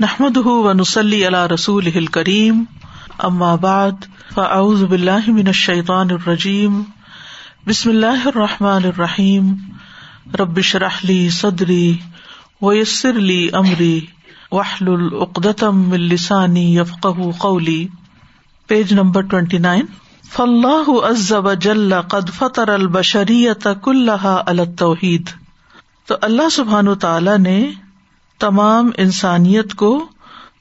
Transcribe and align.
نحمد 0.00 0.36
ونسلی 0.36 1.18
علی 1.26 1.40
رسول 1.50 1.88
کریم 2.06 2.62
بعد 3.60 4.06
فاعوذ 4.34 4.82
باللہ 4.84 5.28
من 5.28 5.46
الشیطان 5.46 6.10
الرجیم 6.10 6.80
بسم 7.66 7.90
اللہ 7.90 8.26
الرحمٰن 8.26 8.84
الرحیم 8.84 9.52
ربش 10.40 10.74
رحلی 10.76 11.28
صدری 11.30 11.92
ویسر 12.62 13.18
علی 13.18 13.48
عمری 13.52 14.00
وحل 14.52 14.88
العقدم 14.88 15.80
السانی 15.92 16.66
یفق 16.74 17.06
قولی 17.38 17.86
پیج 18.68 18.92
نمبر 18.92 19.22
ٹوینٹی 19.26 19.58
نائن 19.58 19.86
فلاح 20.32 20.90
ازب 21.04 21.52
جل 21.60 22.00
قد 22.08 22.34
فطر 22.38 22.72
البشریت 22.72 23.68
کلحا 23.84 24.36
التوحید 24.46 25.30
تو 26.06 26.16
اللہ 26.22 26.48
سبحان 26.52 26.94
تعالی 26.98 27.38
نے 27.40 27.58
تمام 28.38 28.90
انسانیت 28.96 29.74
کو 29.74 30.06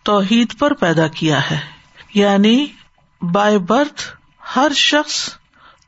توحید 0.03 0.59
پر 0.59 0.73
پیدا 0.73 1.07
کیا 1.07 1.51
ہے۔ 1.51 1.59
یعنی 2.13 2.67
بائی 3.21 3.57
برتھ 3.57 4.03
ہر 4.55 4.71
شخص 4.75 5.29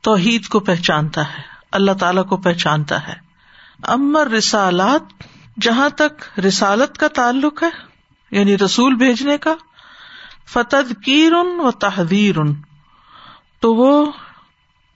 توحید 0.00 0.48
کو 0.48 0.60
پہچانتا 0.60 1.28
ہے، 1.28 1.42
اللہ 1.72 1.92
تعالی 1.92 2.20
کو 2.28 2.36
پہچانتا 2.36 3.08
ہے۔ 3.08 3.14
امر 3.82 4.26
رسالات 4.26 5.02
جہاں 5.60 5.88
تک 5.88 6.40
رسالت 6.40 6.98
کا 6.98 7.08
تعلق 7.08 7.62
ہے 7.62 7.68
یعنی 8.30 8.58
رسول 8.58 8.94
بھیجنے 8.94 9.38
کا 9.38 9.54
فتد 10.46 11.04
کیر 11.04 11.32
ان 11.32 11.60
و 11.60 11.70
تحدیر 11.70 12.38
ان 12.38 12.54
تو 13.60 13.74
وہ 13.74 14.12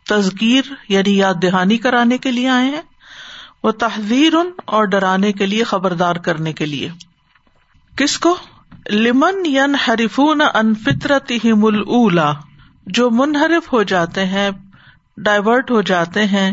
تزکیر 0.07 0.65
یعنی 0.89 1.17
یاد 1.17 1.35
دہانی 1.43 1.79
کرانے 1.79 2.19
کے 2.19 2.33
لیے 2.33 2.49
آئے 2.49 2.71
ہیں۔ 2.71 2.83
وہ 3.65 3.71
تحزیر 3.71 4.33
اور 4.65 4.85
ڈرانے 4.85 5.33
کے 5.33 5.47
لیے 5.47 5.65
خبردار 5.65 6.17
کرنے 6.17 6.53
کے 6.53 6.67
لیے۔ 6.67 6.89
کس 7.97 8.19
کو؟ 8.19 8.37
لمن 8.91 9.47
ین 9.47 9.75
حریفون 9.75 10.41
ان 10.55 10.75
فطرت 10.75 11.31
ہی 11.31 11.53
مل 11.53 11.83
جو 12.87 13.11
منحرف 13.11 13.73
ہو 13.73 13.83
جاتے 13.83 14.27
ہیں، 14.27 14.51
ڈائیورٹ 15.17 15.71
ہو 15.71 15.83
جاتے 15.83 16.27
ہیں 16.27 16.53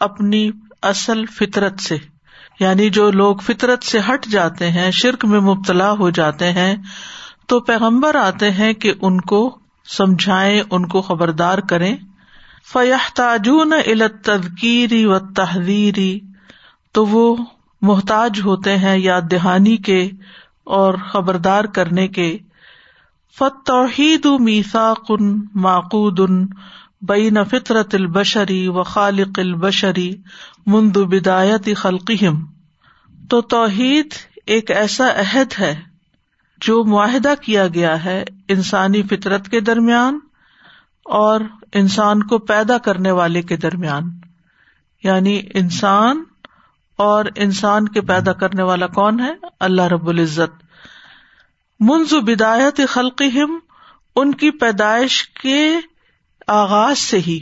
اپنی 0.00 0.50
اصل 0.82 1.26
فطرت 1.26 1.80
سے۔ 1.80 1.96
یعنی 2.60 2.90
جو 2.90 3.10
لوگ 3.10 3.36
فطرت 3.36 3.84
سے 3.84 3.98
ہٹ 3.98 4.26
جاتے 4.26 4.70
ہیں، 4.70 4.90
شرک 4.90 5.24
میں 5.24 5.40
مبتلا 5.40 5.92
ہو 5.92 6.10
جاتے 6.10 6.52
ہیں، 6.52 6.76
تو 7.46 7.60
پیغمبر 7.60 8.14
آتے 8.14 8.50
ہیں 8.50 8.72
کہ 8.72 8.92
ان 9.02 9.20
کو 9.20 9.58
سمجھائیں، 9.84 10.62
ان 10.70 10.86
کو 10.86 11.02
خبردار 11.02 11.58
کریں۔ 11.58 11.96
فیاح 12.72 13.10
تاجون 13.14 13.72
علت 13.86 14.24
تدکیری 14.24 15.06
و 15.06 15.18
تحریری 15.18 16.20
تو 16.92 17.06
وہ 17.06 17.36
محتاج 17.82 18.40
ہوتے 18.44 18.76
ہیں 18.76 18.98
یا 18.98 19.20
دہانی 19.30 19.76
کے 19.76 20.10
اور 20.64 20.94
خبردار 20.94 21.64
کرنے 21.64 22.08
کے۔ 22.08 22.38
فتوحید 23.38 24.26
میساک 24.40 25.12
معقود 25.54 26.20
بین 27.02 27.44
فطرت 27.44 27.94
البشری 27.94 28.68
و 28.68 28.82
خالق 28.82 29.38
البشری 29.38 30.14
مند 30.66 30.96
بدایت 30.96 31.68
خلقیم 31.76 32.44
تو 33.28 33.40
توحید 33.40 34.06
ایک 34.46 34.70
ایسا 34.70 35.08
عہد 35.08 35.60
ہے 35.60 35.80
جو 36.60 36.84
معاہدہ 36.84 37.34
کیا 37.42 37.68
گیا 37.68 38.04
ہے 38.04 38.24
انسانی 38.48 39.02
فطرت 39.02 39.48
کے 39.48 39.60
درمیان 39.60 40.18
اور 41.04 41.40
انسان 41.72 42.22
کو 42.22 42.38
پیدا 42.38 42.78
کرنے 42.78 43.10
والے 43.10 43.42
کے 43.42 43.56
درمیان۔ 43.56 44.10
یعنی 45.04 45.42
انسان 45.54 46.22
اور 46.98 47.24
انسان 47.36 47.88
کے 47.88 48.00
پیدا 48.00 48.32
کرنے 48.32 48.62
والا 48.62 48.86
کون 48.86 49.20
ہے؟ 49.20 49.32
اللہ 49.60 49.82
رب 49.82 50.08
العزت۔ 50.08 50.64
منز 51.80 52.14
بدایت 52.14 52.80
خلقہم، 52.88 53.58
ان 54.16 54.34
کی 54.34 54.50
پیدائش 54.50 55.28
کے 55.28 55.76
آغاز 56.46 56.98
سے 56.98 57.18
ہی۔ 57.18 57.40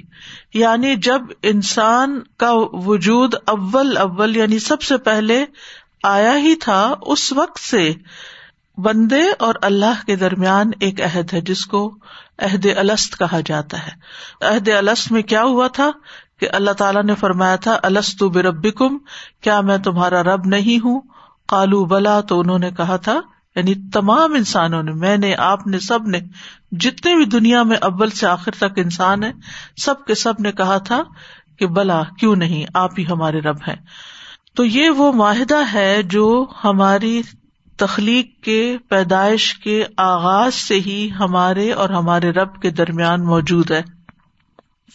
یعنی 0.54 0.96
جب 0.96 1.20
انسان 1.42 2.20
کا 2.36 2.52
وجود 2.72 3.34
اول 3.46 3.96
اول 3.96 4.36
یعنی 4.36 4.58
سب 4.58 4.82
سے 4.82 4.96
پہلے 4.96 5.44
آیا 6.02 6.36
ہی 6.36 6.54
تھا، 6.54 6.94
اس 7.02 7.32
وقت 7.32 7.60
سے 7.60 7.94
بندے 8.76 9.22
اور 9.38 9.54
اللہ 9.62 10.06
کے 10.06 10.16
درمیان 10.16 10.70
ایک 10.80 11.00
عہد 11.00 11.32
ہے، 11.32 11.40
جس 11.40 11.66
کو 11.66 11.98
عہد 12.38 12.66
الست 12.76 13.18
کہا 13.18 13.40
جاتا 13.46 13.86
ہے۔ 13.86 13.92
عہد 14.40 14.68
الست 14.68 15.12
میں 15.12 15.22
کیا 15.22 15.42
ہوا 15.42 15.68
تھا؟ 15.68 15.90
کہ 16.40 16.48
اللہ 16.52 16.70
تعالیٰ 16.70 17.02
نے 17.02 17.14
فرمایا 17.14 17.56
تھا 17.56 17.78
السط 17.82 18.22
بربکم، 18.22 18.98
کیا 19.40 19.60
میں 19.60 19.78
تمہارا 19.78 20.22
رب 20.22 20.46
نہیں 20.46 20.84
ہوں؟ 20.84 21.00
کالو 21.48 21.84
بلا 21.84 22.20
تو 22.20 22.40
انہوں 22.40 22.58
نے 22.58 22.70
کہا 22.70 22.96
تھا 22.96 23.20
یعنی 23.56 23.74
تمام 23.92 24.34
انسانوں 24.34 24.82
نے، 24.82 24.92
میں 24.92 25.16
نے، 25.16 25.34
آپ 25.34 25.66
نے، 25.66 25.78
سب 25.78 26.06
نے، 26.06 26.20
جتنے 26.72 27.14
بھی 27.14 27.24
دنیا 27.24 27.62
میں 27.62 27.76
اول 27.76 28.10
سے 28.10 28.26
آخر 28.26 28.50
تک 28.50 28.72
انسان 28.76 29.22
ہے 29.22 29.32
سب 29.76 30.04
کے 30.04 30.14
سب 30.14 30.32
نے 30.38 30.52
کہا 30.52 30.78
تھا 30.78 31.02
کہ 31.58 31.66
بلا، 31.66 32.02
کیوں 32.18 32.36
نہیں؟ 32.36 32.64
آپ 32.74 32.90
ہی 32.98 33.04
ہمارے 33.06 33.40
رب 33.40 33.56
ہیں۔ 33.56 33.76
تو 34.56 34.64
یہ 34.64 34.90
وہ 34.90 35.12
معاہدہ 35.12 35.60
ہے 35.72 36.02
جو 36.02 36.46
ہماری 36.64 37.22
تخلیق 37.76 38.44
کے، 38.44 38.76
پیدائش 38.88 39.54
کے 39.54 39.84
آغاز 39.96 40.54
سے 40.54 40.74
ہی 40.74 41.08
ہمارے 41.20 41.72
اور 41.72 41.90
ہمارے 41.90 42.30
رب 42.30 42.62
کے 42.62 42.70
درمیان 42.70 43.24
موجود 43.24 43.70
ہے۔ 43.70 43.95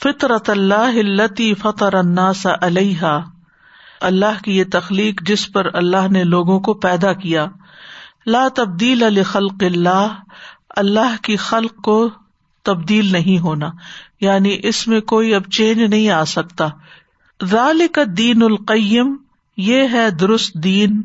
فطرت 0.03 0.49
اللہ 0.49 1.21
التی 1.21 1.53
فطر 1.53 1.93
الناس 1.93 2.47
علیہ 2.61 3.19
اللہ 4.01 4.43
کی 4.43 4.57
یہ 4.57 4.63
تخلیق 4.71 5.21
جس 5.27 5.51
پر 5.51 5.67
اللہ 5.73 6.07
نے 6.11 6.23
لوگوں 6.23 6.59
کو 6.59 6.73
پیدا 6.73 7.13
کیا۔ 7.13 7.47
لا 8.25 8.47
تبدیل 8.55 9.03
الخلق 9.03 9.63
اللہ۔ 9.63 10.07
اللہ 10.69 11.23
کی 11.23 11.35
خلق 11.35 11.75
کو 11.75 12.09
تبدیل 12.63 13.11
نہیں 13.11 13.39
ہونا۔ 13.39 13.69
یعنی 14.21 14.57
اس 14.63 14.87
میں 14.87 15.01
کوئی 15.01 15.35
اب 15.35 15.43
چینج 15.51 15.81
نہیں 15.81 16.09
آ 16.09 16.25
سکتا۔ 16.25 16.67
ذالک 17.45 17.99
دین 18.17 18.43
القیم۔ 18.43 19.15
یہ 19.57 19.87
ہے 19.91 20.11
درست 20.11 20.53
دین۔ 20.53 21.01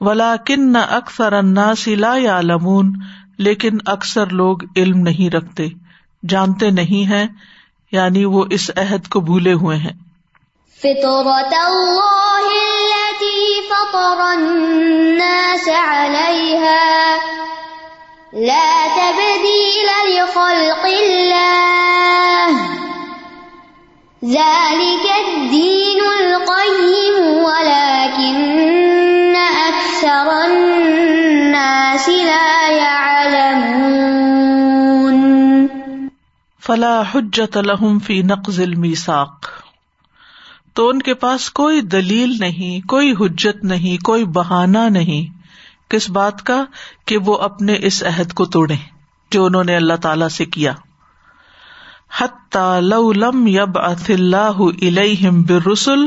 ولا 0.00 0.36
کن 0.36 0.72
نہ 0.72 0.78
اکثر 0.78 1.32
الناس 1.32 1.88
لا 1.88 2.16
یعلمون۔ 2.16 2.92
لیکن 3.38 3.78
اکثر 3.86 4.26
لوگ 4.26 4.58
علم 4.76 4.98
نہیں 4.98 5.30
رکھتے۔ 5.30 5.68
جانتے 6.28 6.70
نہیں 6.70 7.10
ہیں۔ 7.10 7.26
یعنی 7.92 8.24
وہ 8.24 8.44
اس 8.50 8.70
عہد 8.76 9.08
کو 9.08 9.20
بھولے 9.20 9.52
ہوئے 9.52 9.76
ہیں۔ 9.76 9.92
فطرت 10.80 11.54
اللہ 11.60 12.50
التي 12.50 13.60
فطر 13.68 14.20
الناس 14.20 15.68
عليها 15.68 17.16
لا 18.32 18.86
تبديل 18.96 19.88
لخلق 20.08 20.84
الله 20.84 22.52
ذلك 24.24 25.06
الدين 25.18 26.00
القيم 26.18 27.16
ولكن 27.44 29.36
أكثر 29.68 30.30
الناس 30.44 32.08
لا 32.08 32.68
يعلمون 32.68 34.37
فلا 36.68 37.02
حجت 37.14 37.56
الحم 37.56 37.98
فی 37.98 38.22
نقز 38.22 38.60
الميساق 38.60 39.46
تو 40.72 40.88
ان 40.88 41.02
کے 41.02 41.14
پاس 41.14 41.50
کوئی 41.50 41.80
دلیل 41.80 42.36
نہیں، 42.40 42.88
کوئی 42.88 43.14
حجت 43.20 43.64
نہیں، 43.64 44.04
کوئی 44.04 44.24
بہانا 44.24 44.88
نہیں 44.88 45.42
کس 45.90 46.10
بات 46.10 46.42
کا 46.42 46.64
کہ 47.04 47.18
وہ 47.18 47.38
اپنے 47.38 47.76
اس 47.82 48.02
عہد 48.02 48.32
کو 48.32 48.44
توڑے 48.44 48.74
جو 49.30 49.44
انہوں 49.44 49.64
نے 49.64 49.76
اللہ 49.76 49.94
تعالی 49.94 50.28
سے 50.28 50.44
کیا۔ 50.44 50.74
لو 52.80 53.12
لم 53.12 53.46
یب 53.46 53.78
اللہ 53.78 54.60
الم 54.60 55.42
برسل 55.42 56.06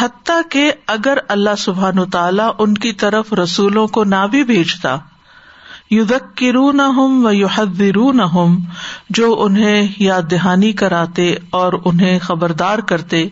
حتیٰ 0.00 0.40
کہ 0.50 0.72
اگر 0.86 1.18
اللہ 1.28 1.54
سبحان 1.58 2.10
تعالیٰ 2.10 2.52
ان 2.58 2.74
کی 2.74 2.92
طرف 2.92 3.32
رسولوں 3.32 3.86
کو 3.86 4.04
نہ 4.04 4.26
بھی 4.30 4.44
بھیجتا۔ 4.44 4.96
یو 5.90 6.04
ہوں 6.76 7.24
و 7.24 7.32
یو 7.32 8.12
نہ 8.12 8.46
جو 9.10 9.42
انہیں 9.42 9.88
یاد 9.98 10.22
دہانی 10.30 10.72
کراتے 10.72 11.34
اور 11.50 11.72
انہیں 11.84 12.18
خبردار 12.18 12.78
کرتے، 12.78 13.28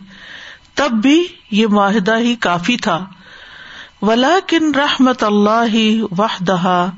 تب 0.73 0.91
بھی 0.91 1.27
یہ 1.51 1.67
معاہدہ 1.67 2.17
ہی 2.17 2.35
کافی 2.35 2.77
تھا۔ 2.77 3.05
ولا 4.01 4.39
کن 4.47 4.71
رحمت 4.75 5.23
اللہ 5.23 6.13
وحدہ 6.19 6.89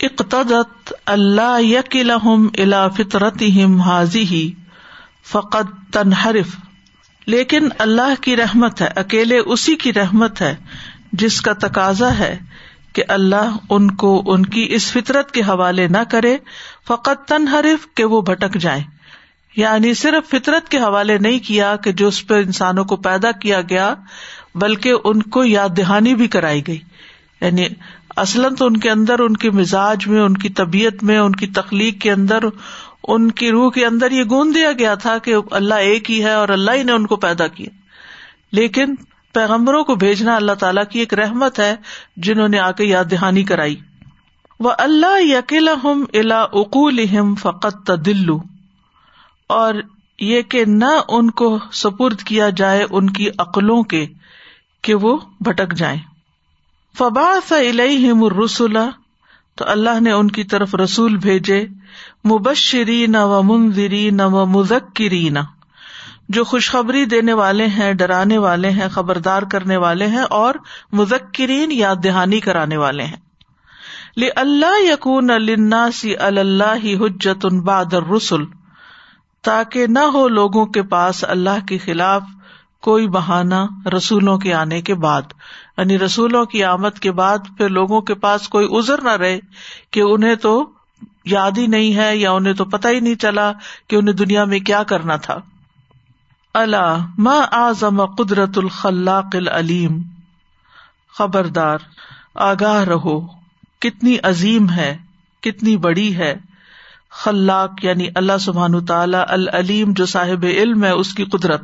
اقتدت 0.00 0.92
اللہ 1.06 1.62
یقلحم 1.62 2.48
الا 2.58 2.88
فطرت 2.88 3.42
حاضی 3.84 4.22
ہی 4.22 4.52
فقط 5.26 5.94
تنحرف۔ 5.94 6.56
لیکن 7.26 7.68
اللہ 7.78 8.22
کی 8.22 8.36
رحمت 8.36 8.80
ہے، 8.80 8.88
اکیلے 8.96 9.38
اسی 9.38 9.76
کی 9.76 9.92
رحمت 9.92 10.40
ہے، 10.40 10.56
جس 11.12 11.40
کا 11.40 11.52
تقاضا 11.52 12.18
ہے۔ 12.18 12.38
کہ 12.94 13.02
اللہ 13.08 13.56
ان 13.70 13.90
کو 13.90 14.22
ان 14.26 14.46
کی 14.46 14.66
اس 14.70 14.92
فطرت 14.92 15.30
کے 15.30 15.40
حوالے 15.40 15.88
نہ 15.88 15.98
کرے، 16.10 16.36
فقط 16.88 17.28
تن 17.28 17.48
حرف 17.48 17.94
کہ 17.94 18.04
وہ 18.04 18.20
بھٹک 18.20 18.54
جائے 18.54 18.80
یعنی 19.56 19.94
صرف 19.94 20.30
فطرت 20.30 20.68
کے 20.68 20.78
حوالے 20.78 21.18
نہیں 21.18 21.38
کیا 21.38 21.76
کہ 21.76 21.92
جو 21.92 22.08
اس 22.08 22.26
پہ 22.26 22.34
انسانوں 22.34 22.84
کو 22.84 22.96
پیدا 22.96 23.32
کیا 23.32 23.60
گیا، 23.60 23.94
بلکہ 24.54 24.92
ان 25.04 25.22
کو 25.22 25.44
یاد 25.44 25.68
دہانی 25.76 26.14
بھی 26.14 26.28
کرائی 26.28 26.66
گئی۔ 26.66 26.78
یعنی 27.40 27.66
اصلاً 28.16 28.54
تو 28.54 28.66
ان 28.66 28.76
کے 28.76 28.90
اندر، 28.90 29.18
ان 29.18 29.36
کے 29.36 29.50
مزاج 29.50 30.06
میں، 30.06 30.20
ان 30.20 30.36
کی 30.36 30.48
طبیعت 30.48 31.04
میں، 31.04 31.18
ان 31.18 31.32
کی 31.32 31.46
تخلیق 31.46 32.00
کے 32.00 32.12
اندر، 32.12 32.38
ان 33.08 33.30
کی 33.30 33.50
روح 33.50 33.70
کے 33.70 33.86
اندر 33.86 34.10
یہ 34.10 34.24
گون 34.30 34.54
دیا 34.54 34.72
گیا 34.72 34.94
تھا 34.94 35.18
کہ 35.18 35.34
اللہ 35.50 35.74
ایک 35.74 36.10
ہی 36.10 36.24
ہے 36.24 36.32
اور 36.32 36.48
اللہ 36.48 36.70
ہی 36.70 36.82
نے 36.82 36.92
ان 36.92 37.06
کو 37.06 37.16
پیدا 37.16 37.46
کیا۔ 37.46 37.70
لیکن 38.52 38.94
پیغمبروں 39.34 39.84
کو 39.84 39.94
بھیجنا 39.94 40.36
اللہ 40.36 40.52
تعالیٰ 40.52 40.84
کی 40.90 40.98
ایک 40.98 41.14
رحمت 41.14 41.58
ہے 41.58 41.76
جنہوں 42.16 42.48
نے 42.48 42.58
آ 42.58 42.70
کے 42.70 42.84
یاد 42.84 43.04
دہانی 43.10 43.44
کرائی۔ 43.44 43.76
وہ 44.60 44.72
اللہ 44.78 45.22
یقیلا 45.22 45.72
ہم 45.84 46.04
الا 46.12 46.42
اقول 46.42 47.06
فقت 47.40 47.86
تدلو 47.86 48.40
اور 49.46 49.74
یہ 50.18 50.42
کہ 50.42 50.64
نہ 50.64 51.00
ان 51.08 51.30
کو 51.30 51.58
سپرد 51.72 52.22
کیا 52.22 52.48
جائے 52.48 52.86
ان 52.90 53.10
کی 53.10 53.28
عقلوں 53.38 53.82
کے 53.82 54.06
کہ 54.82 54.94
وہ 54.94 55.16
بھٹک 55.40 55.74
جائیں۔ 55.74 56.00
فبا 56.98 57.38
الم 57.50 58.44
رسولہ 58.44 58.90
تو 59.54 59.64
اللہ 59.68 60.00
نے 60.00 60.12
ان 60.12 60.30
کی 60.30 60.44
طرف 60.44 60.74
رسول 60.74 61.16
بھیجے۔ 61.16 61.66
مبشری 62.24 63.06
نہ 63.06 63.18
و 63.18 63.42
منظری 63.42 64.10
نہ 64.10 64.22
و 64.22 64.46
مزکری 64.46 65.28
جو 66.28 66.44
خوشخبری 66.44 67.04
دینے 67.04 67.32
والے 67.32 67.66
ہیں، 67.66 67.92
ڈرانے 67.92 68.38
والے 68.38 68.70
ہیں، 68.70 68.88
خبردار 68.88 69.42
کرنے 69.42 69.76
والے 69.76 70.06
ہیں 70.06 70.24
اور 70.30 70.54
مذکرین 70.92 71.72
یاد 71.72 71.96
دہانی 72.04 72.40
کرانے 72.40 72.76
والے 72.76 73.04
ہیں۔ 73.04 73.16
لی 74.16 74.28
اللہ 74.36 74.80
یقون 74.80 75.30
الناسی 75.30 76.16
اللہ 76.16 76.86
حجت 77.00 77.46
باد 77.46 77.92
رسول 77.92 78.46
تاکہ 79.42 79.86
نہ 79.86 79.98
ہو 79.98 80.28
لوگوں 80.28 80.66
کے 80.66 80.82
پاس 80.82 81.24
اللہ 81.28 81.66
کے 81.68 81.78
خلاف 81.78 82.22
کوئی 82.80 83.08
بہانا 83.08 83.66
رسولوں 83.96 84.38
کے 84.38 84.54
آنے 84.54 84.82
کے 84.82 84.94
بعد۔ 84.94 85.22
یعنی 85.78 85.98
رسولوں 85.98 86.44
کی 86.44 86.64
آمد 86.64 86.98
کے 87.00 87.12
بعد 87.12 87.38
پھر 87.58 87.68
لوگوں 87.68 88.00
کے 88.00 88.14
پاس 88.14 88.48
کوئی 88.48 88.68
ازر 88.70 89.02
نہ 89.02 89.10
رہے 89.10 89.40
کہ 89.90 90.00
انہیں 90.00 90.34
تو 90.34 90.70
یاد 91.24 91.50
ہی 91.58 91.66
نہیں 91.66 91.96
ہے 91.96 92.16
یا 92.16 92.32
انہیں 92.32 92.54
تو 92.54 92.64
پتہ 92.64 92.88
ہی 92.88 93.00
نہیں 93.00 93.14
چلا 93.14 93.52
کہ 93.88 93.96
انہیں 93.96 94.14
دنیا 94.14 94.44
میں 94.44 94.60
کیا 94.60 94.82
کرنا 94.82 95.16
تھا۔ 95.16 95.38
اللہ 96.54 97.06
ما 97.18 97.40
آزم 97.52 98.06
قدرت 98.06 98.58
الخلاق 98.58 99.26
العلیم۔ 99.32 100.02
خبردار، 101.18 101.78
آگاہ 102.34 102.84
رہو۔ 102.84 103.26
کتنی 103.80 104.16
عظیم 104.22 104.70
ہے، 104.70 104.96
کتنی 105.42 105.76
بڑی 105.76 106.16
ہے۔ 106.16 106.34
خلاق 107.10 107.84
یعنی 107.84 108.08
اللہ 108.14 108.38
سبحان 108.40 108.84
تعالی 108.84 109.16
العلیم 109.28 109.92
جو 109.92 110.06
صاحب 110.06 110.44
علم 110.44 110.84
ہے، 110.84 110.90
اس 110.90 111.14
کی 111.14 111.24
قدرت۔ 111.24 111.62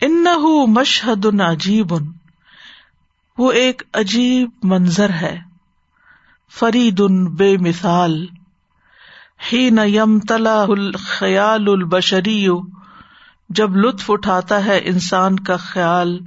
ان 0.00 0.24
مشہد 0.68 1.26
عجیب، 1.40 1.94
وہ 3.38 3.52
ایک 3.52 3.82
عجیب 3.94 4.50
منظر 4.62 5.10
ہے۔ 5.10 5.38
فرید 6.52 7.00
ان 7.00 7.24
بے 7.24 7.56
مثال 7.56 8.26
ہی 9.52 9.70
نیم 9.70 10.20
تلا 10.20 10.62
الخیال 10.62 11.64
البشری۔ 11.68 12.46
جب 13.48 13.76
لطف 13.76 14.10
اٹھاتا 14.10 14.64
ہے 14.64 14.80
انسان 14.84 15.40
کا 15.40 15.56
خیال 15.56 16.18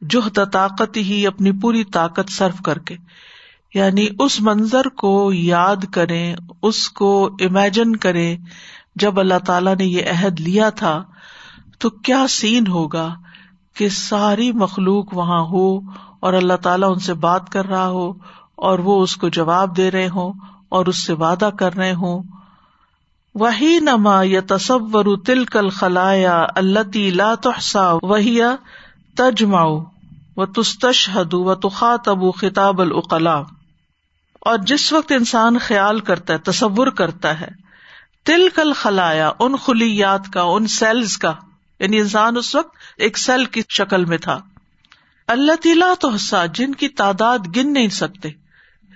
جوہد 0.00 0.38
طاقت 0.52 0.96
ہی 0.96 1.26
اپنی 1.26 1.52
پوری 1.52 1.84
طاقت 1.84 2.30
صرف 2.30 2.62
کر 2.62 2.78
کے۔ 2.78 2.96
یعنی 3.74 4.06
اس 4.18 4.40
منظر 4.40 4.88
کو 4.88 5.32
یاد 5.32 5.76
کریں، 5.92 6.36
اس 6.62 6.90
کو 6.90 7.36
امیجن 7.40 7.96
کرے 7.96 8.36
جب 8.96 9.20
اللہ 9.20 9.38
تعالی 9.46 9.74
نے 9.74 9.84
یہ 9.84 10.02
عہد 10.10 10.40
لیا 10.40 10.70
تھا، 10.70 11.04
تو 11.78 11.90
کیا 11.90 12.26
سین 12.28 12.66
ہوگا 12.66 13.14
کہ 13.74 13.88
ساری 13.88 14.52
مخلوق 14.52 15.16
وہاں 15.16 15.40
ہو 15.40 15.78
اور 16.20 16.32
اللہ 16.32 16.56
تعالیٰ 16.62 16.88
ان 16.92 16.98
سے 16.98 17.14
بات 17.14 17.50
کر 17.50 17.66
رہا 17.66 17.88
ہو 17.88 18.12
اور 18.56 18.78
وہ 18.78 19.02
اس 19.02 19.16
کو 19.16 19.28
جواب 19.28 19.76
دے 19.76 19.90
رہے 19.90 20.08
ہوں 20.08 20.32
اور 20.68 20.86
اس 20.86 21.06
سے 21.06 21.12
وعدہ 21.12 21.50
کر 21.58 21.74
رہے 21.74 21.92
ہوں۔ 21.92 22.22
وہی 23.40 23.78
نما 23.80 24.22
یا 24.22 24.40
تصور 24.48 25.18
تل 25.26 25.44
کل 25.44 25.68
خلایا 25.68 26.46
اللہ 26.54 26.96
لا 26.96 27.34
تحسا 27.34 27.92
وہی 28.02 28.40
تجماؤ 29.16 29.78
و 30.36 30.46
تستشہد 30.46 31.34
و 31.34 31.54
تخات 31.54 32.08
ابو 32.08 32.32
خطاب 32.32 32.80
العقلا 32.80 33.42
اور 34.40 34.58
جس 34.58 34.92
وقت 34.92 35.12
انسان 35.12 35.58
خیال 35.58 36.00
کرتا 36.00 36.32
ہے، 36.32 36.38
تصور 36.38 36.86
کرتا 36.86 37.40
ہے 37.40 37.48
تل 38.24 38.48
کل 38.54 38.72
خلایا 38.72 39.30
ان 39.40 39.56
خلیات 39.56 40.32
کا، 40.32 40.42
ان 40.42 40.66
سیلز 40.66 41.18
کا 41.18 41.34
یعنی 41.80 41.98
انسان 41.98 42.36
اس 42.36 42.54
وقت 42.54 42.76
ایک 42.96 43.18
سیل 43.18 43.44
کی 43.44 43.62
شکل 43.68 44.04
میں 44.04 44.18
تھا۔ 44.18 44.40
اللہ 45.28 45.52
تلا 45.62 45.94
تو 46.00 46.10
جن 46.54 46.74
کی 46.74 46.88
تعداد 46.88 47.38
گن 47.56 47.72
نہیں 47.72 47.88
سکتے۔ 47.88 48.45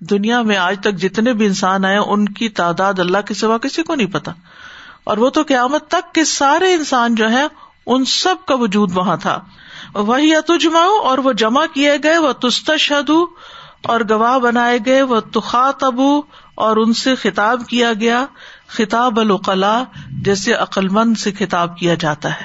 دنیا 0.01 0.43
میں 0.43 0.57
آج 0.57 0.77
تک 0.81 0.95
جتنے 0.95 1.33
بھی 1.33 1.47
انسان 1.47 1.85
آئے 1.85 1.97
ان 1.97 2.29
کی 2.29 2.49
تعداد 2.49 2.99
اللہ 2.99 3.19
کے 3.19 3.35
سوا 3.35 3.59
کسی 3.59 3.83
کو 3.83 3.95
نہیں 3.95 4.07
پتا۔ 4.07 4.33
اور 5.05 5.17
وہ 5.17 5.31
تو 5.31 5.43
قیامت 5.43 5.89
تک 5.89 6.15
کے 6.15 6.25
سارے 6.25 6.75
انسان 6.75 7.15
جو 7.15 7.31
ہے 7.31 7.47
ان 7.87 8.05
سب 8.05 8.35
کا 8.47 8.55
وجود 8.55 8.91
وہاں 8.95 9.17
تھا۔ 9.17 9.41
وہی 9.95 10.35
اتجماؤ 10.35 10.99
اور 10.99 11.19
وہ 11.19 11.33
جمع 11.33 11.67
کیے 11.75 11.93
گئے، 12.03 12.19
وہ 12.19 12.33
تستشد 12.33 13.11
اور 13.83 14.01
گواہ 14.11 14.39
بنائے 14.39 14.79
گئے، 14.87 15.03
وہ 15.03 15.21
تخات 15.21 15.85
ابو 15.85 16.23
اور 16.55 16.77
ان 16.77 16.93
سے 16.93 17.15
خطاب 17.15 17.63
کیا 17.69 17.93
گیا۔ 18.01 18.27
خطاب 18.69 19.21
القلا 19.21 19.83
جیسے 20.25 20.55
عقلمند 20.55 21.19
سے 21.19 21.33
خطاب 21.33 21.79
کیا 21.79 21.95
جاتا 21.95 22.31
ہے۔ 22.31 22.45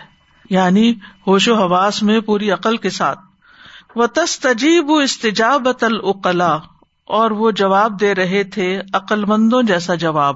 یعنی 0.49 0.93
ہوش 1.27 1.47
و 1.47 1.55
حواس 1.55 2.03
میں 2.03 2.19
پوری 2.19 2.51
عقل 2.51 2.77
کے 2.77 2.89
ساتھ۔ 2.89 3.19
وہ 3.95 4.05
تس 4.13 4.39
تجیب 4.39 4.91
استجابت 4.91 5.83
العقلا 5.83 6.57
اور 7.05 7.31
وہ 7.31 7.51
جواب 7.51 8.01
دے 8.01 8.15
رہے 8.15 8.43
تھے 8.43 8.81
عقل 8.93 9.25
مندوں 9.25 9.63
جیسا 9.63 9.95
جواب۔ 9.95 10.35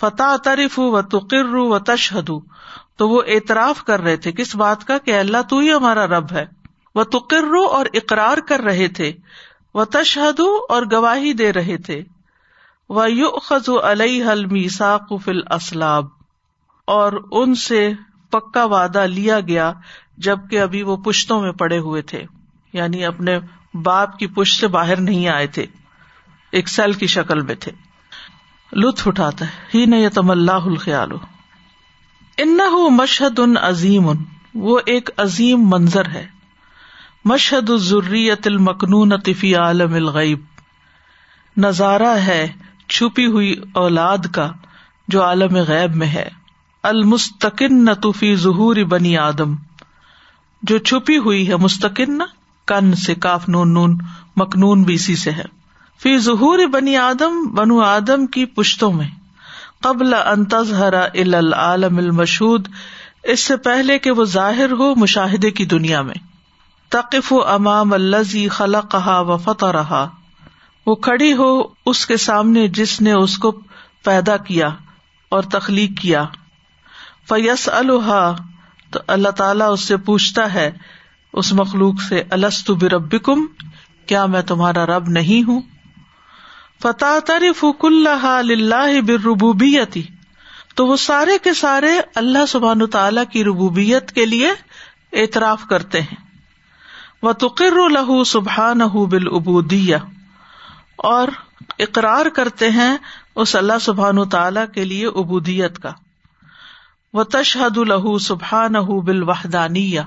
فتح 0.00 0.36
تریف 0.44 0.78
و 0.78 1.02
تقر 1.02 1.54
و 1.54 1.78
تشہد 1.78 2.30
تو 2.96 3.08
وہ 3.08 3.22
اعتراف 3.26 3.84
کر 3.84 4.00
رہے 4.00 4.16
تھے 4.16 4.32
کس 4.32 4.56
بات 4.56 4.86
کا؟ 4.86 4.98
کہ 4.98 5.18
اللہ 5.18 5.42
تو 5.48 5.58
ہی 5.58 5.72
ہمارا 5.72 6.06
رب 6.06 6.32
ہے۔ 6.32 6.46
وہ 6.94 7.04
تقر 7.04 7.44
اور 7.70 7.86
اقرار 7.94 8.38
کر 8.38 8.60
رہے 8.60 8.88
تھے۔ 8.88 9.12
وہ 9.74 9.84
تشہد 9.84 10.40
اور 10.68 10.82
گواہی 10.92 11.32
دے 11.32 11.52
رہے 11.52 11.76
تھے۔ 11.76 12.02
وہ 12.88 13.10
یو 13.10 13.30
خز 13.30 13.68
علیہ 13.82 14.24
حلمی 14.24 14.68
فل 15.24 15.40
اسلاب 15.50 16.06
اور 16.84 17.12
ان 17.32 17.54
سے 17.54 17.92
پکا 18.30 18.64
وعدہ 18.64 19.06
لیا 19.06 19.40
گیا، 19.40 19.72
جبکہ 20.18 20.60
ابھی 20.60 20.82
وہ 20.82 20.96
پشتوں 20.96 21.40
میں 21.40 21.52
پڑے 21.52 21.78
ہوئے 21.78 22.02
تھے۔ 22.02 22.24
یعنی 22.72 23.04
اپنے 23.04 23.38
باپ 23.74 24.18
کی 24.18 24.26
پشت 24.26 24.60
سے 24.60 24.68
باہر 24.68 25.00
نہیں 25.00 25.28
آئے 25.28 25.46
تھے۔ 25.46 25.66
ایک 26.52 26.68
سیل 26.68 26.92
کی 26.92 27.06
شکل 27.06 27.40
میں 27.40 27.54
تھے۔ 27.54 27.72
لطف 28.72 29.08
اٹھاتا 29.08 29.44
ہے۔ 29.44 29.78
ہی 29.78 29.86
نہ 29.86 30.08
تم 30.14 30.30
اللہ 30.30 30.52
الخیال۔ 30.52 31.12
ان 32.38 32.58
مشہد 32.90 33.38
ان 33.38 33.54
عظیم۔ 33.56 34.08
ان 34.08 34.16
وہ 34.54 34.80
ایک 34.86 35.10
عظیم 35.16 35.58
منظر 35.60 36.08
ہے۔ 36.08 36.26
مشہد 37.24 37.70
الضریت 37.70 38.46
المکنون 38.46 39.20
طفی 39.20 39.54
عالم 39.54 39.94
الغیب۔ 39.94 40.40
نظارہ 41.56 42.16
ہے 42.26 42.52
چھپی 42.88 43.26
ہوئی 43.26 43.56
اولاد 43.72 44.18
کا 44.32 44.52
جو 45.08 45.24
عالم 45.24 45.56
غیب 45.56 45.96
میں 45.96 46.06
ہے۔ 46.06 46.28
المستقن 46.82 47.84
نتوفی 47.84 48.34
ظہور 48.34 48.76
بنی 48.76 49.18
آدم۔ 49.18 49.54
جو 50.62 50.78
چھپی 50.78 51.18
ہوئی 51.18 51.48
ہے 51.48 51.56
مستقن 51.56 52.18
کن 52.64 52.94
سے 52.94 53.14
کاف، 53.14 53.48
نون 53.48 53.74
نون، 53.74 53.98
مکنون 54.36 54.82
بھی 54.82 54.94
اسی 54.94 55.16
سے 55.16 55.30
ہے۔ 55.30 55.59
فی 56.02 56.18
ظہور 56.18 56.66
بنی 56.66 56.96
آدم، 56.96 57.54
بنو 57.54 57.80
آدم 57.80 58.26
کی 58.26 58.44
پشتوں 58.44 58.92
میں۔ 58.92 59.08
قبل 59.82 60.14
انتظہرا 60.14 61.06
العالم 61.14 61.98
المشود 61.98 62.68
اس 63.22 63.40
سے 63.40 63.56
پہلے 63.56 63.98
کہ 63.98 64.10
وہ 64.10 64.24
ظاہر 64.24 64.72
ہو 64.72 64.94
مشاہدے 64.94 65.50
کی 65.50 65.64
دنیا 65.64 66.02
میں۔ 66.02 66.14
تقف 66.88 67.32
و 67.32 67.48
امام 67.48 67.92
الزی 67.92 68.48
خلا 68.48 68.80
کہا 68.80 69.20
و 69.20 69.36
فتح 69.36 69.66
رہا 69.66 70.08
وہ 70.86 70.94
کھڑی 70.94 71.32
ہو 71.32 71.62
اس 71.86 72.06
کے 72.06 72.16
سامنے 72.16 72.68
جس 72.68 73.00
نے 73.00 73.12
اس 73.12 73.38
کو 73.38 73.60
پیدا 74.04 74.36
کیا 74.36 74.68
اور 75.28 75.42
تخلیق 75.42 75.90
کیا۔ 76.00 76.24
فیس 77.28 77.68
الحا 77.72 78.32
تو 78.90 78.98
اللہ 79.06 79.28
تعالیٰ 79.28 79.72
اس 79.72 79.80
سے 79.80 79.96
پوچھتا 79.96 80.54
ہے، 80.54 80.70
اس 81.32 81.52
مخلوق 81.52 81.94
سے 82.08 82.22
السط 82.30 82.70
بربکم؟ 82.70 83.46
کیا 84.06 84.26
میں 84.26 84.42
تمہارا 84.42 84.86
رب 84.86 85.08
نہیں 85.08 85.48
ہوں؟ 85.48 85.60
فتح 86.82 87.18
تاریف 87.26 87.64
اللہ 87.82 88.24
اللہ 88.24 89.00
بربوبیتی 89.00 90.02
تو 90.74 90.86
وہ 90.86 90.96
سارے 90.96 91.38
کے 91.42 91.54
سارے 91.54 92.00
اللہ 92.14 92.46
سبحان 92.48 92.86
تعالی 92.86 93.20
کی 93.30 93.44
ربوبیت 93.44 94.12
کے 94.12 94.26
لیے 94.26 94.50
اعتراف 95.12 95.64
کرتے 95.70 96.00
ہیں۔ 96.00 96.16
وہ 97.22 97.32
تقر 97.32 97.72
الح 97.72 98.22
سبحان 98.26 98.78
بالعبودیہ 98.78 99.96
اور 100.96 101.28
اقرار 101.78 102.26
کرتے 102.26 102.70
ہیں 102.70 102.96
اس 103.34 103.56
اللہ 103.56 103.78
سبحان 103.80 104.28
تعالی 104.28 104.60
کے 104.74 104.84
لیے 104.84 105.06
ابودیت 105.06 105.78
کا۔ 105.78 105.92
وہ 107.12 107.22
تشہد 107.22 107.78
الح 107.78 108.18
سبحان 108.20 108.72
بالوحدانیہ 109.04 110.00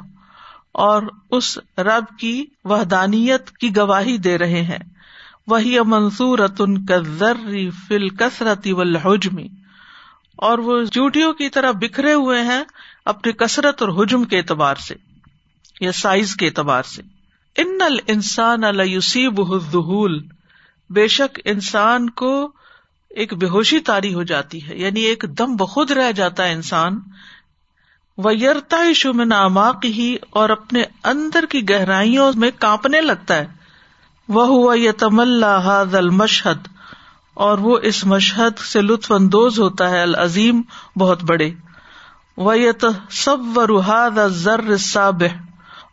اور 0.71 1.03
اس 1.31 1.57
رب 1.77 2.19
کی 2.19 2.45
وحدانیت 2.63 3.51
کی 3.51 3.75
گواہی 3.77 4.17
دے 4.17 4.37
رہے 4.37 4.61
ہیں۔ 4.61 4.92
وہی 5.47 5.79
منصور 5.79 6.39
فل 7.87 8.09
کسرتی 8.09 8.71
والحجمی 8.71 9.47
اور 10.35 10.57
وہ 10.57 10.83
چوٹیوں 10.83 11.33
کی 11.33 11.49
طرح 11.49 11.71
بکھرے 11.71 12.13
ہوئے 12.13 12.41
ہیں 12.41 12.63
اپنی 13.05 13.31
کثرت 13.31 13.81
اور 13.81 13.89
حجم 13.89 14.23
کے 14.23 14.37
اعتبار 14.37 14.75
سے، 14.75 14.95
یا 15.81 15.91
سائز 15.91 16.35
کے 16.35 16.45
اعتبار 16.45 16.83
سے۔ 16.83 17.01
ان 17.57 17.77
انسان 18.07 18.63
السیب 18.63 19.41
الدہول 19.51 20.23
بے 20.89 21.07
شک 21.07 21.39
انسان 21.45 22.09
کو 22.09 22.51
ایک 23.09 23.33
بے 23.33 23.47
ہوشی 23.47 23.79
تاری 23.79 24.13
ہو 24.13 24.23
جاتی 24.23 24.67
ہے 24.67 24.77
یعنی 24.77 25.01
ایک 25.01 25.25
دم 25.37 25.55
بخود 25.55 25.91
رہ 25.91 26.11
جاتا 26.11 26.45
ہے 26.45 26.51
انسان۔ 26.51 26.99
وہ 28.17 28.35
یرتا 28.35 28.93
شمن 28.95 29.31
اماک 29.31 29.85
ہی 29.85 30.15
اور 30.29 30.49
اپنے 30.49 30.83
اندر 31.03 31.45
کی 31.49 31.69
گہرائیوں 31.69 32.31
میں 32.35 32.51
کانپنے 32.59 33.01
لگتا 33.01 33.37
ہے۔ 33.37 33.62
وہ 34.33 34.45
ہوا 34.45 34.79
یتم 34.79 35.19
اللہ 35.19 35.83
المشہد 35.93 36.67
اور 37.33 37.57
وہ 37.57 37.77
اس 37.83 38.05
مشہد 38.05 38.59
سے 38.59 38.81
لطف 38.81 39.11
اندوز 39.11 39.59
ہوتا 39.59 39.89
ہے، 39.89 40.01
العظیم، 40.01 40.61
بہت 40.95 41.23
بڑے۔ 41.23 41.51
وہ 42.37 42.55
سب 43.09 43.57
و 43.57 43.67
روحاد 43.67 44.11
ذر 44.27 44.61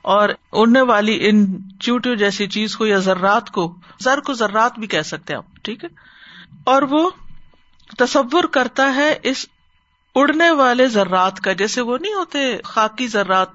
اور 0.03 0.29
اڑنے 0.53 0.81
والی 0.81 1.29
ان 1.29 1.47
چوٹیوں 1.81 2.17
جیسی 2.17 2.47
چیز 2.47 2.77
کو 2.77 2.87
یا 2.87 2.99
ذرات 2.99 3.51
کو، 3.51 3.75
زر 4.01 4.21
کو 4.21 4.33
ذرات 4.33 4.79
بھی 4.79 4.87
کہہ 4.87 5.03
سکتے 5.03 5.35
آپ، 5.35 5.45
ٹھیک 5.63 5.85
ہے؟ 5.85 5.89
اور 6.65 6.83
وہ 6.83 7.11
تصور 7.99 8.45
کرتا 8.45 8.95
ہے 8.95 9.19
اس 9.23 9.47
اڑنے 10.15 10.51
والے 10.51 10.89
ذرات 10.89 11.41
کا، 11.41 11.53
جیسے 11.53 11.81
وہ 11.81 11.99
نہیں 11.99 12.15
ہوتے 12.15 12.57
خاکی 12.65 13.09
ذرات، 13.09 13.49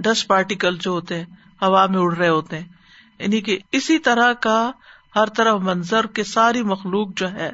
ڈسٹ 0.00 0.28
پارٹیکل 0.28 0.76
جو 0.80 0.90
ہوتے 0.90 1.16
ہیں، 1.16 1.24
ہوا 1.62 1.86
میں 1.86 2.00
اڑ 2.00 2.16
رہے 2.16 2.28
ہوتے 2.28 2.58
ہیں۔ 2.58 2.75
یعنی 3.18 3.40
کہ 3.40 3.58
اسی 3.72 3.98
طرح 3.98 4.32
کا 4.32 4.70
ہر 5.16 5.26
طرح 5.26 5.54
منظر 5.54 6.06
کے 6.06 6.24
ساری 6.24 6.62
مخلوق 6.62 7.08
جو 7.16 7.30
ہے، 7.30 7.50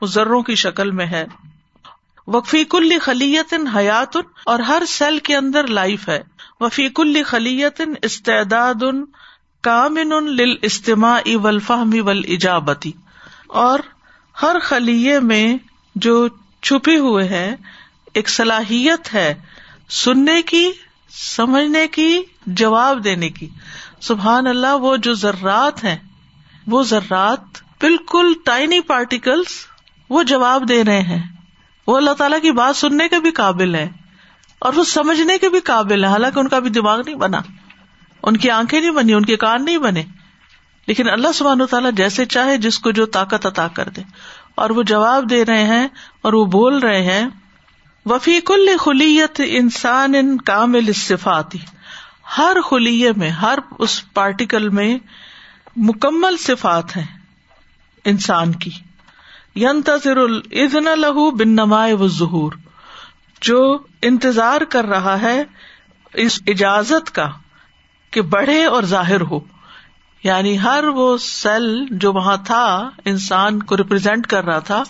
وہ 0.00 0.06
ذروں 0.06 0.42
کی 0.42 0.54
شکل 0.54 0.90
میں 0.90 1.06
ہے۔ 1.06 1.26
وفی 2.26 2.64
کل 2.64 2.98
خلیت 3.02 3.54
حیات 3.76 4.16
اور 4.46 4.58
ہر 4.58 4.82
سیل 4.88 5.18
کے 5.18 5.36
اندر 5.36 5.66
لائف 5.66 6.08
ہے۔ 6.08 6.22
وفی 6.60 6.88
کل 6.88 7.22
خلیت 7.26 7.80
استعداد 8.02 8.84
کامن 9.60 10.12
اجتماع 10.62 11.18
اول 11.26 11.58
فہمی 11.58 12.00
ول 12.00 12.36
اور 13.46 13.78
ہر 14.42 14.56
خلیے 14.62 15.20
میں 15.20 15.56
جو 15.94 16.28
چھپے 16.62 16.96
ہوئے 16.96 17.28
ہے 17.28 17.56
ایک 18.14 18.28
صلاحیت 18.28 19.14
ہے 19.14 19.34
سننے 19.88 20.42
کی، 20.42 20.72
سمجھنے 21.10 21.88
کی، 21.88 22.22
جواب 22.46 23.04
دینے 23.04 23.28
کی۔ 23.28 23.48
سبحان 24.00 24.46
اللہ، 24.46 24.74
وہ 24.74 24.96
جو 24.96 25.14
ذرات 25.14 25.84
ہیں، 25.84 25.96
وہ 26.66 26.82
ذرات 26.82 27.40
بالکل 27.80 28.32
ٹائنی 28.44 28.80
پارٹیکلس 28.80 29.46
وہ 30.10 30.22
جواب 30.22 30.68
دے 30.68 30.84
رہے 30.84 31.00
ہیں۔ 31.00 31.22
وہ 31.86 31.96
اللہ 31.96 32.10
تعالیٰ 32.10 32.40
کی 32.42 32.52
بات 32.52 32.76
سننے 32.76 33.08
کے 33.08 33.20
بھی 33.20 33.30
قابل 33.30 33.74
ہے 33.74 33.88
اور 34.58 34.72
وہ 34.72 34.84
سمجھنے 34.84 35.38
کے 35.38 35.48
بھی 35.48 35.60
قابل 35.60 36.04
ہے۔ 36.04 36.08
حالانکہ 36.08 36.40
ان 36.40 36.48
کا 36.48 36.58
بھی 36.58 36.70
دماغ 36.70 37.00
نہیں 37.06 37.14
بنا۔ 37.14 37.38
ان 38.22 38.36
کی 38.36 38.50
آنکھیں 38.50 38.80
نہیں 38.80 38.90
بنی، 38.90 39.12
ان 39.12 39.24
کے 39.24 39.36
کان 39.36 39.64
نہیں 39.64 39.78
بنے۔ 39.78 40.02
لیکن 40.86 41.08
اللہ 41.08 41.28
سبحان 41.34 41.66
تعالیٰ 41.70 41.92
جیسے 41.92 42.24
چاہے، 42.24 42.56
جس 42.56 42.78
کو 42.78 42.90
جو 42.90 43.06
طاقت 43.06 43.46
عطا 43.46 43.68
کر 43.68 43.88
دے۔ 43.88 44.02
اور 44.54 44.70
وہ 44.70 44.82
جواب 44.82 45.30
دے 45.30 45.44
رہے 45.44 45.64
ہیں 45.64 45.88
اور 46.22 46.32
وہ 46.32 46.44
بول 46.44 46.78
رہے 46.78 47.02
ہیں 47.02 47.26
وفیق 48.06 48.50
الخلیت 48.50 49.40
انسان 49.46 50.14
ان 50.14 50.36
کامل 50.36 50.92
صفاتی 50.92 51.58
ہر 52.36 52.56
خلیے 52.70 53.10
میں، 53.16 53.30
ہر 53.30 53.58
اس 53.78 54.12
پارٹیکل 54.14 54.68
میں 54.68 54.98
مکمل 55.76 56.36
صفات 56.36 56.96
ہیں 56.96 57.18
انسان 58.04 58.52
کی۔ 58.52 58.70
ینتظر 59.56 60.16
الزن 60.16 60.98
لہو 60.98 61.30
بن 61.30 61.48
نمائے 61.48 61.92
و 61.92 62.08
ظہور 62.08 62.52
جو 63.40 63.78
انتظار 64.02 64.60
کر 64.60 64.84
رہا 64.84 65.20
ہے 65.20 65.44
اس 66.14 66.42
اجازت 66.46 67.14
کا 67.14 67.28
کہ 68.10 68.22
بڑھے 68.22 68.64
اور 68.64 68.82
ظاہر 68.82 69.20
ہو۔ 69.20 69.40
یعنی 70.22 70.60
ہر 70.60 70.84
وہ 70.84 71.18
سیل 71.18 71.86
جو 71.90 72.12
وہاں 72.12 72.36
تھا، 72.36 72.90
انسان 73.04 73.62
کو 73.62 73.76
ریپرزینٹ 73.76 74.26
کر 74.26 74.44
رہا 74.44 74.58
تھا، 74.58 74.82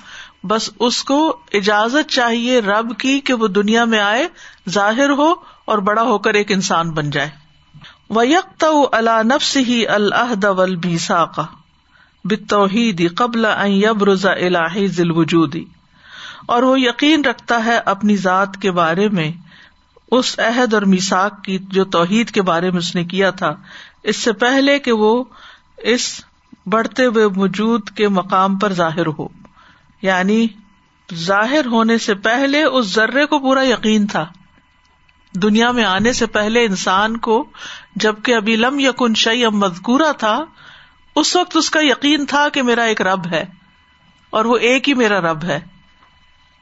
بس 0.45 0.71
اس 0.79 1.05
کو 1.05 1.41
اجازت 1.53 2.11
چاہیے 2.11 2.61
رب 2.61 2.99
کی 2.99 3.21
کہ 3.21 3.35
وہ 3.35 3.49
دنیا 3.49 3.85
میں 3.85 4.01
آئے، 4.01 4.29
ظاہر 4.69 5.11
ہو 5.11 5.58
اور 5.69 5.79
بڑا 5.79 6.03
ہو 6.03 6.19
کر 6.19 6.35
ایک 6.35 6.53
انسان 6.53 6.91
بن 6.91 7.11
جائے۔ 7.11 7.31
وہ 8.11 8.29
یکت 8.29 8.65
اللہ 8.93 9.23
نفس 9.25 9.57
ہی 9.57 9.87
الحد 9.87 10.45
کا 11.37 11.45
بتوحید 12.25 13.15
قبل 13.17 13.45
رضا 14.13 14.33
الہی 14.33 14.87
ذیل 14.87 15.11
وجودی 15.11 15.65
اور 16.47 16.63
وہ 16.63 16.81
یقین 16.81 17.25
رکھتا 17.25 17.65
ہے 17.65 17.77
اپنی 17.77 18.17
ذات 18.17 18.57
کے 18.63 18.71
بارے 18.71 19.09
میں، 19.09 19.33
اس 20.11 20.39
عہد 20.39 20.75
اور 20.75 20.83
میساک 20.83 21.45
کی 21.45 21.59
جو 21.59 21.85
توحید 21.85 22.31
کے 22.31 22.43
بارے 22.43 22.71
میں 22.71 22.79
اس 22.79 22.95
نے 22.95 23.05
کیا 23.05 23.31
تھا۔ 23.31 23.55
اس 24.03 24.17
سے 24.17 24.33
پہلے 24.33 24.79
کہ 24.79 24.93
وہ 24.93 25.25
اس 25.79 26.25
بڑھتے 26.67 27.05
ہوئے 27.05 27.29
وجود 27.37 27.91
کے 27.91 28.09
مقام 28.09 28.59
پر 28.59 28.73
ظاہر 28.73 29.07
ہو۔ 29.07 29.29
یعنی 30.03 30.47
ظاہر 31.15 31.67
ہونے 31.67 31.99
سے 31.99 32.15
پہلے 32.15 32.63
اس 32.63 32.87
ذرے 32.87 33.27
کو 33.27 33.39
پورا 33.39 33.67
یقین 33.67 34.07
تھا۔ 34.07 34.27
دنیا 35.35 35.71
میں 35.71 35.85
آنے 35.85 36.13
سے 36.13 36.27
پہلے 36.27 36.65
انسان 36.65 37.17
کو 37.17 37.45
جبکہ 37.97 38.35
ابھی 38.35 38.57
لم 38.57 38.79
یقن 38.81 39.15
شعی 39.15 39.45
اب 39.45 39.55
مذکورہ 39.55 40.13
تھا، 40.19 40.45
اس 41.17 41.37
وقت 41.37 41.57
اس 41.57 41.71
کا 41.71 41.81
یقین 41.83 42.27
تھا 42.27 42.49
کہ 42.49 42.63
میرا 42.63 42.83
ایک 42.83 43.01
رب 43.03 43.27
ہے، 43.27 43.45
اور 44.31 44.45
وہ 44.45 44.57
ایک 44.57 44.89
ہی 44.89 44.95
میرا 44.95 45.21
رب 45.21 45.45
ہے۔ 45.45 45.59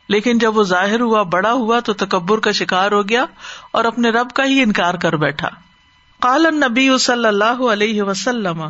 لیکن 0.09 0.39
جب 0.39 0.57
وہ 0.57 0.63
ظاہر 0.63 1.01
ہوا، 1.01 1.23
بڑا 1.23 1.53
ہوا، 1.53 1.81
تو 1.81 1.93
تکبر 1.93 2.39
کا 2.39 2.51
شکار 2.53 2.93
ہو 2.93 3.03
گیا 3.09 3.25
اور 3.71 3.85
اپنے 3.85 4.11
رب 4.11 4.31
کا 4.31 4.45
ہی 4.45 4.61
انکار 4.63 4.95
کر 4.95 5.17
بیٹھا۔ 5.17 5.49
کال 6.21 6.47
نبی 6.55 6.89
صلی 6.99 7.27
اللہ 7.27 7.63
علیہ 7.73 8.03
وسلم 8.03 8.63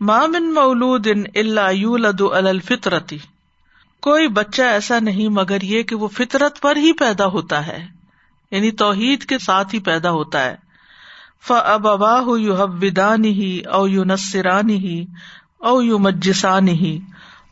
مامن 0.00 0.52
مولود 0.54 1.06
ان 1.06 1.22
اللہ 1.34 2.34
الفطرتی 2.34 3.18
کوئی 4.02 4.28
بچہ 4.28 4.62
ایسا 4.62 4.98
نہیں، 4.98 5.28
مگر 5.28 5.62
یہ 5.62 5.82
کہ 5.82 5.96
وہ 5.96 6.08
فطرت 6.08 6.60
پر 6.60 6.76
ہی 6.76 6.92
پیدا 6.92 7.26
ہوتا 7.26 7.66
ہے۔ 7.66 7.97
یعنی 8.50 8.70
توحید 8.70 9.24
کے 9.24 9.38
ساتھ 9.38 9.74
ہی 9.74 9.80
پیدا 9.80 10.10
ہوتا 10.10 10.44
ہے۔ 10.44 10.56
ف 11.46 11.52
اب 11.64 11.88
ابا 11.88 12.38
یو 12.38 12.54
حبدانی 12.54 13.28
ہی 13.28 13.60
او 13.60 13.88
یو 13.88 14.04
نسرانی 14.04 14.76
ہی 14.76 15.04
او 15.58 15.82
یو 15.82 15.98
مجسانی 15.98 16.72
ہی 16.72 16.98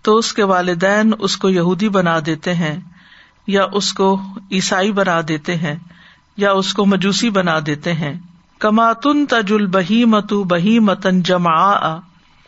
تو 0.03 0.17
اس 0.17 0.33
کے 0.33 0.43
والدین 0.43 1.13
اس 1.19 1.37
کو 1.37 1.51
یہودی 1.51 1.89
بنا 1.89 2.19
دیتے 2.27 2.55
ہیں، 2.55 2.77
یا 3.47 3.65
اس 3.73 3.93
کو 3.93 4.21
عیسائی 4.53 4.93
بنا 4.93 5.21
دیتے 5.29 5.57
ہیں، 5.57 5.77
یا 6.37 6.53
اس 6.53 6.73
کو 6.75 6.87
مجوسی 6.87 7.31
بنا 7.31 7.59
دیتے 7.67 7.93
ہیں۔ 7.93 8.15
کماتن 8.59 9.27
تجل 9.27 9.67
بہی 9.67 10.05
متو 10.05 10.45
بہی 10.45 10.79
متن 10.79 11.23
جما 11.23 11.99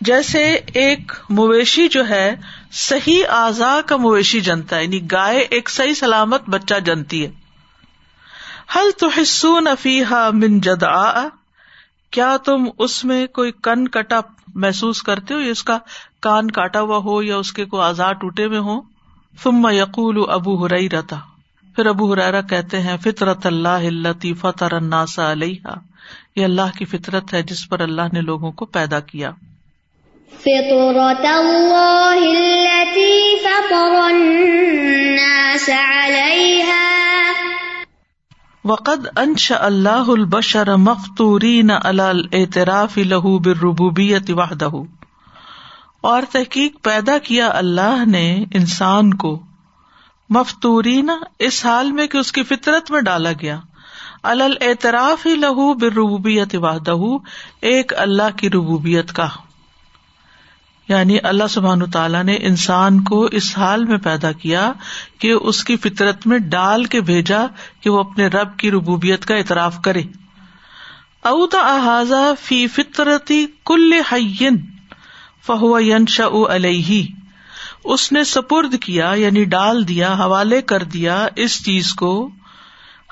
جیسے 0.00 0.58
ایک 0.74 1.12
مویشی 1.30 1.88
جو 1.88 2.08
ہے، 2.08 2.34
صحیح 2.72 3.24
اعضا 3.28 3.80
کا 3.86 3.96
مویشی 3.96 4.40
جنتا 4.40 4.76
ہے 4.76 4.84
یعنی 4.84 5.00
گائے 5.12 5.38
ایک 5.38 5.70
صحیح 5.70 5.94
سلامت 5.94 6.48
بچہ 6.48 6.74
جنتی 6.84 7.26
ہے۔ 7.26 7.30
حل 8.68 8.90
تو 8.98 9.08
حصو 9.18 9.58
نفیحا 9.60 10.28
من 10.30 10.58
جد 10.60 10.82
آ 10.82 11.28
کیا 12.12 12.36
تم 12.44 12.64
اس 12.78 13.04
میں 13.04 13.26
کوئی 13.26 13.52
کن 13.62 13.88
کٹا 13.88 14.20
محسوس 14.54 15.02
کرتے 15.02 15.34
ہو 15.34 15.40
یا 15.40 15.50
اس 15.50 15.62
کا 15.64 15.78
کان 16.20 16.50
کاٹا 16.50 16.80
ہوا 16.80 16.96
ہو 16.96 17.22
یا 17.22 17.36
اس 17.36 17.52
کے 17.52 17.64
کوئی 17.64 17.82
آزاد 17.82 18.14
ٹوٹے 18.20 18.48
میں 18.48 18.58
ہو 18.58 18.80
ثم 19.42 19.68
یقول 19.72 20.22
ابو 20.28 20.54
ہرئی 20.64 20.88
رتا 20.88 21.16
پھر 21.76 21.86
ابو 21.86 22.12
ہریرا 22.12 22.40
کہتے 22.40 22.80
ہیں، 22.80 22.96
فطرت 22.96 23.46
اللہ 23.46 23.84
التی 23.86 24.32
فطر 24.34 24.72
الناس 24.72 25.18
علیہ 25.18 25.74
یہ 26.36 26.44
اللہ 26.44 26.76
کی 26.78 26.84
فطرت 26.84 27.34
ہے 27.34 27.42
جس 27.42 27.68
پر 27.68 27.80
اللہ 27.80 28.12
نے 28.12 28.20
لوگوں 28.20 28.50
کو 28.52 28.64
پیدا 28.76 29.00
کیا۔ 29.00 29.30
فطرت 30.32 31.26
اللہ 31.26 32.18
التي 32.22 33.36
فطر 33.42 33.94
الناس 34.02 35.68
علیہ 35.68 36.74
وقد 38.68 39.18
انش 39.18 39.52
اللہ 39.60 39.88
البشر 39.88 40.76
مفتورین 40.76 41.70
علی 41.84 42.02
الاعتراف 42.02 42.98
له 42.98 43.36
بالربوبیت 43.38 44.30
وحدہ۔ 44.30 44.68
اور 46.00 46.22
تحقیق 46.32 46.82
پیدا 46.82 47.18
کیا 47.18 47.48
اللہ 47.48 48.04
نے 48.06 48.44
انسان 48.54 49.14
کو۔ 49.14 49.42
مفتورین 50.30 51.10
اس 51.38 51.66
حال 51.66 51.92
میں 51.92 52.06
کہ 52.06 52.18
اس 52.18 52.32
کی 52.32 52.42
فطرت 52.42 52.90
میں 52.90 53.00
ڈالا 53.00 53.32
گیا۔ 53.40 53.60
الل 54.22 54.54
اعتراف 54.60 55.26
ہی 55.26 55.34
لہو 55.34 55.74
بربوبیت 55.74 56.54
وحدہ، 56.54 56.96
ایک 57.60 57.92
اللہ 57.96 58.36
کی 58.36 58.50
ربوبیت 58.50 59.12
کا۔ 59.12 59.28
یعنی 60.88 61.18
اللہ 61.22 61.46
سبحان 61.50 61.90
تعالیٰ 61.90 62.24
نے 62.24 62.36
انسان 62.40 63.04
کو 63.04 63.24
اس 63.24 63.58
حال 63.58 63.84
میں 63.84 63.98
پیدا 63.98 64.32
کیا 64.32 64.72
کہ 65.18 65.32
اس 65.32 65.64
کی 65.64 65.76
فطرت 65.76 66.26
میں 66.26 66.38
ڈال 66.38 66.84
کے 66.84 67.00
بھیجا 67.00 67.46
کہ 67.80 67.90
وہ 67.90 68.00
اپنے 68.00 68.26
رب 68.26 68.56
کی 68.56 68.70
ربوبیت 68.70 69.26
کا 69.26 69.36
اعتراف 69.36 69.80
کرے۔ 69.84 70.02
اوتا 71.22 71.58
احاذہ 71.58 72.32
فی 72.42 72.66
فطرتی 72.66 73.46
کل 73.64 73.92
حین 74.12 74.56
فہو 75.46 75.80
ینشا 75.80 76.24
علیہ۔ 76.48 77.06
اس 77.84 78.12
نے 78.12 78.24
سپرد 78.24 78.74
کیا 78.80 79.12
یعنی 79.16 79.44
ڈال 79.44 79.88
دیا، 79.88 80.12
حوالے 80.12 80.62
کر 80.62 80.82
دیا 80.82 81.28
اس 81.36 81.64
چیز 81.64 81.94
کو۔ 81.94 82.30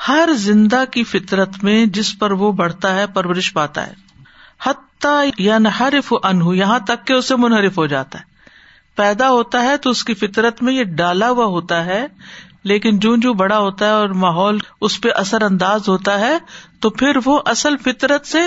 ہر 0.08 0.28
زندہ 0.34 0.84
کی 0.90 1.04
فطرت 1.04 1.64
میں 1.64 1.86
جس 1.86 2.18
پر 2.18 2.30
وہ 2.30 2.52
بڑھتا 2.52 2.94
ہے، 2.94 3.06
پرورش 3.06 3.52
پاتا 3.52 3.86
ہے۔ 3.86 4.05
حتیٰ 5.06 5.30
یا 5.38 5.58
نحرف 5.58 6.14
انہ 6.22 6.44
یہاں 6.56 6.78
تک 6.78 7.06
کہ 7.06 7.12
اسے 7.12 7.36
منحرف 7.36 7.78
ہو 7.78 7.86
جاتا 7.86 8.18
ہے۔ 8.18 8.24
پیدا 8.96 9.30
ہوتا 9.30 9.62
ہے 9.62 9.76
تو 9.76 9.90
اس 9.90 10.04
کی 10.04 10.14
فطرت 10.14 10.62
میں 10.62 10.72
یہ 10.72 10.84
ڈالا 10.84 11.30
ہوا 11.30 11.44
ہوتا 11.44 11.84
ہے، 11.84 12.06
لیکن 12.64 12.98
جو 12.98 13.16
جو 13.16 13.34
بڑا 13.34 13.58
ہوتا 13.58 13.84
ہے 13.84 13.90
اور 13.90 14.08
ماحول 14.08 14.58
اس 14.80 15.00
پہ 15.00 15.08
اثر 15.14 15.42
انداز 15.42 15.88
ہوتا 15.88 16.20
ہے، 16.20 16.38
تو 16.80 16.90
پھر 16.90 17.18
وہ 17.24 17.40
اصل 17.44 17.76
فطرت 17.76 18.26
سے، 18.26 18.38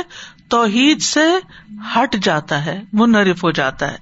توحید 0.50 1.02
سے 1.02 1.26
ہٹ 1.96 2.16
جاتا 2.24 2.66
ہے، 2.66 2.82
منحرف 2.94 3.44
ہو 3.44 3.52
جاتا 3.52 3.92
ہے۔ 3.92 3.98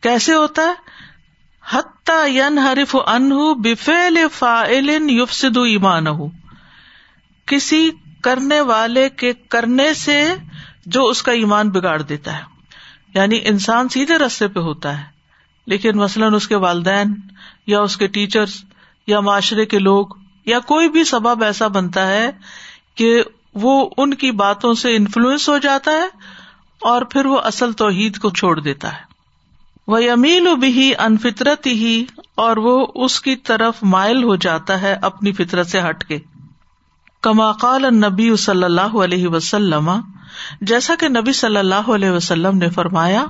کیسے 0.00 0.34
ہوتا 0.34 0.62
ہے؟ 0.62 0.98
حتیٰ 1.70 2.28
ین 2.28 2.58
حرف 2.58 2.96
انہ 3.06 3.54
بفیل 3.54 4.18
فائل 4.32 4.88
یفسد 5.08 5.56
ایمان 5.56 6.04
کسی 7.46 7.90
کرنے 8.22 8.60
والے 8.60 9.08
کے 9.08 9.32
کرنے 9.32 9.94
سے 9.94 10.34
جو 10.88 11.04
اس 11.04 11.22
کا 11.22 11.32
ایمان 11.32 11.70
بگاڑ 11.70 12.02
دیتا 12.02 12.38
ہے۔ 12.38 12.42
یعنی 13.14 13.40
انسان 13.44 13.88
سیدھے 13.88 14.18
رستے 14.18 14.48
پہ 14.48 14.60
ہوتا 14.60 14.98
ہے، 14.98 15.04
لیکن 15.66 15.98
مثلاً 15.98 16.34
اس 16.34 16.48
کے 16.48 16.56
والدین 16.56 17.14
یا 17.66 17.80
اس 17.80 17.96
کے 17.96 18.06
ٹیچرس 18.06 18.64
یا 19.06 19.20
معاشرے 19.20 19.66
کے 19.66 19.78
لوگ 19.78 20.06
یا 20.46 20.58
کوئی 20.58 20.88
بھی 20.88 21.04
سبب 21.04 21.44
ایسا 21.44 21.68
بنتا 21.68 22.06
ہے 22.06 22.30
کہ 22.94 23.22
وہ 23.54 23.90
ان 23.96 24.14
کی 24.14 24.30
باتوں 24.30 24.74
سے 24.74 24.96
انفلوئنس 24.96 25.48
ہو 25.48 25.58
جاتا 25.58 25.90
ہے 25.90 26.08
اور 26.80 27.02
پھر 27.02 27.26
وہ 27.26 27.38
اصل 27.38 27.72
توحید 27.72 28.18
کو 28.18 28.30
چھوڑ 28.30 28.60
دیتا 28.60 28.92
ہے۔ 28.92 29.08
وہ 29.86 29.98
امیل 30.12 30.46
و 30.46 30.56
بھی 30.56 30.94
ان 30.98 31.16
فطرت 31.16 31.66
ہی 31.66 32.04
اور 32.34 32.56
وہ 32.56 32.86
اس 32.94 33.20
کی 33.20 33.36
طرف 33.36 33.74
مائل 33.82 34.24
ہو 34.24 34.36
جاتا 34.36 34.80
ہے 34.80 34.92
اپنی 35.02 35.32
فطرت 35.32 35.66
سے 35.66 35.80
ہٹ 35.80 36.04
کے۔ 36.04 36.18
کما 37.22 37.52
قال 37.52 37.82
نبی 37.82 38.36
صلی 38.36 38.64
اللہ 38.64 38.96
علیہ 39.04 39.28
وسلم 39.28 39.90
جیسا 40.60 40.94
کہ 40.94 41.08
نبی 41.08 41.32
صلی 41.32 41.56
اللہ 41.56 41.90
علیہ 41.94 42.10
وسلم 42.10 42.58
نے 42.58 42.70
فرمایا، 42.70 43.24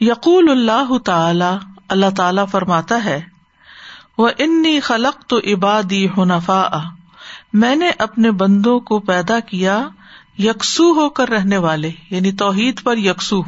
یقول 0.00 0.50
اللہ 0.50 0.98
تعالی 0.98 1.66
اللہ 1.88 2.06
تعالی 2.16 2.42
فرماتا 2.50 3.04
ہے 3.04 3.24
وہ 4.18 4.28
انی 4.38 4.80
خلق 4.80 5.26
تو 5.26 5.38
عبادی 5.38 6.08
ہنفا 6.16 6.68
میں 7.52 7.76
نے 7.76 7.90
اپنے 7.98 8.30
بندوں 8.30 8.80
کو 8.80 8.98
پیدا 8.98 9.40
کیا 9.40 9.88
یکسو 10.38 10.92
ہو 10.92 11.08
کر 11.08 11.28
رہنے 11.28 11.56
والے 11.56 11.90
یعنی 12.10 12.32
توحید 12.32 12.82
پر 12.82 12.96
یکسو۔ 12.96 13.42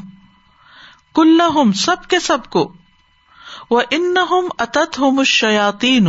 کل 1.15 1.41
سب 1.75 1.97
کے 2.09 2.19
سب 2.19 2.51
کو۔ 2.51 2.73
وہ 3.71 3.83
ان 3.91 4.15
اتت 4.59 4.99
ہوں 4.99 5.25
شیاتین 5.25 6.09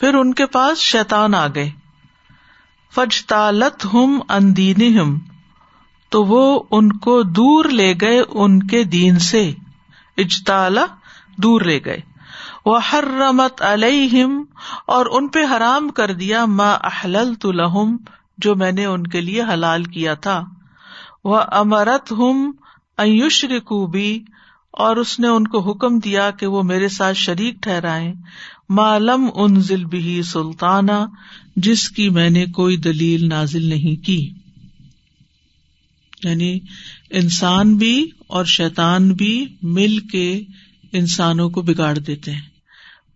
پھر 0.00 0.14
ان 0.14 0.34
کے 0.34 0.46
پاس 0.46 0.78
شیتان 0.78 1.34
آ 1.34 1.46
گئے۔ 1.54 1.70
فج 2.94 3.26
تالت 3.26 3.86
ہم 3.94 4.20
اندین 4.28 4.98
ہم 4.98 5.18
تو 6.14 6.24
وہ 6.24 6.62
ان 6.70 6.92
کو 6.92 7.22
دور 7.22 7.64
لے 7.64 7.94
گئے 8.00 8.22
ان 8.28 8.66
کے 8.66 8.84
دین 8.84 9.18
سے۔ 9.18 9.52
اجتالا، 10.16 10.84
دور 11.36 11.60
لے 11.60 11.80
گئے۔ 11.84 12.00
وہ 12.66 12.78
ہر 12.84 13.04
رمت 13.18 13.62
علیہم 13.62 14.44
اور 14.86 15.06
ان 15.10 15.28
پہ 15.28 15.38
حرام 15.56 15.88
کر 15.88 16.12
دیا 16.12 16.44
ما 16.44 16.72
احلل 16.72 17.34
تو 17.34 17.52
لہم 17.52 17.96
جو 18.38 18.56
میں 18.56 18.72
نے 18.72 18.84
ان 18.84 19.06
کے 19.06 19.20
لیے 19.20 19.42
حلال 19.42 19.84
کیا 19.84 20.14
تھا۔ 20.14 20.44
وہ 21.24 21.40
امرت 21.52 22.12
ہم 22.12 22.50
ایوش 22.98 23.44
رکوبی 23.44 24.20
اور 24.72 24.96
اس 24.96 25.20
نے 25.20 25.28
ان 25.28 25.46
کو 25.46 25.70
حکم 25.70 25.98
دیا 25.98 26.30
کہ 26.30 26.46
وہ 26.46 26.62
میرے 26.62 26.88
ساتھ 26.88 27.16
شریک 27.16 27.62
ٹھہرائے 27.62 28.14
معلوم 28.68 29.30
ان 29.34 29.60
ضلع 29.60 29.86
بھی 29.86 30.22
سلطانہ 30.22 31.06
جس 31.56 31.90
کی 31.90 32.08
میں 32.10 32.30
نے 32.30 32.46
کوئی 32.46 32.76
دلیل 32.76 33.28
نازل 33.28 33.64
نہیں 33.68 34.04
کی۔ 34.04 34.32
یعنی 36.24 36.60
انسان 37.10 37.76
بھی 37.76 38.10
اور 38.26 38.44
شیتان 38.44 39.14
بھی 39.14 39.56
مل 39.62 39.98
کے 39.98 40.42
انسانوں 40.92 41.50
کو 41.50 41.62
بگاڑ 41.62 41.98
دیتے 41.98 42.32
ہیں۔ 42.32 42.48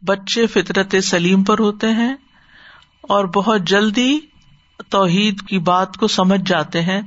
بچے 0.05 0.47
فطرت 0.47 0.95
سلیم 1.03 1.45
پر 1.45 1.59
ہوتے 1.59 1.87
ہیں 1.89 2.15
اور 3.03 3.25
بہت 3.25 3.61
جلدی 3.63 4.19
توحید 4.89 5.41
کی 5.43 5.59
بات 5.59 5.97
کو 5.97 6.09
سمجھ 6.09 6.41
جاتے 6.47 6.83
ہیں، 6.83 7.01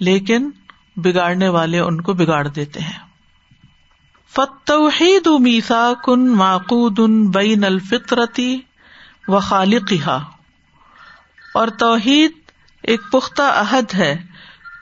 لیکن 0.00 0.50
بگاڑنے 0.96 1.48
والے 1.48 1.78
ان 1.78 2.00
کو 2.00 2.12
بگاڑ 2.12 2.48
دیتے 2.48 2.80
ہیں۔ 2.80 3.08
فتوحید 4.36 5.26
میسا 5.26 5.92
کن 6.04 6.28
معقود 6.28 6.98
ان 6.98 7.30
بین 7.30 7.64
الفطرتی 7.64 8.58
و 9.28 9.38
خالقہ 9.38 10.24
اور 11.54 11.68
توحید 11.68 12.30
ایک 12.82 13.00
پختہ 13.12 13.42
عہد 13.42 13.94
ہے 13.94 14.24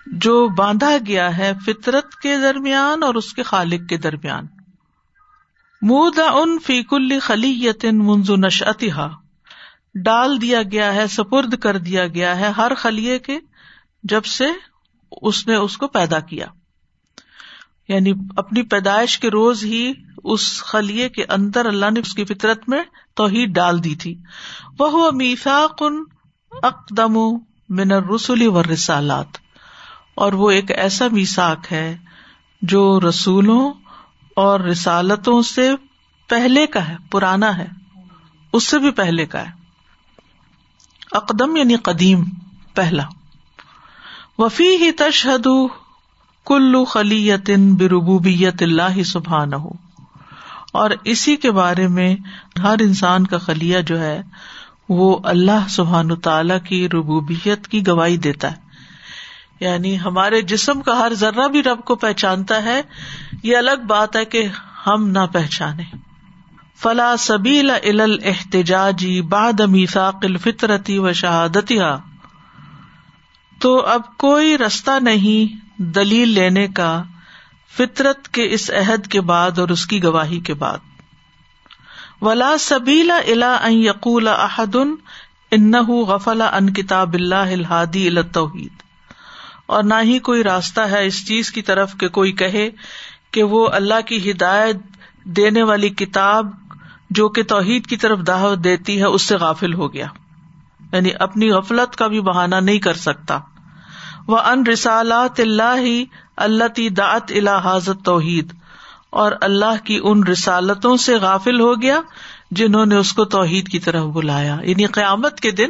جو 0.07 0.49
باندھا 0.49 0.97
گیا 1.07 1.39
ہے 1.39 1.53
فطرت 1.67 2.15
کے 2.15 2.37
درمیان 2.37 3.03
اور 3.03 3.15
اس 3.15 3.35
کے 3.35 3.43
خالق 3.43 3.89
کے 3.89 3.97
درمیان۔ 3.97 4.47
مودا 5.83 6.25
ان 6.25 6.59
فیق 6.59 6.95
خلی 7.23 7.67
یتن 7.67 7.99
منز 7.99 8.31
ڈال 9.95 10.41
دیا 10.41 10.63
گیا 10.63 10.95
ہے، 10.95 11.07
سپرد 11.07 11.59
کر 11.59 11.79
دیا 11.79 12.07
گیا 12.07 12.41
ہے 12.41 12.49
ہر 12.49 12.75
خلیے 12.75 13.19
کے 13.19 13.39
جب 14.03 14.25
سے 14.25 14.45
اس 15.23 15.47
نے 15.47 15.55
اس 15.55 15.77
کو 15.77 15.89
پیدا 15.89 16.21
کیا۔ 16.21 16.47
یعنی 17.89 18.13
اپنی 18.37 18.63
پیدائش 18.63 19.19
کے 19.19 19.31
روز 19.31 19.65
ہی 19.65 19.93
اس 20.25 20.63
خلیے 20.63 21.09
کے 21.09 21.25
اندر 21.25 21.67
اللہ 21.67 21.91
نے 21.91 22.01
اس 22.01 22.15
کی 22.15 22.25
فطرت 22.25 22.69
میں 22.69 22.83
توحید 23.15 23.49
ڈال 23.49 23.85
دی 23.85 23.95
تھی۔ 23.95 24.15
وہ 24.79 25.11
میسا 25.11 25.67
کن 25.79 25.95
اقدم 26.63 27.19
من 27.69 27.93
رسولی 27.93 28.47
و 28.47 28.63
رسالات 28.63 29.46
اور 30.17 30.33
وہ 30.33 30.51
ایک 30.51 30.71
ایسا 30.71 31.07
میساک 31.13 31.73
ہے 31.73 31.97
جو 32.63 33.01
رسولوں 33.09 33.73
اور 34.37 34.61
رسالتوں 34.61 35.43
سے 35.43 35.71
پہلے 36.29 36.67
کا 36.67 36.89
ہے، 36.89 36.97
پرانا 37.11 37.59
ہے۔ 37.59 37.67
اس 38.53 38.65
سے 38.65 38.79
بھی 38.79 38.91
پہلے 38.91 39.27
کا 39.27 39.41
ہے۔ 39.41 39.51
اقدم 41.13 41.57
یعنی 41.57 41.77
قدیم، 41.77 42.25
پہلا۔ 42.75 43.03
وفی 44.39 44.77
ہی 44.77 44.93
تشہد 44.93 45.47
کلو 46.47 46.85
خلیت 46.85 47.51
بربوبیت 47.79 48.63
اللہ 48.63 49.03
سبحان 49.03 49.55
ہو 49.55 49.71
اور 50.73 50.91
اسی 51.05 51.37
کے 51.37 51.51
بارے 51.51 51.89
میں 51.89 52.17
ہر 52.63 52.75
انسان 52.81 53.27
کا 53.27 53.39
خلیہ 53.39 53.81
جو 53.81 54.01
ہے، 54.01 54.23
وہ 54.89 55.19
اللہ 55.25 55.69
سبحان 55.69 56.21
تعالی 56.21 56.55
کی 56.69 56.89
ربوبیت 56.89 57.69
کی 57.69 57.87
گواہی 57.87 58.17
دیتا 58.17 58.53
ہے۔ 58.53 58.66
یعنی 59.61 60.01
ہمارے 60.01 60.43
جسم 60.43 60.81
کا 60.81 60.99
ہر 60.99 61.15
ذرہ 61.15 61.49
بھی 61.49 61.63
رب 61.63 61.85
کو 61.85 61.95
پہچانتا 61.95 62.63
ہے، 62.63 62.83
یہ 63.43 63.57
الگ 63.57 63.87
بات 63.87 64.17
ہے 64.17 64.25
کہ 64.25 64.49
ہم 64.87 65.09
نہ 65.09 65.27
پہچانے 65.33 65.83
فلا 66.77 67.17
سبیل 67.17 67.71
ال 67.71 68.19
احتجاجی 68.25 69.23
باد 69.23 69.61
میساق 69.61 70.17
الفطرتی 70.23 70.99
و 70.99 71.13
شہادتی 71.13 71.79
تو 73.59 73.81
اب 73.87 74.17
کوئی 74.17 74.59
رستہ 74.59 74.91
نہیں 75.01 75.67
دلیل 75.83 76.29
لینے 76.29 76.69
کا 76.69 77.03
فطرت 77.77 78.29
کے 78.29 78.49
اس 78.51 78.71
عہد 78.71 79.07
کے 79.07 79.21
بعد 79.21 79.59
اور 79.59 79.69
اس 79.69 79.87
کی 79.87 80.03
گواہی 80.03 80.41
کے 80.41 80.55
بعد۔ 80.55 80.79
ولا 82.23 82.55
سبیلا 82.61 83.17
الا 83.17 83.55
ان 83.55 83.73
یقول 83.73 84.29
احد 84.29 84.77
ان 85.51 85.73
غفلا 86.07 86.47
ان 86.47 86.73
کتاب 86.73 87.15
اللہ 87.15 87.53
الحادی 87.53 88.09
التوحید۔ 88.09 88.86
اور 89.67 89.85
نہ 89.85 89.95
ہی 90.03 90.19
کوئی 90.19 90.45
راستہ 90.45 90.81
ہے 90.81 91.07
اس 91.07 91.27
چیز 91.27 91.51
کی 91.51 91.63
طرف 91.63 91.95
کہ 91.99 92.09
کوئی 92.09 92.33
کہے 92.33 92.71
کہ 93.31 93.43
وہ 93.43 93.69
اللہ 93.73 94.01
کی 94.07 94.31
ہدایت 94.31 94.77
دینے 95.25 95.63
والی 95.63 95.89
کتاب 95.89 96.47
جو 97.11 97.29
کہ 97.29 97.43
توحید 97.43 97.87
کی 97.87 97.97
طرف 97.97 98.19
دعوت 98.27 98.59
دیتی 98.65 98.99
ہے، 98.99 99.05
اس 99.05 99.23
سے 99.23 99.37
غافل 99.37 99.75
ہو 99.75 99.93
گیا۔ 99.93 100.07
یعنی 100.93 101.11
اپنی 101.21 101.51
غفلت 101.51 101.97
کا 101.97 102.07
بھی 102.07 102.21
بہانا 102.21 102.61
نہیں 102.61 102.79
کر 102.79 102.95
سکتا۔ 102.95 103.39
وہ 104.27 104.39
ان 104.39 104.67
رسالات 104.67 105.41
اللہ 105.41 105.79
ہی 105.79 106.05
اللہ 106.37 106.69
تی 106.69 106.89
دعت 106.89 107.25
اللہ 107.29 107.51
حاضت 107.51 108.05
توحید۔ 108.05 108.53
اور 109.11 109.33
اللہ 109.41 109.85
کی 109.85 110.01
ان 110.03 110.23
رسالتوں 110.25 110.97
سے 110.97 111.17
غافل 111.17 111.61
ہو 111.61 111.83
گیا 111.83 112.01
جنہوں 112.51 112.87
نے 112.87 112.97
اس 112.97 113.13
کو 113.13 113.25
توحید 113.25 113.69
کی 113.69 113.79
طرف 113.79 114.05
بلایا۔ 114.05 114.57
یعنی 114.63 114.87
قیامت 114.87 115.41
کے 115.41 115.51
دن 115.51 115.69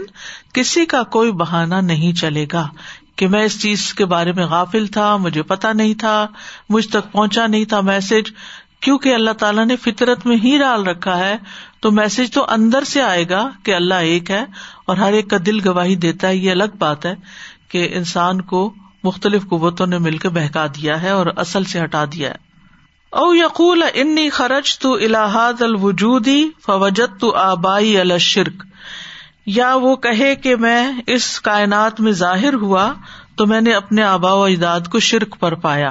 کسی 0.53 0.85
کا 0.87 1.03
کوئی 1.03 1.33
بہانا 1.33 1.81
نہیں 1.81 2.13
چلے 2.13 2.47
گا۔ 2.53 2.69
کہ 3.17 3.29
میں 3.29 3.45
اس 3.45 3.63
چیز 3.63 3.95
کے 3.95 4.05
بارے 4.05 4.33
میں 4.33 4.47
غافل 4.47 4.87
تھا، 4.87 5.17
مجھے 5.17 5.43
پتا 5.43 5.73
نہیں 5.73 5.95
تھا، 5.95 6.27
مجھ 6.69 6.89
تک 6.89 7.13
پہنچا 7.13 7.47
نہیں 7.47 7.65
تھا 7.65 7.81
میسج۔ 7.81 8.31
کیونکہ 8.81 9.15
اللہ 9.15 9.31
تعالیٰ 9.31 9.67
نے 9.67 9.77
فطرت 9.77 10.27
میں 10.27 10.37
ہی 10.37 10.59
ڈال 10.59 10.87
رکھا 10.87 11.19
ہے، 11.19 11.37
تو 11.81 11.91
میسج 11.91 12.31
تو 12.33 12.47
اندر 12.49 12.85
سے 12.85 13.03
آئے 13.03 13.29
گا 13.31 13.51
کہ 13.63 13.75
اللہ 13.75 13.95
ایک 13.95 14.31
ہے 14.31 14.45
اور 14.87 14.97
ہر 14.97 15.13
ایک 15.13 15.31
کا 15.31 15.37
دل 15.47 15.69
گواہی 15.69 15.97
دیتا 15.97 16.29
ہے، 16.29 16.37
یہ 16.37 16.51
الگ 16.51 16.77
بات 16.79 17.07
ہے 17.07 17.15
کہ 17.69 17.89
انسان 17.93 18.41
کو 18.41 18.75
مختلف 19.05 19.43
قوتوں 19.49 19.87
نے 19.87 19.99
مل 19.99 20.19
کے 20.19 20.29
بہکا 20.29 20.67
دیا 20.67 21.03
ہے 21.03 21.11
اور 21.11 21.27
اصل 21.37 21.65
سے 21.65 21.85
ہٹا 21.85 22.05
دیا 22.05 22.31
ہے۔ 22.31 22.47
او 23.11 23.35
یقول 23.35 23.83
انی 23.95 24.31
خرج 24.31 24.79
تو 24.79 24.95
الحاد 24.95 25.63
الوجودی 25.63 26.49
فوجت 26.67 27.21
تو 27.21 27.35
آبائی 27.35 27.99
الشرک۔ 27.99 28.63
یا 29.47 29.75
وہ 29.75 29.97
کہے 29.97 30.37
کہ 30.37 30.57
میں 30.57 30.93
اس 31.07 31.41
کائنات 31.41 32.01
میں 32.01 32.13
ظاہر 32.13 32.55
ہوا 32.55 32.93
تو 33.37 33.47
میں 33.47 33.61
نے 33.61 33.73
اپنے 33.73 34.03
آبا 34.03 34.33
و 34.33 34.43
اجداد 34.43 34.81
کو 34.91 34.99
شرک 34.99 35.37
پر 35.41 35.55
پایا۔ 35.55 35.91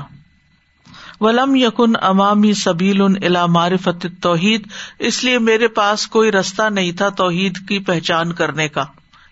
ولم 1.21 1.55
یقن 1.55 1.91
امامی 2.01 2.53
سبیل 2.53 3.01
الا 3.01 3.45
معرفت 3.45 4.05
توحید 4.21 4.67
اس 4.99 5.23
لیے 5.23 5.39
میرے 5.39 5.67
پاس 5.67 6.07
کوئی 6.07 6.31
رستہ 6.31 6.69
نہیں 6.69 6.91
تھا 6.91 7.09
توحید 7.09 7.67
کی 7.67 7.79
پہچان 7.79 8.33
کرنے 8.33 8.67
کا۔ 8.67 8.85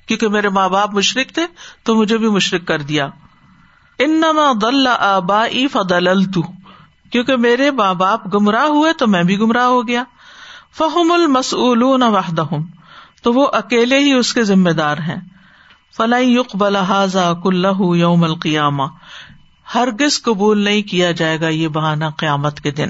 کیونکہ 0.05 0.27
میرے 0.27 0.49
ماں 0.49 0.69
باپ 0.69 0.93
مشرق 0.93 1.33
تھے 1.33 1.41
تو 1.83 1.95
مجھے 1.95 2.17
بھی 2.17 2.29
مشرق 2.29 2.67
کر 2.67 2.81
دیا۔ 2.81 3.07
انما 3.99 4.51
دل 4.61 4.87
آبا 4.99 5.45
فدل 5.71 6.23
کیونکہ 7.11 7.35
میرے 7.35 7.71
ماں 7.71 7.93
باپ 7.93 8.33
گمراہ 8.33 8.65
ہوئے 8.65 8.93
تو 8.93 9.07
میں 9.07 9.23
بھی 9.23 9.39
گمراہ 9.39 9.65
ہو 9.65 9.87
گیا۔ 9.87 10.03
فہم 10.77 11.11
المسول 11.11 11.83
وحدہم 11.83 12.82
تو 13.23 13.33
وہ 13.33 13.47
اکیلے 13.53 13.99
ہی 13.99 14.13
اس 14.13 14.33
کے 14.33 14.43
ذمے 14.43 14.73
دار 14.73 14.97
ہیں۔ 14.97 15.21
فلائی 15.97 16.33
یق 16.33 16.55
بلحاظ 16.55 17.15
کلّہ 17.43 17.97
یوم 17.97 18.23
القیامہ 18.23 18.83
ہرگز 19.75 20.21
قبول 20.21 20.59
نہیں 20.59 20.81
کیا 20.81 21.11
جائے 21.11 21.41
گا 21.41 21.47
یہ 21.47 21.67
بہانا 21.67 22.09
قیامت 22.09 22.61
کے 22.61 22.71
دن۔ 22.71 22.89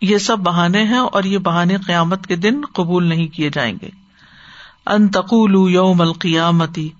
یہ 0.00 0.18
سب 0.18 0.38
بہانے 0.38 0.84
ہیں 0.84 0.98
اور 0.98 1.24
یہ 1.24 1.38
بہانے 1.38 1.76
قیامت 1.76 2.26
کے 2.26 2.36
دن 2.36 2.60
قبول 2.72 3.04
نہیں 3.04 3.28
کیے 3.28 3.50
جائیں 3.50 3.76
گے۔ 3.82 3.88
انتقول 4.86 5.72
یوم 5.72 6.00
القیامتی 6.00 6.90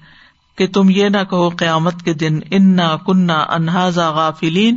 کہ 0.58 0.66
تم 0.66 0.90
یہ 0.90 1.08
نہ 1.08 1.24
کہو 1.30 1.48
قیامت 1.48 2.02
کے 2.02 2.14
دن 2.14 2.38
انا 2.50 2.96
کنہ 2.96 3.32
انہاظا 3.32 4.10
غافلین 4.10 4.76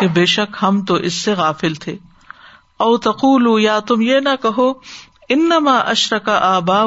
کہ 0.00 0.08
بے 0.08 0.26
شک 0.26 0.56
ہم 0.62 0.84
تو 0.84 0.94
اس 0.94 1.14
سے 1.14 1.32
غافل 1.32 1.74
تھے۔ 1.74 1.96
او 2.76 2.96
تقول 2.96 3.62
یا 3.62 3.78
تم 3.78 4.00
یہ 4.00 4.20
نہ 4.20 4.28
کہو 4.42 4.72
انما 5.28 5.78
اشرک 5.78 6.28
آبا 6.28 6.84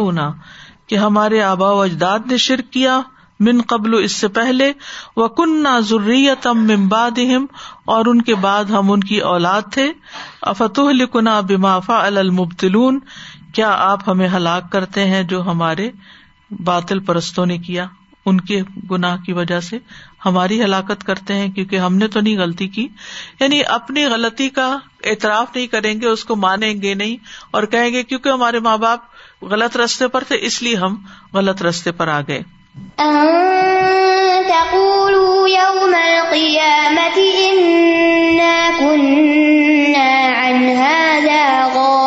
کہ 0.87 0.95
ہمارے 0.95 1.41
آبا 1.41 1.71
و 1.71 1.81
اجداد 1.81 2.19
نے 2.25 2.37
شرک 2.37 2.73
کیا 2.73 3.01
من 3.39 3.61
قبل 3.61 4.03
اس 4.03 4.11
سے 4.11 4.27
پہلے 4.27 4.71
وہ 5.15 5.27
کنہ 5.27 5.79
ضروریتم 5.79 6.59
ممباد 6.59 7.19
اور 7.85 8.05
ان 8.05 8.21
کے 8.21 8.35
بعد 8.35 8.65
ہم 8.65 8.91
ان 8.91 8.99
کی 8.99 9.17
اولاد 9.17 9.61
تھے۔ 9.71 9.91
افتح 10.41 10.81
لکنا 10.81 11.39
بمافا 11.39 12.05
المبتلون 12.05 12.99
کیا 13.53 13.71
آپ 13.71 14.09
ہمیں 14.09 14.27
ہلاک 14.27 14.71
کرتے 14.71 15.05
ہیں 15.05 15.23
جو 15.23 15.41
ہمارے 15.41 15.89
باطل 16.63 16.99
پرستوں 16.99 17.45
نے 17.45 17.57
کیا، 17.57 17.85
ان 18.25 18.41
کے 18.41 18.61
گناہ 18.91 19.17
کی 19.17 19.33
وجہ 19.33 19.59
سے؟ 19.59 19.79
ہماری 20.25 20.63
ہلاکت 20.63 21.03
کرتے 21.03 21.33
ہیں 21.33 21.49
کیونکہ 21.49 21.75
ہم 21.75 21.95
نے 21.95 22.07
تو 22.07 22.19
نہیں 22.19 22.37
غلطی 22.37 22.67
کی۔ 22.67 22.87
یعنی 23.39 23.61
اپنی 23.67 24.05
غلطی 24.05 24.49
کا 24.49 24.77
اعتراف 25.03 25.47
نہیں 25.55 25.67
کریں 25.67 26.01
گے، 26.01 26.07
اس 26.07 26.25
کو 26.25 26.35
مانیں 26.35 26.73
گے 26.81 26.93
نہیں 26.93 27.17
اور 27.51 27.63
کہیں 27.63 27.93
گے 27.93 28.03
کیونکہ 28.03 28.29
ہمارے 28.29 28.59
ماں 28.59 28.77
باپ 28.77 28.99
غلط 29.41 29.77
رستے 29.77 30.07
پر 30.07 30.23
تھے، 30.23 30.37
اس 30.41 30.63
لیے 30.63 30.75
ہم 30.75 31.05
غلط 31.33 31.63
رستے 31.63 31.91
پر 31.91 32.07
آ 32.07 32.21
گئے۔ 32.27 32.41
يوم 35.49 35.95
القيامة 35.95 37.19
إنا 37.39 38.69
كنا 38.79 40.29
عن 40.39 40.69
هذا 40.69 41.67
غافلين 41.73 41.98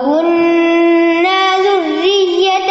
وكنا 0.00 1.40
ذرية 1.58 2.70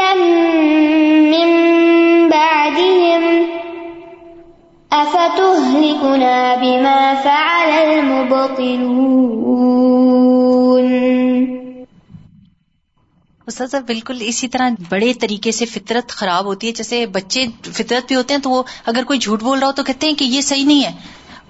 استاذ 13.47 13.75
بالکل 13.85 14.17
اسی 14.21 14.47
طرح 14.47 14.69
بڑے 14.89 15.13
طریقے 15.13 15.51
سے 15.51 15.65
فطرت 15.65 16.09
خراب 16.09 16.45
ہوتی 16.45 16.67
ہے، 16.67 16.71
جیسے 16.71 17.05
بچے 17.05 17.45
فطرت 17.63 18.07
بھی 18.07 18.15
ہوتے 18.15 18.33
ہیں 18.33 18.41
تو 18.41 18.49
وہ 18.49 18.63
اگر 18.85 19.03
کوئی 19.03 19.19
جھوٹ 19.19 19.43
بول 19.43 19.59
رہا 19.59 19.67
ہو 19.67 19.71
تو 19.71 19.83
کہتے 19.83 20.07
ہیں 20.07 20.15
کہ 20.15 20.25
یہ 20.25 20.41
صحیح 20.41 20.65
نہیں 20.65 20.83
ہے 20.83 20.91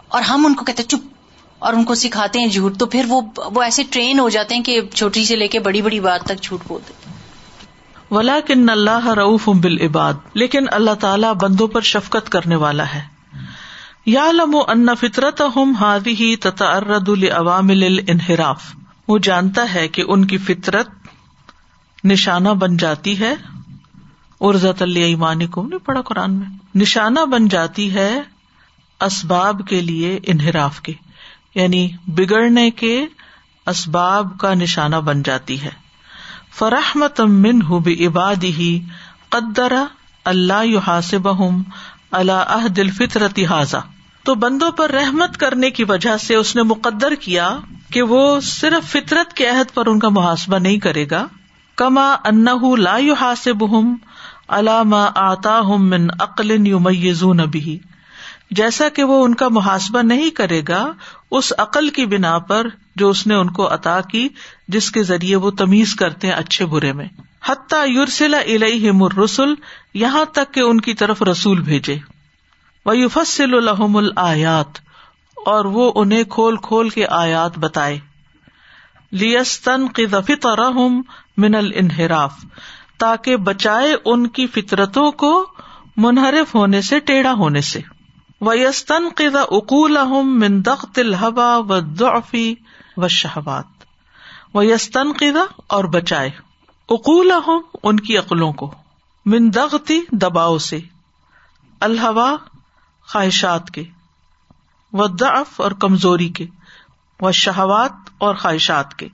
اور 0.07 0.21
ہم 0.21 0.45
ان 0.45 0.53
کو 0.53 0.65
کہتے 0.65 0.83
ہیں، 0.83 0.89
چپ 0.89 1.18
اور 1.59 1.73
ان 1.73 1.83
کو 1.83 1.95
سکھاتے 1.95 2.39
ہیں 2.39 2.47
جھوٹ، 2.47 2.77
تو 2.77 2.85
پھر 2.85 3.05
وہ 3.07 3.21
وہ 3.37 3.61
ایسے 3.61 3.83
ٹرین 3.89 4.19
ہو 4.19 4.29
جاتے 4.29 4.55
ہیں 4.55 4.63
کہ 4.63 4.81
چھوٹی 4.93 5.25
سے 5.25 5.35
لے 5.35 5.47
کے 5.47 5.59
بڑی 5.59 5.81
بڑی 5.81 5.99
بات 5.99 6.21
تک 6.23 6.41
جھوٹ 6.41 6.59
بولتے 6.67 6.93
ولا 8.11 8.39
کن 8.47 8.69
اللہ 8.69 9.07
رعف 9.07 9.49
بال 9.49 9.77
عباد 9.81 10.13
لیکن 10.33 10.65
اللہ 10.71 10.93
تعالیٰ 10.99 11.33
بندوں 11.33 11.67
پر 11.67 11.81
شفقت 11.81 12.29
کرنے 12.29 12.55
والا 12.55 12.83
ہے۔ 12.93 13.01
یا 14.05 14.31
لم 14.31 14.57
ان 14.67 14.87
فطرت 14.99 15.41
ہم 15.55 15.73
ہادی 15.79 16.11
ہی 16.11 16.35
تتعرد 16.35 17.09
لعوامل 17.09 17.83
الانحراف، 17.83 18.63
وہ 19.07 19.17
جانتا 19.17 19.73
ہے 19.73 19.87
کہ 19.87 20.03
ان 20.07 20.25
کی 20.25 20.37
فطرت 20.37 20.89
نشانہ 22.03 22.49
بن 22.49 22.77
جاتی 22.77 23.19
ہے۔ 23.19 23.35
ارزت 24.41 24.81
اللہ 24.81 24.99
ایمان 24.99 25.47
کو 25.47 25.63
نہیں 25.63 25.85
پڑا 25.85 26.01
قرآن 26.01 26.33
میں۔ 26.33 26.45
نشانہ 26.75 27.25
بن 27.25 27.47
جاتی 27.47 27.93
ہے 27.93 28.21
اسباب 29.01 29.61
کے 29.69 29.81
لیے 29.81 30.19
انحراف 30.23 30.81
کے۔ 30.81 30.93
یعنی 31.55 31.89
بگڑنے 32.07 32.71
کے 32.71 33.05
اسباب 33.67 34.37
کا 34.39 34.53
نشانہ 34.53 34.95
بن 34.95 35.23
جاتی 35.23 35.61
ہے۔ 35.61 35.69
فرحمت 36.57 37.21
من 37.21 37.61
ہُ 37.61 37.87
عباد 37.87 38.43
ہی 38.43 38.81
قدر 39.29 39.73
اللہ 40.25 40.65
یو 40.65 40.79
اللہ 42.11 42.67
دل 42.67 42.89
فطرتی 42.89 43.45
حاضا 43.45 43.79
تو 44.23 44.35
بندوں 44.35 44.71
پر 44.71 44.91
رحمت 44.91 45.37
کرنے 45.37 45.69
کی 45.69 45.83
وجہ 45.83 46.17
سے 46.17 46.35
اس 46.35 46.55
نے 46.55 46.63
مقدر 46.63 47.15
کیا 47.15 47.57
کہ 47.91 48.01
وہ 48.01 48.39
صرف 48.39 48.91
فطرت 48.91 49.33
کے 49.33 49.49
عہد 49.49 49.73
پر 49.73 49.87
ان 49.87 49.99
کا 49.99 50.09
محاسبہ 50.09 50.57
نہیں 50.57 50.77
کرے 50.77 51.05
گا۔ 51.11 51.27
کما 51.75 52.15
ان 52.25 52.45
لا 52.77 52.97
یو 52.97 53.13
حاصب 53.13 53.79
ہم 53.79 53.95
علامہ 54.47 55.09
آتا 55.15 55.59
ہم 55.59 55.89
من 55.89 56.07
عقل 56.19 56.67
یو 56.67 56.79
میزون 56.79 57.37
بھی 57.37 57.79
جیسا 58.51 58.89
کہ 58.89 59.03
وہ 59.03 59.23
ان 59.25 59.35
کا 59.35 59.47
محاسبہ 59.47 60.01
نہیں 60.01 60.29
کرے 60.29 60.61
گا، 60.67 60.91
اس 61.31 61.51
عقل 61.57 61.89
کی 61.89 62.05
بنا 62.05 62.37
پر 62.39 62.67
جو 62.95 63.09
اس 63.09 63.25
نے 63.27 63.35
ان 63.35 63.49
کو 63.49 63.73
عطا 63.73 63.99
کی، 64.01 64.27
جس 64.67 64.91
کے 64.91 65.03
ذریعے 65.03 65.35
وہ 65.35 65.51
تمیز 65.51 65.95
کرتے 65.95 66.27
ہیں 66.27 66.33
اچھے 66.33 66.65
برے 66.65 66.93
میں۔ 66.93 67.05
حتیٰ 67.45 67.87
یورسلا 67.87 68.37
الم 68.37 69.03
الرسول 69.03 69.53
یہاں 69.93 70.25
تک 70.25 70.53
کہ 70.53 70.59
ان 70.59 70.81
کی 70.81 70.93
طرف 70.93 71.21
رسول 71.21 71.61
بھیجے۔ 71.61 71.97
وہ 72.85 72.97
یوفسل 72.97 73.53
الحم 73.53 73.97
الآیات، 73.97 74.79
اور 75.37 75.65
وہ 75.65 75.91
انہیں 75.95 76.23
کھول 76.23 76.57
کھول 76.57 76.89
کے 76.89 77.05
آیات 77.07 77.57
بتائے۔ 77.57 77.99
لیستن 79.11 79.87
کی 79.87 80.05
دفت 80.05 80.47
من 81.37 81.55
الانحراف، 81.55 82.33
تاکہ 82.97 83.35
بچائے 83.35 83.93
ان 84.05 84.27
کی 84.27 84.47
فطرتوں 84.47 85.11
کو 85.11 85.31
منحرف 85.97 86.55
ہونے 86.55 86.81
سے، 86.81 86.99
ٹیڑھا 86.99 87.33
ہونے 87.33 87.61
سے۔ 87.61 87.79
ویستن 88.41 89.09
قدا 89.11 89.41
اقول 89.51 89.97
من 90.23 90.61
دخت 90.61 90.99
الحبا 90.99 91.49
و 91.61 91.79
ضعفی 91.95 92.53
و 92.97 93.07
شہبات 93.09 93.85
و 94.55 94.63
یستن 94.63 95.11
اور 95.69 95.83
بچائے 95.95 96.29
اقول 96.89 97.31
ان 97.83 97.99
کی 97.99 98.17
عقلوں 98.17 98.51
کو 98.53 98.71
من 99.25 99.49
دغتی 99.55 99.99
دباؤ 100.13 100.57
سے 100.59 100.79
الحوا 101.81 102.29
خواہشات 103.07 103.69
کے 103.71 103.83
و 104.93 105.07
ضعف 105.19 105.59
اور 105.61 105.71
کمزوری 105.81 106.29
کے 106.31 106.45
و 107.19 107.31
شہوات 107.35 108.09
اور 108.17 108.35
خواہشات 108.35 108.95
کے 108.95 109.07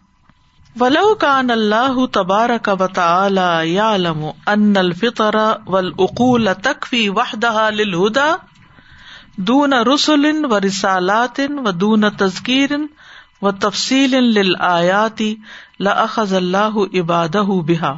ولو 0.75 1.13
کان 1.15 1.51
اللہ 1.51 2.05
تبارک 2.13 2.69
و 2.71 2.88
تعالی 2.93 3.73
یعلم 3.73 4.25
ان 4.47 4.77
الفطر 4.77 5.35
والعقول 5.35 6.49
تکفی 6.61 7.07
وحدها 7.09 7.69
للہدا 7.71 8.33
دون 9.37 9.73
رسول 9.73 10.45
و 10.51 10.59
رسالات 10.59 11.39
و 11.65 11.71
دون 11.71 12.09
تذکیر 12.09 12.71
و 13.41 13.51
تفصیل 13.51 14.55
آیاتی 14.59 15.35
لاخذ 15.79 16.33
اللہ 16.33 16.77
عباد 16.93 17.35
بحا 17.65 17.93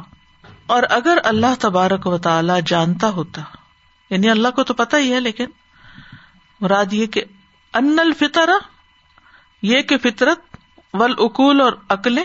اور 0.66 0.82
اگر 0.90 1.18
اللہ 1.24 1.54
تبارک 1.58 2.06
و 2.06 2.18
تعالی 2.18 2.52
جانتا 2.66 3.08
ہوتا 3.08 3.42
یعنی 4.10 4.30
اللہ 4.30 4.48
کو 4.48 4.62
تو 4.62 4.74
پتا 4.74 4.98
ہی 4.98 5.12
ہے، 5.12 5.20
لیکن 5.20 5.46
مراد 6.60 6.92
یہ 6.92 7.06
کہ 7.06 7.24
ان 7.74 7.98
الفطر 7.98 8.50
یہ 9.62 9.82
کہ 9.82 9.98
فطرت 9.98 10.56
ولعقول 10.94 11.60
اور 11.60 11.72
عقلیں 11.88 12.24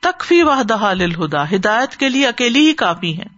تکفی 0.00 0.42
وحدہ 0.42 0.94
للہدا، 0.94 1.50
ہدایت 1.50 1.96
کے 1.96 2.08
لیے 2.08 2.26
اکیلی 2.26 2.68
ہی 2.68 2.72
کافی 2.72 3.18
ہیں۔ 3.18 3.28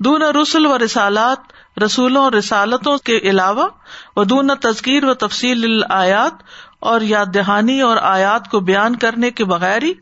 دون 0.00 0.22
رسول 0.22 0.66
و 0.66 0.78
رسالات 0.78 1.52
رسولوں 1.82 2.24
اور 2.24 2.32
رسالتوں 2.32 2.98
کے 2.98 3.18
علاوہ 3.18 3.68
ودون 4.16 4.50
تذکیر 4.60 5.04
و 5.04 5.14
تفصیل 5.14 5.82
آیات 5.90 6.42
اور 6.80 7.00
یاد 7.00 7.26
دہانی 7.34 7.80
اور 7.80 7.96
آیات 7.96 8.50
کو 8.50 8.60
بیان 8.60 8.96
کرنے 8.96 9.30
کے 9.30 9.44
بغیر 9.44 9.82
ہی 9.82 9.92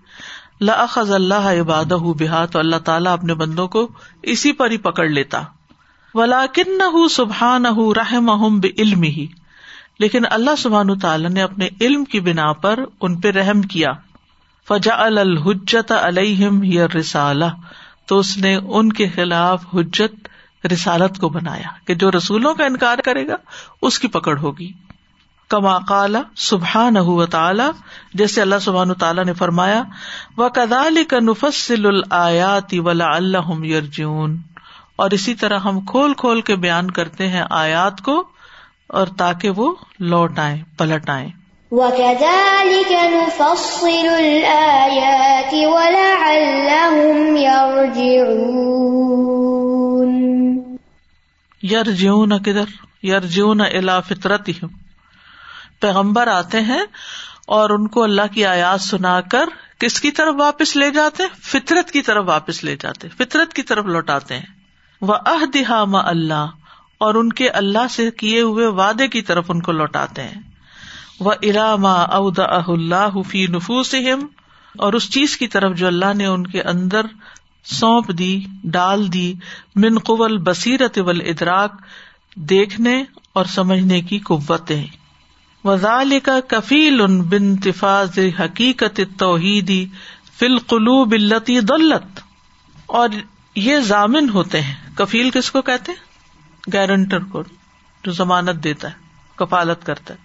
لاخذ 0.60 1.12
اللہ 1.12 1.60
عباد 1.60 1.84
بحا 1.84 2.46
تو 2.46 2.58
اللہ 2.58 2.76
تعالیٰ 2.76 3.12
اپنے 3.12 3.34
بندوں 3.34 3.68
کو 3.68 3.88
اسی 4.22 4.52
پر 4.52 4.70
ہی 4.70 4.76
پکڑ 4.76 5.08
لیتا۔ 5.08 5.42
ولاکن 6.14 6.78
نہ 6.78 7.08
سبحان 7.08 7.66
رحم 7.96 8.60
علم 8.78 9.02
ہی 9.02 9.26
لیکن 9.98 10.22
اللہ 10.30 10.56
سبحان 10.58 10.98
تعالیٰ 10.98 11.30
نے 11.30 11.42
اپنے 11.42 11.68
علم 11.80 12.04
کی 12.04 12.20
بنا 12.20 12.52
پر 12.52 12.80
ان 13.00 13.20
پہ 13.20 13.30
رحم 13.30 13.62
کیا۔ 13.62 13.92
فجا 14.68 14.94
الحجت 14.94 15.92
علیہم 15.92 16.62
یا 16.62 16.86
رسالہ 16.98 17.44
تو 18.06 18.18
اس 18.18 18.38
نے 18.38 18.54
ان 18.54 18.92
کے 18.92 19.08
خلاف 19.08 19.64
حجت 19.74 20.28
رسالت 20.68 21.20
کو 21.20 21.28
بنایا 21.28 21.68
کہ 21.84 21.94
جو 21.94 22.10
رسولوں 22.10 22.54
کا 22.54 22.64
انکار 22.64 22.98
کرے 22.98 23.28
گا، 23.28 23.36
اس 23.82 23.98
کی 23.98 24.08
پکڑ 24.08 24.38
ہوگی۔ 24.38 24.72
کما 25.50 25.78
کالا 25.88 26.22
سبحان 26.36 27.26
تعالی، 27.30 27.62
جیسے 28.14 28.42
اللہ 28.42 28.54
سبحان 28.60 28.94
تعالیٰ 28.94 29.24
نے 29.24 29.32
فرمایا 29.32 29.82
و 30.38 30.48
کدال 30.48 31.04
کا 31.04 31.20
نفسل 31.20 31.86
الیاتی 31.86 32.78
ولا 32.78 33.14
اللہ 33.14 33.64
یرجون 33.64 34.36
اور 34.96 35.10
اسی 35.10 35.34
طرح 35.34 35.58
ہم 35.58 35.80
کھول 35.80 36.14
کھول 36.14 36.40
کے 36.40 36.56
بیان 36.56 36.90
کرتے 36.90 37.28
ہیں 37.28 37.42
آیات 37.50 38.00
کو، 38.00 38.24
اور 38.86 39.06
تاکہ 39.18 39.50
وہ 39.50 39.74
لوٹ 40.00 40.38
آئے 40.38 40.62
پلٹ 40.78 41.10
آئے 41.10 41.28
وَكَذَلِكَ 41.72 43.12
نُفَصِّلُ 43.12 44.16
الْآيَاتِ 44.16 45.66
وَلَعَلَّهُمْ 45.66 47.36
يَرْجِعُونَ 47.36 49.41
یرجون 51.62 52.42
کدھر؟ 52.42 53.04
یرجون 53.06 53.60
الا 53.60 54.00
فطرت 54.00 54.50
پیغمبر 55.80 56.26
آتے 56.26 56.60
ہیں 56.60 56.82
اور 57.46 57.70
ان 57.70 57.88
کو 57.88 58.02
اللہ 58.02 58.22
کی 58.34 58.46
آیات 58.46 58.80
سنا 58.80 59.20
کر 59.20 59.44
کس 59.78 60.00
کی 60.00 60.10
طرف 60.10 60.34
واپس 60.38 60.76
لے 60.76 60.90
جاتے 60.90 61.22
فطرت 61.40 61.90
کی 61.90 62.02
طرف 62.02 62.24
واپس 62.26 62.64
لے 62.64 62.76
جاتے 62.76 63.08
فطرت 63.08 63.54
کی 63.54 63.62
طرف 63.62 63.84
لوٹاتے 63.84 64.38
ہیں۔ 64.38 64.46
وہ 65.00 65.14
اہ 65.14 65.84
ما 65.84 66.00
اللہ 66.04 66.46
اور 66.98 67.14
ان 67.14 67.32
کے 67.32 67.48
اللہ 67.48 67.88
سے 67.90 68.10
کیے 68.10 68.40
ہوئے 68.40 68.66
وعدے 68.66 69.08
کی 69.08 69.22
طرف 69.22 69.44
ان 69.48 69.60
کو 69.60 69.72
لوٹاتے 69.72 70.22
ہیں۔ 70.22 70.40
وہ 71.20 71.32
اراما 71.42 71.92
اود 71.92 72.38
اللہ 72.38 73.22
فی 73.28 73.46
نفوس 73.46 73.94
اور 74.78 74.92
اس 74.92 75.10
چیز 75.10 75.36
کی 75.36 75.48
طرف 75.48 75.76
جو 75.76 75.86
اللہ 75.86 76.14
نے 76.14 76.26
ان 76.26 76.46
کے 76.46 76.62
اندر 76.62 77.06
سونپ 77.64 78.18
دی، 78.18 78.44
ڈال 78.64 79.12
دی، 79.12 79.34
من 79.76 79.98
قبل 79.98 80.38
بصیرت 80.38 80.98
ول 80.98 81.20
ادراک 81.20 81.72
دیکھنے 82.34 83.04
اور 83.32 83.44
سمجھنے 83.44 84.00
کی 84.00 84.18
قوتیں۔ 84.18 84.86
وزال 85.64 86.20
کا 86.20 86.40
کفیل 86.48 87.00
ان 87.00 87.22
بن 87.22 87.56
تفاظ 87.56 88.18
حقیقت 88.40 89.00
توحیدی 89.18 89.86
فل 90.38 90.58
قلو 90.58 91.04
بلتی 91.04 91.60
دولت 91.60 92.20
اور 92.86 93.08
یہ 93.54 93.78
ضامن 93.78 94.28
ہوتے 94.28 94.60
ہیں۔ 94.60 94.74
کفیل 94.94 95.30
کس 95.30 95.50
کو 95.50 95.62
کہتے 95.62 95.92
گارنٹر 96.72 97.18
کو، 97.18 97.42
جو 98.04 98.12
ضمانت 98.12 98.64
دیتا 98.64 98.88
ہے، 98.88 98.94
کفالت 99.36 99.86
کرتا 99.86 100.14
ہے۔ 100.14 100.18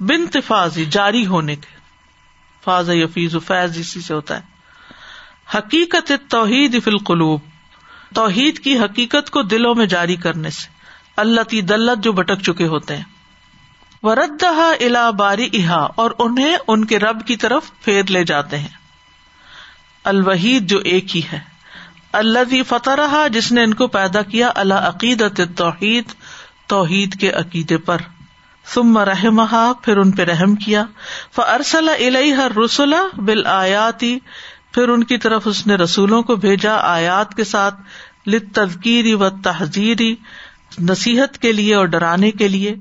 بن 0.00 0.26
تفاظی 0.26 0.84
جاری 0.84 1.26
ہونے 1.26 1.56
کے، 1.56 1.76
فاض 2.64 2.90
یفیز 2.90 3.36
فیض 3.46 3.78
اسی 3.78 4.00
سے 4.00 4.14
ہوتا 4.14 4.36
ہے۔ 4.36 4.53
حقیقت 5.54 6.12
توحید 6.28 6.84
فل 6.84 6.98
قلوب 6.98 7.40
توحید 8.14 8.58
کی 8.58 8.78
حقیقت 8.78 9.30
کو 9.30 9.42
دلوں 9.42 9.74
میں 9.74 9.86
جاری 9.86 10.16
کرنے 10.16 10.50
سے، 10.50 10.68
اللہ 11.16 11.40
تی 11.40 11.60
دلت 11.60 12.04
جو 12.04 12.12
بٹک 12.12 12.40
چکے 12.40 12.66
ہوتے 12.66 12.96
ہیں۔ 12.96 13.04
وردہ 14.02 14.72
الا 14.80 15.10
باری 15.10 15.48
احا 15.52 15.82
اور 15.96 16.10
انہیں 16.18 16.56
ان 16.68 16.84
کے 16.84 16.98
رب 16.98 17.26
کی 17.26 17.36
طرف 17.36 17.70
پھیر 17.84 18.04
لے 18.04 18.24
جاتے 18.24 18.58
ہیں۔ 18.58 18.68
الوحید 20.04 20.70
جو 20.70 20.78
ایک 20.78 21.16
ہی 21.16 21.22
ہے۔ 21.32 21.40
اللہ 22.12 22.62
فتح 22.68 22.96
رہا 22.96 23.28
جس 23.28 23.52
نے 23.52 23.62
ان 23.62 23.74
کو 23.74 23.86
پیدا 23.86 24.22
کیا 24.22 24.52
اللہ 24.54 24.74
عقیدت 24.74 25.40
توحید 25.56 26.04
توحید 26.66 27.20
کے 27.20 27.30
عقیدے 27.30 27.78
پر۔ 27.78 27.96
سم 28.64 28.98
رحمہ 28.98 29.72
پھر 29.82 29.96
ان 29.96 30.10
پہ 30.10 30.22
رحم 30.22 30.54
کیا۔ 30.54 30.84
فرسل 31.34 31.88
الہ 31.88 32.58
رسولہ 32.64 33.16
بال 33.16 33.46
آیاتی 33.46 34.18
پھر 34.74 34.88
ان 34.88 35.04
کی 35.04 35.18
طرف 35.18 35.42
اس 35.44 35.66
نے 35.66 35.74
رسولوں 35.74 36.22
کو 36.22 36.36
بھیجا 36.36 36.76
آیات 36.76 37.34
کے 37.34 37.44
ساتھ 37.44 37.74
لت 38.26 38.54
تذکیری 38.54 39.14
و 39.14 39.30
تحزیری 39.30 40.16
نصیحت 40.78 41.38
کے 41.38 41.52
لیے 41.52 41.74
اور 41.74 41.84
ڈرانے 41.84 42.30
کے 42.30 42.48
لیے۔ 42.48 42.74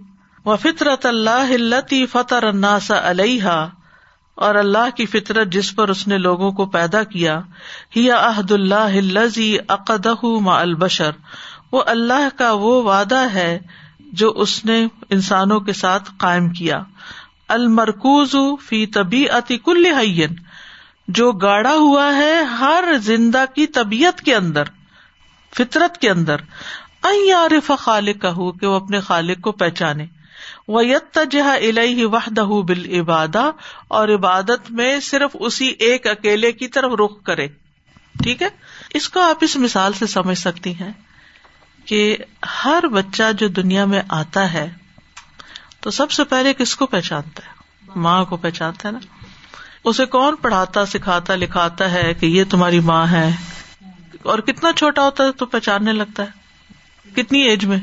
وہ 0.46 0.56
فطرت 0.56 1.06
اللہ 1.06 2.06
فتح 2.12 2.36
الناس 2.36 2.92
علیہ 2.92 3.68
اور 4.36 4.56
اللہ 4.56 4.90
کی 4.96 5.06
فطرت 5.06 5.48
جس 5.48 5.76
پر 5.76 5.90
اس 5.90 6.08
نے 6.08 6.18
لوگوں 6.18 6.52
کو 6.52 6.66
پیدا 6.66 7.04
کیا۔ 7.04 7.42
ہی 7.96 8.12
عہد 8.12 8.52
اللہ 8.52 9.40
عقدہ 9.68 10.14
ما 10.24 10.60
البشر۔ 10.60 11.12
وہ 11.72 11.84
اللہ 11.86 12.38
کا 12.38 12.52
وہ 12.52 12.84
وعدہ 12.84 13.26
ہے 13.34 13.60
جو 14.00 14.32
اس 14.32 14.66
نے 14.66 14.88
انسانوں 15.10 15.60
کے 15.60 15.74
ساتھ 15.74 16.10
قائم 16.18 16.50
کیا۔ 16.50 16.84
المرکوز 17.48 18.36
فی 18.68 18.86
طبی 18.86 19.28
عتی 19.30 19.58
کل 19.58 19.86
جو 21.08 21.32
گاڑا 21.32 21.74
ہوا 21.74 22.16
ہے 22.16 22.44
ہر 22.44 22.84
زندہ 22.98 23.46
کی 23.56 23.68
طبیعت 23.68 24.22
کے 24.22 24.36
اندر، 24.36 24.64
فطرت 25.58 25.98
کے 25.98 26.10
اندر 26.10 26.36
عارف 27.06 27.72
خالق 27.80 28.22
کا 28.22 28.34
ہو 28.34 28.52
کہ 28.52 28.68
وہ 28.68 28.76
اپنے 28.76 29.00
خالق 29.00 29.42
کو 29.42 29.52
پہچانے۔ 29.52 30.06
وہ 30.68 30.86
یت 30.86 31.18
جہاں 31.32 31.58
الہ 31.58 32.06
وحدہ 32.06 32.42
بال 32.42 33.00
عبادہ 33.00 33.52
اور 33.88 34.10
عبادت 34.10 34.72
میں 34.72 35.00
صرف 35.00 35.36
اسی 35.40 35.66
ایک 35.66 36.08
اکیلے 36.08 36.52
کی 36.52 36.68
طرف 36.68 36.92
رخ 37.00 37.24
کرے۔ 37.24 37.48
ٹھیک 38.24 38.42
ہے؟ 38.42 38.48
اس 38.94 39.10
کو 39.10 39.20
آپ 39.20 39.38
اس 39.42 39.58
مثال 39.58 39.94
سے 39.94 40.08
سمجھ 40.08 40.38
سکتی 40.38 40.72
ہیں 40.72 40.92
کہ 41.86 42.18
ہر 42.66 42.88
بچہ 42.88 43.24
جو 43.38 43.48
دنیا 43.48 43.86
میں 43.86 44.02
آتا 44.10 44.54
ہے، 44.54 44.74
تو 45.80 45.92
سب 45.92 46.12
سے 46.12 46.24
پہلے 46.24 46.54
کس 46.54 46.76
کو 46.76 46.86
پہچانتا 46.86 47.48
ہے؟ 47.48 47.52
ماں 47.96 48.26
کو 48.26 48.38
پہچانتا 48.38 48.88
ہے 48.88 48.94
نا؟ 48.94 49.00
اسے 49.84 50.06
کون 50.06 50.36
پڑھاتا، 50.36 50.86
سکھاتا، 50.86 51.36
لکھاتا 51.36 51.92
ہے 51.92 52.14
کہ 52.14 52.26
یہ 52.26 52.44
تمہاری 52.50 52.80
ماں 52.80 53.08
ہے؟ 53.08 53.36
اور 54.24 54.40
کتنا 54.40 54.74
چھوٹا 54.74 55.02
ہوتا 55.02 55.24
ہے 55.24 55.32
تو 55.32 55.46
پہچاننے 55.46 55.94
لگتا 55.94 56.24
ہے۔ 56.24 56.44
کتنی 57.16 57.40
ایج 57.40 57.66
میں؟ 57.66 57.78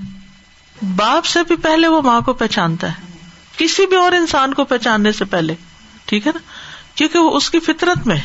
باپ 0.96 1.24
سے 1.24 1.38
بھی 1.48 1.56
پہلے 1.56 1.88
وہ 1.88 2.02
ماں 2.02 2.20
کو 2.20 2.32
پہچانتا 2.32 2.88
ہے۔ 2.88 3.18
کسی 3.56 3.86
بھی 3.86 3.96
اور 3.96 4.12
انسان 4.12 4.54
کو 4.54 4.64
پہچاننے 4.64 5.12
سے 5.12 5.24
پہلے، 5.24 5.54
ٹھیک 6.04 6.26
ہے 6.26 6.32
نا؟ 6.34 6.40
کیونکہ 6.94 7.18
وہ 7.18 7.36
اس 7.36 7.50
کی 7.50 7.60
فطرت 7.60 8.06
میں 8.06 8.16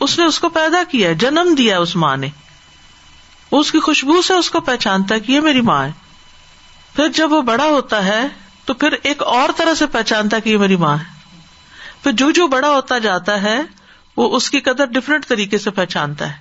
اس 0.00 0.18
نے 0.18 0.24
اس 0.24 0.38
کو 0.38 0.48
پیدا 0.48 0.82
کیا 0.88 1.12
جنم 1.12 1.54
دیا 1.58 1.78
اس 1.78 1.96
ماں 1.96 2.16
نے۔ 2.16 2.28
اس 3.50 3.72
کی 3.72 3.80
خوشبو 3.80 4.22
سے 4.22 4.34
اس 4.34 4.50
کو 4.50 4.60
پہچانتا 4.60 5.14
ہے 5.14 5.20
کہ 5.20 5.32
یہ 5.32 5.40
میری 5.40 5.60
ماں 5.60 5.86
ہے۔ 5.86 5.92
پھر 6.96 7.08
جب 7.08 7.32
وہ 7.32 7.42
بڑا 7.42 7.64
ہوتا 7.64 8.04
ہے 8.04 8.26
تو 8.64 8.74
پھر 8.74 8.94
ایک 9.02 9.22
اور 9.22 9.48
طرح 9.56 9.74
سے 9.74 9.86
پہچانتا 9.86 10.36
ہے 10.36 10.40
کہ 10.40 10.50
یہ 10.50 10.58
میری 10.58 10.76
ماں 10.76 10.96
ہے۔ 10.96 11.19
پھر 12.02 12.12
جو 12.12 12.30
جو 12.30 12.46
بڑا 12.46 12.68
ہوتا 12.68 12.98
جاتا 12.98 13.42
ہے، 13.42 13.60
وہ 14.16 14.36
اس 14.36 14.50
کی 14.50 14.60
قدر 14.60 14.86
ڈفرینٹ 14.86 15.26
طریقے 15.26 15.58
سے 15.58 15.70
پہچانتا 15.70 16.28
ہے۔ 16.28 16.34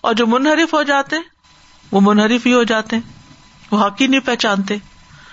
اور 0.00 0.14
جو 0.14 0.26
منحرف 0.26 0.74
ہو 0.74 0.82
جاتے، 0.82 1.16
وہ 1.92 2.00
منحرف 2.02 2.46
ہی 2.46 2.52
ہو 2.52 2.62
جاتے۔ 2.62 2.96
وہ 3.70 3.86
حقی 3.86 4.06
نہیں 4.06 4.20
پہچانتے۔ 4.20 4.76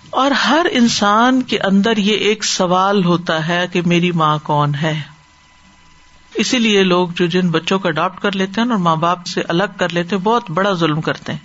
اور 0.10 0.32
ہر 0.32 0.66
انسان 0.72 1.42
کے 1.42 1.60
اندر 1.60 1.98
یہ 1.98 2.14
ایک 2.14 2.44
سوال 2.44 3.06
ہوتا 3.06 3.48
ہے 3.48 3.66
کہ 3.72 3.82
میری 3.86 4.12
ماں 4.12 4.38
کون 4.44 4.76
ہے؟ 4.76 5.02
اسی 6.34 6.60
لیے 6.60 6.84
لوگ 6.84 7.08
جو 7.16 7.26
جن 7.26 7.50
بچوں 7.50 7.80
کو 7.80 7.88
اڈاپٹ 7.88 8.22
کر 8.22 8.32
لیتے 8.32 8.62
ہیں 8.62 8.70
اور 8.70 8.78
ماں 8.78 8.96
باپ 8.96 9.26
سے 9.26 9.42
الگ 9.48 9.64
کر 9.78 9.90
لیتے 9.90 10.16
ہیں، 10.16 10.24
بہت 10.24 10.52
بڑا 10.52 10.74
ظلم 10.74 11.02
کرتے 11.02 11.32
ہیں۔ 11.32 11.40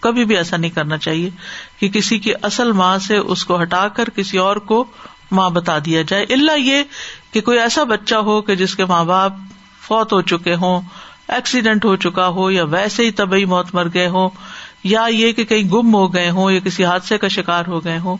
کبھی 0.00 0.24
بھی 0.24 0.36
ایسا 0.36 0.56
نہیں 0.56 0.70
کرنا 0.70 0.98
چاہیے 0.98 1.30
کہ 1.78 1.88
کسی 1.88 2.18
کی 2.18 2.32
اصل 2.42 2.72
ماں 2.72 2.98
سے 2.98 3.16
اس 3.16 3.44
کو 3.44 3.62
ہٹا 3.62 3.88
کر 3.88 4.10
کسی 4.10 4.38
اور 4.38 4.56
کو 4.56 4.84
ماں 5.30 5.50
بتا 5.50 5.78
دیا 5.78 6.02
جائے۔ 6.02 6.26
اللہ 6.30 6.58
یہ 6.58 6.82
کہ 7.30 7.40
کوئی 7.40 7.58
ایسا 7.58 7.84
بچہ 7.84 8.14
ہو 8.14 8.42
کہ 8.42 8.54
جس 8.54 8.76
کے 8.76 8.84
ماں 8.84 9.04
باپ 9.04 9.32
فوت 9.80 10.12
ہو 10.12 10.20
چکے 10.22 10.54
ہوں 10.54 10.80
ایکسیڈینٹ 11.28 11.84
ہو 11.84 11.96
چکا 11.96 12.28
ہو 12.28 12.50
یا 12.50 12.64
ویسے 12.64 13.04
ہی 13.04 13.10
طبی 13.10 13.44
موت 13.44 13.74
مر 13.74 13.86
گئے 13.94 14.08
ہوں، 14.08 14.30
یا 14.84 15.06
یہ 15.10 15.32
کہ 15.32 15.44
کہیں 15.44 15.70
گم 15.70 15.94
ہو 15.94 16.14
گئے 16.14 16.30
ہوں 16.30 16.50
یا 16.50 16.60
کسی 16.64 16.84
حادثے 16.84 17.18
کا 17.18 17.28
شکار 17.28 17.64
ہو 17.66 17.84
گئے 17.84 17.98
ہوں، 17.98 18.16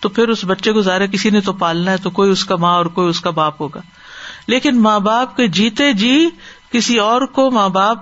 تو 0.00 0.08
پھر 0.08 0.28
اس 0.28 0.44
بچے 0.44 0.72
کو 0.72 0.80
ظاہر 0.80 1.06
کسی 1.06 1.30
نے 1.30 1.40
تو 1.40 1.52
پالنا 1.52 1.90
ہے 1.90 1.96
تو 1.96 2.10
کوئی 2.10 2.30
اس 2.30 2.44
کا 2.44 2.56
ماں 2.56 2.74
اور 2.74 2.86
کوئی 2.86 3.08
اس 3.08 3.20
کا 3.20 3.30
باپ 3.30 3.60
ہوگا۔ 3.60 3.80
لیکن 4.46 4.82
ماں 4.82 5.00
باپ 5.00 5.36
کے 5.36 5.48
جیتے 5.48 5.92
جی 5.92 6.28
کسی 6.72 6.98
اور 6.98 7.22
کو 7.22 7.50
ماں 7.50 7.68
باپ 7.68 7.98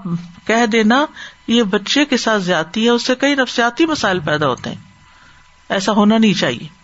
کہہ 0.46 0.66
دینا، 0.66 1.06
یہ 1.48 1.62
بچے 1.62 2.04
کے 2.04 2.16
ساتھ 2.16 2.42
زیادتی 2.42 2.84
ہے، 2.84 2.90
اس 2.90 3.06
سے 3.06 3.14
کئی 3.14 3.34
نفسیاتی 3.34 3.86
مسائل 3.86 4.18
پیدا 4.18 4.48
ہوتے 4.48 4.70
ہیں۔ 4.70 4.76
ایسا 5.68 5.92
ہونا 5.92 6.18
نہیں 6.18 6.34
چاہیے۔ 6.34 6.83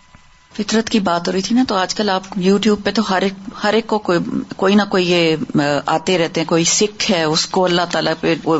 فطرت 0.57 0.89
کی 0.89 0.99
بات 0.99 1.27
ہو 1.27 1.33
رہی 1.33 1.41
تھی 1.41 1.55
نا 1.55 1.63
تو 1.67 1.75
آج 1.75 1.95
کل 1.95 2.09
آپ 2.09 2.21
یو 2.35 2.57
ٹیوب 2.57 2.83
پہ 2.83 2.91
تو 2.91 3.01
ہر 3.09 3.21
ایک 3.21 3.33
ہر 3.63 3.73
ایک 3.73 3.87
کو 3.87 3.99
کوئی 3.99 4.19
کوئی 4.55 4.75
نہ 4.75 4.81
کوئی 4.89 5.11
یہ 5.11 5.35
آتے 5.85 6.17
رہتے 6.17 6.41
ہیں 6.41 6.47
کوئی 6.47 6.63
سکھ 6.63 7.11
ہے 7.11 7.23
اس 7.23 7.45
کو 7.45 7.65
اللہ 7.65 7.81
تعالیٰ 7.91 8.13
پہ 8.19 8.35
وہ 8.43 8.57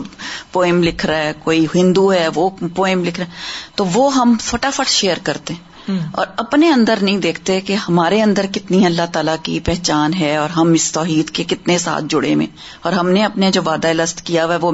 پوئم 0.52 0.84
لکھ 0.84 1.06
رہا 1.06 1.18
ہے 1.18 1.32
کوئی 1.44 1.68
ہندو 1.76 2.14
ہے 2.14 2.28
وہ 2.36 2.50
پوئم 2.76 3.04
لکھ 3.04 3.20
رہا 3.20 3.28
ہے 3.28 3.32
تو 3.76 3.86
وہ 3.86 4.16
ہم 4.16 4.36
فٹافٹ 4.42 4.90
شیئر 4.90 5.18
کرتے 5.24 5.54
ہیں۔ 5.54 5.72
اور 6.14 6.28
اپنے 6.38 6.70
اندر 6.70 6.96
نہیں 7.02 7.18
دیکھتے 7.18 7.62
کہ 7.62 7.74
ہمارے 7.74 8.22
اندر 8.22 8.46
کتنی 8.46 8.86
اللہ 8.86 9.02
تعالیٰ 9.14 9.36
کی 9.44 9.60
پہچان 9.60 10.14
ہے 10.14 10.36
اور 10.36 10.50
ہم 10.50 10.72
اس 10.72 10.92
توحید 10.92 11.30
کے 11.30 11.44
کتنے 11.44 11.78
ساتھ 11.78 12.06
جڑے 12.10 12.36
میں 12.36 12.48
اور 12.82 12.94
ہم 12.94 13.10
نے 13.10 13.26
اپنے 13.26 13.52
جو 13.52 13.62
وعدہ 13.66 13.88
لست 13.88 14.22
کیا 14.22 14.46
ہوا 14.46 14.54
ہے 14.54 14.60
وہ 14.60 14.72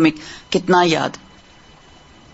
کتنا 0.50 0.78
یاد 0.86 1.10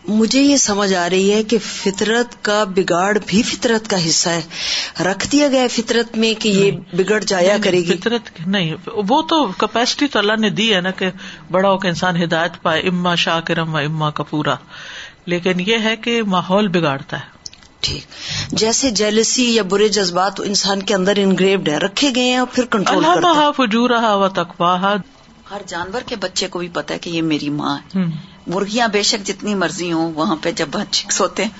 مجھے 0.07 0.41
یہ 0.41 0.57
سمجھ 0.57 0.93
آ 0.93 1.09
رہی 1.09 1.33
ہے 1.33 1.43
کہ 1.43 1.57
فطرت 1.57 2.43
کا 2.43 2.63
بگاڑ 2.63 3.17
بھی 3.27 3.43
فطرت 3.43 3.89
کا 3.89 4.05
حصہ 4.05 4.29
ہے۔ 4.29 4.41
رکھ 5.03 5.27
دیا 5.31 5.47
گیا 5.47 5.67
فطرت 5.71 6.17
میں 6.17 6.33
کہ 6.41 6.49
یہ 6.49 6.71
بگڑ 6.95 7.23
جایا 7.23 7.57
کرے 7.63 7.77
گی۔ 7.77 7.97
فطرت 7.97 8.47
نہیں 8.47 8.75
وہ 8.85 9.21
تو 9.21 9.45
کیپیسٹی 9.45 10.07
تو 10.07 10.19
اللہ 10.19 10.33
نے 10.39 10.49
دی 10.49 10.75
ہے 10.75 10.81
نا 10.81 10.91
کہ 10.91 11.09
بڑا 11.51 11.69
ہو 11.69 11.77
کے 11.77 11.87
انسان 11.87 12.23
ہدایت 12.23 12.51
پائے 12.61 12.81
اما 12.81 13.15
شاہ 13.15 13.39
کرم 13.39 13.75
اما 13.75 14.09
کا 14.09 14.23
پورا 14.23 14.55
لیکن 15.25 15.59
یہ 15.59 15.77
ہے 15.83 15.95
کہ 15.95 16.23
ماحول 16.23 16.67
بگاڑتا 16.67 17.19
ہے۔ 17.19 17.33
ٹھیک۔ 17.79 18.03
جیسے 18.51 18.91
جیلسی 18.91 19.55
یا 19.55 19.63
برے 19.63 19.87
جذبات 19.87 20.39
انسان 20.39 20.83
کے 20.83 20.95
اندر 20.95 21.13
انگریوڈ 21.17 21.69
ہے 21.69 21.77
رکھے 21.77 22.11
گئے 22.15 22.23
ہیں 22.23 22.37
اور 22.37 22.47
پھر 22.51 22.65
کنٹرول 22.65 23.05
اللہ 23.05 23.51
فجور 23.57 23.89
و 23.89 24.27
تقوا 24.27 24.95
ہر 25.51 25.61
جانور 25.67 26.01
کے 26.05 26.15
بچے 26.15 26.47
کو 26.47 26.59
بھی 26.59 26.69
پتا 26.73 26.93
ہے 26.93 26.99
کہ 26.99 27.09
یہ 27.09 27.21
میری 27.21 27.49
ماں 27.49 27.77
ہے۔ 27.77 28.32
مرغیاں 28.47 28.87
بے 28.87 29.03
شک 29.03 29.27
جتنی 29.27 29.55
مرضی 29.55 29.91
ہوں 29.91 30.13
وہاں 30.13 30.35
پہ 30.41 30.51
جب 30.51 30.69
چکس 30.91 31.21
ہوتے 31.21 31.43
ہیں 31.43 31.51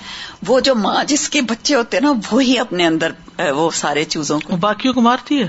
وہ 0.46 0.60
جو 0.60 0.74
ماں 0.74 1.04
جس 1.04 1.28
کے 1.28 1.40
بچے 1.40 1.74
ہوتے 1.74 1.96
ہیں 1.96 2.04
نا 2.04 2.12
وہی 2.32 2.58
اپنے 2.58 2.86
اندر 2.86 3.12
وہ 3.38 3.70
سارے 3.70 4.04
چیزوں 4.04 4.40
کو 4.40 4.56
باقیوں 4.56 4.94
کو 4.94 5.00
مارتی 5.00 5.42
ہے؟ 5.42 5.48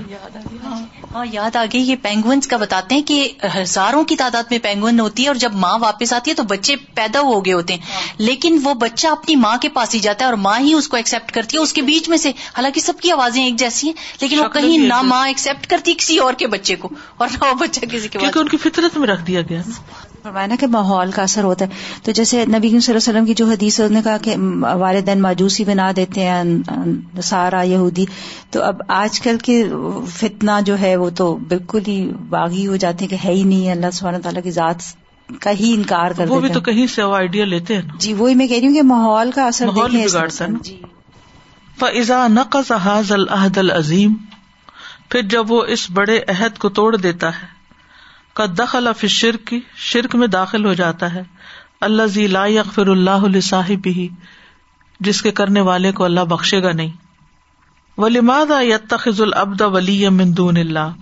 ہاں 1.14 1.26
یاد 1.32 1.56
آ 1.56 1.64
گئی 1.72 1.90
یہ 1.90 1.96
پینگوئنس 2.02 2.46
کا 2.46 2.56
بتاتے 2.56 2.94
ہیں 2.94 3.02
کہ 3.02 3.32
ہزاروں 3.56 4.04
کی 4.04 4.16
تعداد 4.16 4.42
میں 4.50 4.58
پینگوئن 4.58 5.00
ہوتی 5.00 5.22
ہے 5.22 5.28
اور 5.28 5.34
جب 5.34 5.52
ماں 5.54 5.78
واپس 5.78 6.12
آتی 6.12 6.30
ہے 6.30 6.34
تو 6.34 6.42
بچے 6.42 6.76
پیدا 6.94 7.20
ہو 7.20 7.44
گئے 7.44 7.52
ہوتے 7.52 7.74
ہیں۔ 7.74 7.80
لیکن 8.18 8.58
وہ 8.62 8.74
بچہ 8.74 9.08
اپنی 9.08 9.36
ماں 9.36 9.56
کے 9.56 9.68
پاس 9.68 9.94
ہی 9.94 10.00
جاتا 10.00 10.24
ہے 10.24 10.30
اور 10.30 10.36
ماں 10.36 10.60
ہی 10.60 10.74
اس 10.74 10.88
کو 10.88 10.96
ایکسپٹ 10.96 11.32
کرتی 11.32 11.56
ہے۔ 11.56 11.62
اس 11.62 11.72
کے 11.72 11.82
بیچ 11.82 12.08
میں 12.08 12.16
سے 12.16 12.28
حالانکہ 12.28 12.80
سب 12.80 12.92
کی 13.00 13.12
آوازیں 13.12 13.44
ایک 13.44 13.56
جیسی 13.56 13.86
ہیں 13.86 13.94
لیکن 14.20 14.38
وہ 14.38 14.48
کہیں 14.48 14.78
نہ 14.78 15.02
ماں 15.02 15.26
ایکسپٹ 15.26 15.66
کرتی 15.66 15.94
کسی 15.98 16.18
اور 16.18 16.34
کے 16.34 16.46
بچے 16.46 16.76
کو 16.76 16.88
اور 17.16 17.28
نہ 17.32 17.44
وہ 17.44 17.54
بچہ 17.54 17.80
کسی 17.80 18.08
کے 18.08 18.18
ان 18.34 18.48
کی 18.48 18.56
فطرت 18.56 18.96
میں 18.96 19.08
رکھ 19.08 19.22
دیا 19.26 19.40
گیا۔ 19.40 19.62
فرمایا 20.26 20.46
نا 20.46 20.54
کہ 20.60 20.66
ماحول 20.66 21.10
کا 21.10 21.22
اثر 21.22 21.44
ہوتا 21.44 21.64
ہے۔ 21.64 22.00
تو 22.02 22.12
جیسے 22.12 22.44
نبی 22.44 22.68
صلی 22.68 22.76
اللہ 22.76 22.88
علیہ 22.88 22.96
وسلم 22.96 23.24
کی 23.24 23.34
جو 23.34 23.46
حدیث 23.46 23.80
نے 23.80 24.00
کہا 24.04 24.16
کہ 24.16 24.36
والدین 24.78 25.20
ماجوسی 25.22 25.64
بنا 25.64 25.92
دیتے 25.96 26.26
ہیں 26.26 27.20
سارا 27.22 27.62
یہودی۔ 27.62 28.04
تو 28.50 28.62
اب 28.62 28.82
آج 28.88 29.20
کل 29.20 29.36
کے 29.38 29.64
فتنہ 30.08 30.50
جو 30.64 30.78
ہے 30.80 30.96
وہ 30.96 31.10
تو 31.10 31.36
بالکل 31.36 31.82
ہی 31.88 32.10
باغی 32.28 32.66
ہو 32.66 32.76
جاتے 32.76 33.04
ہیں 33.04 33.10
کہ 33.10 33.16
ہے 33.24 33.32
ہی 33.32 33.42
نہیں 33.42 33.70
اللہ 33.70 33.90
سبحانہ 33.92 34.22
تعالیٰ 34.22 34.42
کی 34.42 34.50
ذات 34.50 34.82
کا 35.40 35.50
ہی 35.50 35.72
انکار 35.74 36.10
کر 36.10 36.28
وہ 36.28 36.40
بھی 36.40 36.48
تو 36.48 36.60
کہیں 36.60 36.86
سے 36.86 37.02
وہ 37.02 37.16
آئیڈیا 37.16 37.44
لیتے 37.44 37.74
ہیں 37.74 37.82
جی 37.98 38.12
وہی 38.14 38.34
میں 38.34 38.46
کہہ 38.46 38.56
رہی 38.56 38.66
ہوں 38.66 38.74
کہ 38.74 38.82
ماحول 38.82 39.30
کا 39.30 39.46
اثر 39.46 39.70
بگاڑتا 39.70 40.46
جی۔ 40.62 40.80
فضا 41.78 42.26
نقص 42.26 42.72
حاض 42.84 43.12
الحد 43.12 43.58
العظیم 43.58 44.14
پھر 45.08 45.22
جب 45.22 45.52
وہ 45.52 45.64
اس 45.64 45.90
بڑے 45.90 46.20
عہد 46.28 46.58
کو 46.58 46.68
توڑ 46.68 46.96
دیتا 46.96 47.28
ہے 47.28 47.55
کا 48.36 48.46
دخل 48.58 48.86
اف 48.86 49.04
شرک 49.04 49.54
شرک 49.76 50.14
میں 50.14 50.26
داخل 50.26 50.64
ہو 50.64 50.74
جاتا 50.74 51.14
ہے۔ 51.14 51.22
اللہ 51.80 52.06
زی 52.06 52.26
لا 52.26 52.44
اکفر 52.44 52.86
اللہ 52.86 53.40
صاحب 53.40 53.86
ہی 53.86 54.08
جس 55.00 55.22
کے 55.22 55.30
کرنے 55.30 55.60
والے 55.60 55.92
کو 55.92 56.04
اللہ 56.04 56.20
بخشے 56.20 56.62
گا 56.62 56.72
نہیں۔ 56.72 56.90
ولیماد 57.98 58.62
یتخذ 58.62 59.20
العبد 59.20 59.60
ولی 59.60 60.08
دون 60.24 60.56
اللہ 60.56 60.92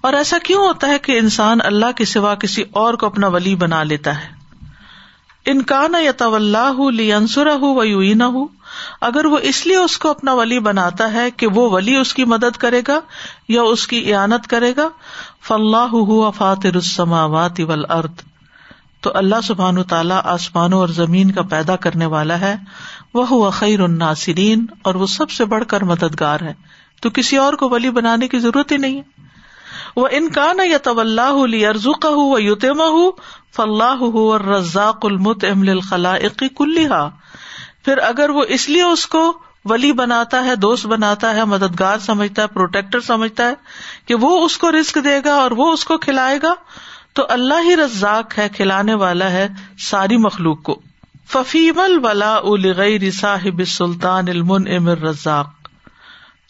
اور 0.00 0.12
ایسا 0.12 0.36
کیوں 0.44 0.66
ہوتا 0.66 0.86
ہے 0.86 0.98
کہ 0.98 1.18
انسان 1.18 1.58
اللہ 1.64 1.92
کے 1.96 2.04
سوا 2.04 2.34
کسی 2.34 2.62
اور 2.70 2.94
کو 2.94 3.06
اپنا 3.06 3.26
ولی 3.26 3.54
بنا 3.54 3.82
لیتا 3.82 4.22
ہے؟ 4.22 4.28
انکان 5.46 5.94
یا 6.02 6.12
طلّہ 6.12 6.58
ہُو 6.58 7.74
و 7.76 7.84
یوئین 7.84 8.22
ہوں 8.22 8.48
اگر 9.00 9.24
وہ 9.24 9.38
اس 9.42 9.66
لیے 9.66 9.76
اس 9.76 9.98
کو 9.98 10.10
اپنا 10.10 10.34
ولی 10.34 10.58
بناتا 10.58 11.12
ہے 11.12 11.30
کہ 11.30 11.46
وہ 11.46 11.70
ولی 11.70 11.96
اس 11.96 12.14
کی 12.14 12.24
مدد 12.24 12.56
کرے 12.56 12.82
گا 12.88 13.00
یا 13.48 13.62
اس 13.62 13.86
کی 13.86 14.14
اعانت 14.14 14.46
کرے 14.46 14.72
گا 14.76 14.88
فلاح 15.48 16.30
فاتر 16.30 16.74
السماوات 16.74 17.60
والارض۔ 17.60 18.24
تو 19.00 19.10
اللہ 19.14 19.40
سبحان 19.44 19.82
تعالیٰ 19.82 20.20
آسمانوں 20.24 20.78
اور 20.78 20.88
زمین 20.88 21.30
کا 21.30 21.42
پیدا 21.42 21.76
کرنے 21.76 22.06
والا 22.06 22.40
ہے۔ 22.40 22.56
وہ 23.14 23.50
خیر 23.50 23.80
الناصرین، 23.80 24.66
اور 24.82 24.94
وہ 24.94 25.06
سب 25.06 25.30
سے 25.30 25.44
بڑھ 25.44 25.64
کر 25.64 25.84
مددگار 25.84 26.40
ہے۔ 26.40 26.54
تو 27.02 27.10
کسی 27.10 27.36
اور 27.36 27.52
کو 27.52 27.68
ولی 27.68 27.90
بنانے 27.90 28.28
کی 28.28 28.38
ضرورت 28.38 28.72
ہی 28.72 28.76
نہیں۔ 28.76 28.96
ہے 28.96 29.20
وہ 29.96 30.08
انکان 30.10 30.58
یا 30.70 30.78
طلّہ 30.78 31.66
ارزو 31.66 31.92
کا 31.92 32.08
ہُو 32.08 32.34
و 32.34 32.38
یوتما 32.38 32.84
ہُ 32.84 33.10
فلاح 33.56 33.96
اور 33.96 34.40
رزاق 34.40 35.06
المت 35.06 35.44
امل 35.44 35.80
خلا 35.80 36.14
کلیہ 36.56 37.08
پھر 37.84 37.98
اگر 37.98 38.30
وہ 38.30 38.44
اس 38.48 38.68
لیے 38.68 38.82
اس 38.82 39.06
کو 39.06 39.38
ولی 39.64 39.92
بناتا 39.92 40.44
ہے، 40.44 40.56
دوست 40.56 40.86
بناتا 40.86 41.34
ہے، 41.34 41.44
مددگار 41.44 41.98
سمجھتا 41.98 42.42
ہے، 42.42 42.46
پروٹیکٹر 42.46 43.00
سمجھتا 43.00 43.48
ہے 43.48 43.54
کہ 44.06 44.14
وہ 44.14 44.44
اس 44.44 44.58
کو 44.58 44.72
رسک 44.72 44.98
دے 45.04 45.20
گا 45.24 45.34
اور 45.34 45.50
وہ 45.50 45.72
اس 45.72 45.84
کو 45.84 45.98
کھلائے 45.98 46.38
گا، 46.42 46.54
تو 47.12 47.26
اللہ 47.28 47.62
ہی 47.64 47.76
رزاق 47.76 48.38
ہے، 48.38 48.48
کھلانے 48.48 48.94
والا 48.94 49.30
ہے 49.30 49.48
ساری 49.78 50.16
مخلوق 50.16 50.62
کو۔ 50.62 50.80
ففیم 51.28 51.80
الولا 51.80 52.36
الغیر 52.36 53.10
صاحب 53.10 53.64
سلطان 53.64 54.28
المن 54.28 54.68
امر 54.76 54.98
رزاق 54.98 55.46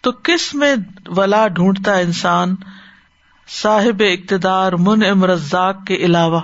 تو 0.00 0.12
کس 0.12 0.54
میں 0.54 0.74
ولا 1.06 1.48
ڈھونڈتا 1.48 1.94
انسان 1.94 2.54
صاحب 3.48 4.02
اقتدار 4.12 4.72
من 4.72 5.04
ام 5.04 5.24
رزاق 5.24 5.76
کے 5.86 5.94
علاوہ؟ 5.94 6.40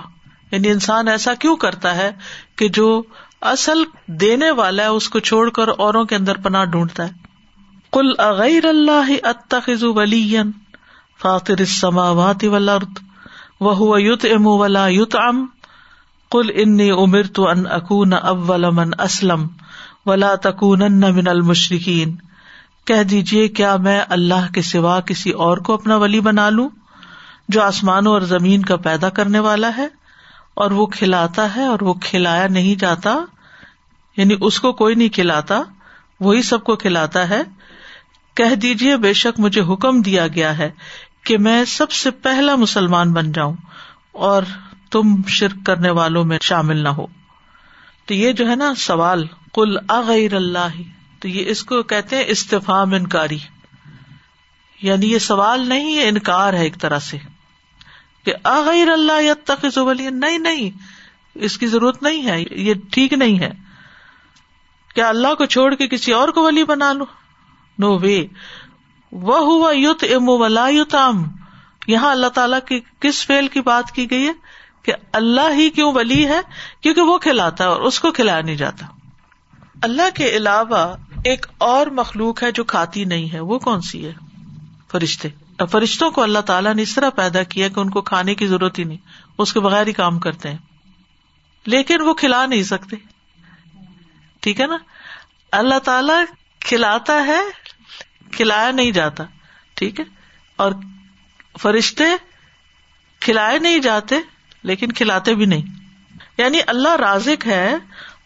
یعنی 0.51 0.69
انسان 0.69 1.07
ایسا 1.07 1.33
کیوں 1.33 1.55
کرتا 1.55 1.95
ہے 1.95 2.11
کہ 2.55 2.69
جو 2.69 3.03
اصل 3.41 3.83
دینے 4.07 4.51
والا 4.51 4.83
ہے، 4.83 4.87
اس 4.87 5.09
کو 5.09 5.19
چھوڑ 5.19 5.49
کر 5.49 5.67
اوروں 5.67 6.05
کے 6.05 6.15
اندر 6.15 6.37
پناہ 6.37 6.65
ڈھونڈتا 6.65 7.05
ہے۔ 7.05 7.11
کل 7.93 8.11
اغیر 8.17 8.65
اللہ 8.65 9.11
اتخذ 9.23 9.83
ولی 9.83 10.37
فاطر 11.21 11.59
السماوات 11.59 12.43
والارض 12.43 12.99
وهو 13.61 13.97
يطعم 13.97 14.47
ولا 14.47 14.87
يطعم 14.87 15.45
قل 16.31 16.49
انی 16.55 16.89
امرت 16.91 17.39
ان 17.39 17.65
اکون 17.69 18.13
اول 18.13 18.69
من 18.69 18.91
اسلم 18.99 19.47
ولا 20.05 20.33
تکونن 20.35 20.99
من 20.99 21.27
المشرکین۔ 21.27 22.15
کہہ 22.85 23.03
دیجیے 23.03 23.47
کیا 23.47 23.75
میں 23.75 24.01
اللہ 24.09 24.51
کے 24.53 24.61
سوا 24.61 24.99
کسی 25.01 25.31
اور 25.45 25.57
کو 25.57 25.73
اپنا 25.73 25.95
ولی 25.95 26.19
بنا 26.19 26.49
لوں، 26.49 26.69
جو 27.49 27.61
آسمانوں 27.61 28.13
اور 28.13 28.21
زمین 28.21 28.61
کا 28.61 28.75
پیدا 28.75 29.09
کرنے 29.09 29.39
والا 29.39 29.71
ہے؟ 29.77 29.87
اور 30.57 30.71
وہ 30.71 30.85
کھلاتا 30.85 31.55
ہے 31.55 31.65
اور 31.65 31.79
وہ 31.81 31.93
کھلایا 31.93 32.47
نہیں 32.47 32.75
جاتا 32.75 33.15
یعنی 34.17 34.35
اس 34.41 34.59
کو 34.59 34.73
کوئی 34.73 34.95
نہیں 34.95 35.09
کھلاتا، 35.09 35.61
وہی 36.19 36.41
سب 36.41 36.63
کو 36.63 36.75
کھلاتا 36.75 37.29
ہے۔ 37.29 37.41
کہہ 38.33 38.55
دیجیے 38.55 38.97
بے 38.97 39.13
شک 39.13 39.39
مجھے 39.39 39.61
حکم 39.61 40.01
دیا 40.01 40.27
گیا 40.27 40.57
ہے 40.57 40.71
کہ 41.23 41.37
میں 41.37 41.65
سب 41.65 41.91
سے 41.91 42.11
پہلا 42.11 42.55
مسلمان 42.55 43.13
بن 43.13 43.31
جاؤں 43.31 43.55
اور 44.11 44.43
تم 44.91 45.21
شرک 45.27 45.65
کرنے 45.65 45.89
والوں 45.89 46.23
میں 46.25 46.37
شامل 46.41 46.77
نہ 46.77 46.89
ہو۔ 46.89 47.07
تو 48.05 48.13
یہ 48.13 48.31
جو 48.31 48.49
ہے 48.49 48.55
نا 48.55 48.73
سوال 48.77 49.27
کل 49.53 49.77
اغیر 49.89 50.33
اللہ، 50.33 50.81
تو 51.19 51.27
یہ 51.27 51.45
اس 51.47 51.63
کو 51.63 51.83
کہتے 51.83 52.15
ہیں 52.15 52.23
استفام 52.27 52.93
انکاری۔ 52.93 53.39
یعنی 54.81 55.11
یہ 55.11 55.19
سوال 55.19 55.69
نہیں، 55.69 55.91
یہ 55.91 56.07
انکار 56.07 56.53
ہے 56.53 56.63
ایک 56.63 56.81
طرح 56.81 56.99
سے۔ 56.99 57.17
کہ 58.27 58.35
آغیر 58.43 58.89
اللہ 58.89 59.21
یا 59.21 59.33
تخذ 59.45 59.77
ولی 59.77 60.09
نہیں 60.09 60.37
نہیں، 60.37 60.69
اس 61.35 61.57
کی 61.57 61.67
ضرورت 61.67 62.03
نہیں 62.03 62.25
ہے، 62.25 62.43
یہ 62.51 62.73
ٹھیک 62.91 63.13
نہیں 63.13 63.39
ہے۔ 63.39 63.49
کیا 64.95 65.09
اللہ 65.09 65.35
کو 65.35 65.45
چھوڑ 65.45 65.75
کے 65.75 65.87
کسی 65.87 66.13
اور 66.13 66.29
کو 66.29 66.43
ولی 66.43 66.63
بنا 66.63 66.93
لو؟ 66.93 67.05
نو 67.79 67.97
وے 67.97 68.27
وہ 69.11 69.37
ہوا 69.39 69.71
یوت 69.71 70.03
ام 70.03 70.29
ولا 70.29 70.67
یوتام 70.67 71.23
یہاں 71.87 72.11
اللہ 72.11 72.27
تعالیٰ 72.27 72.59
کی 72.67 72.79
کس 72.99 73.25
فیل 73.25 73.47
کی 73.47 73.61
بات 73.61 73.91
کی 73.91 74.11
گئی 74.11 74.27
ہے؟ 74.27 74.33
کہ 74.83 74.93
اللہ 75.13 75.53
ہی 75.53 75.69
کیوں 75.69 75.93
ولی 75.93 76.27
ہے؟ 76.27 76.39
کیونکہ 76.81 77.01
وہ 77.01 77.17
کھلاتا 77.17 77.63
ہے 77.63 77.69
اور 77.69 77.81
اس 77.81 77.99
کو 77.99 78.11
کھلایا 78.11 78.41
نہیں 78.41 78.55
جاتا۔ 78.55 78.85
اللہ 79.81 80.15
کے 80.15 80.29
علاوہ 80.29 80.95
ایک 81.25 81.45
اور 81.57 81.87
مخلوق 81.87 82.43
ہے 82.43 82.51
جو 82.51 82.63
کھاتی 82.63 83.05
نہیں 83.05 83.33
ہے، 83.33 83.39
وہ 83.39 83.59
کون 83.59 83.81
سی 83.81 84.05
ہے؟ 84.05 84.13
فرشتے۔ 84.91 85.46
فرشتوں 85.65 86.11
کو 86.11 86.23
اللہ 86.23 86.39
تعالیٰ 86.39 86.75
نے 86.75 86.81
اس 86.81 86.95
طرح 86.95 87.09
پیدا 87.09 87.43
کیا 87.43 87.67
کہ 87.67 87.79
ان 87.79 87.89
کو 87.89 88.01
کھانے 88.01 88.35
کی 88.35 88.47
ضرورت 88.47 88.79
ہی 88.79 88.83
نہیں، 88.83 88.97
اس 89.37 89.53
کے 89.53 89.59
بغیر 89.59 89.87
ہی 89.87 89.93
کام 89.93 90.19
کرتے 90.19 90.49
ہیں۔ 90.49 90.57
لیکن 91.65 92.01
وہ 92.01 92.13
کھلا 92.13 92.45
نہیں 92.45 92.63
سکتے۔ 92.63 92.95
ٹھیک 94.39 94.61
ہے 94.61 94.67
نا؟ 94.67 94.77
اللہ 95.51 95.79
تعالی 95.79 96.13
کھلاتا 96.59 97.25
ہے، 97.25 97.41
کھلایا 98.31 98.71
نہیں 98.71 98.91
جاتا۔ 98.91 99.23
ٹھیک 99.73 99.99
ہے؟ 99.99 100.05
اور 100.55 100.71
فرشتے 101.61 102.03
کھلائے 103.19 103.59
نہیں 103.59 103.79
جاتے، 103.79 104.15
لیکن 104.63 104.91
کھلاتے 104.91 105.35
بھی 105.35 105.45
نہیں۔ 105.45 105.61
یعنی 106.37 106.59
اللہ 106.67 106.95
رازق 106.95 107.47
ہے، 107.47 107.75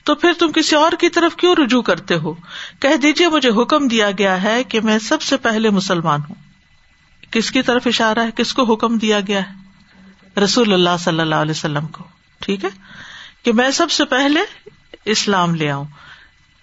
تو 0.03 0.15
پھر 0.15 0.31
تم 0.39 0.51
کسی 0.51 0.75
اور 0.75 0.91
کی 0.99 1.09
طرف 1.09 1.35
کیوں 1.35 1.55
رجوع 1.55 1.81
کرتے 1.81 2.15
ہو؟ 2.15 2.33
کہہ 2.79 2.95
دیجیے 2.95 3.29
مجھے 3.29 3.61
حکم 3.61 3.87
دیا 3.87 4.11
گیا 4.17 4.43
ہے 4.43 4.63
کہ 4.63 4.81
میں 4.81 4.99
سب 4.99 5.21
سے 5.21 5.37
پہلے 5.37 5.69
مسلمان 5.69 6.19
ہوں۔ 6.29 6.50
کس 7.31 7.51
کی 7.51 7.61
طرف 7.61 7.87
اشارہ 7.87 8.19
ہے؟ 8.19 8.29
کس 8.35 8.53
کو 8.53 8.73
حکم 8.73 8.97
دیا 8.97 9.19
گیا 9.19 9.41
ہے؟ 9.41 9.61
رسول 10.39 10.73
اللہ 10.73 10.89
صلی 10.99 11.19
اللہ 11.19 11.35
علیہ 11.35 11.51
وسلم 11.51 11.87
کو۔ 11.87 12.03
ٹھیک 12.39 12.65
ہے؟ 12.65 12.69
کہ 13.43 13.53
میں 13.53 13.71
سب 13.71 13.91
سے 13.91 14.05
پہلے 14.05 14.39
اسلام 15.05 15.55
لے 15.55 15.71
آؤں۔ 15.71 15.85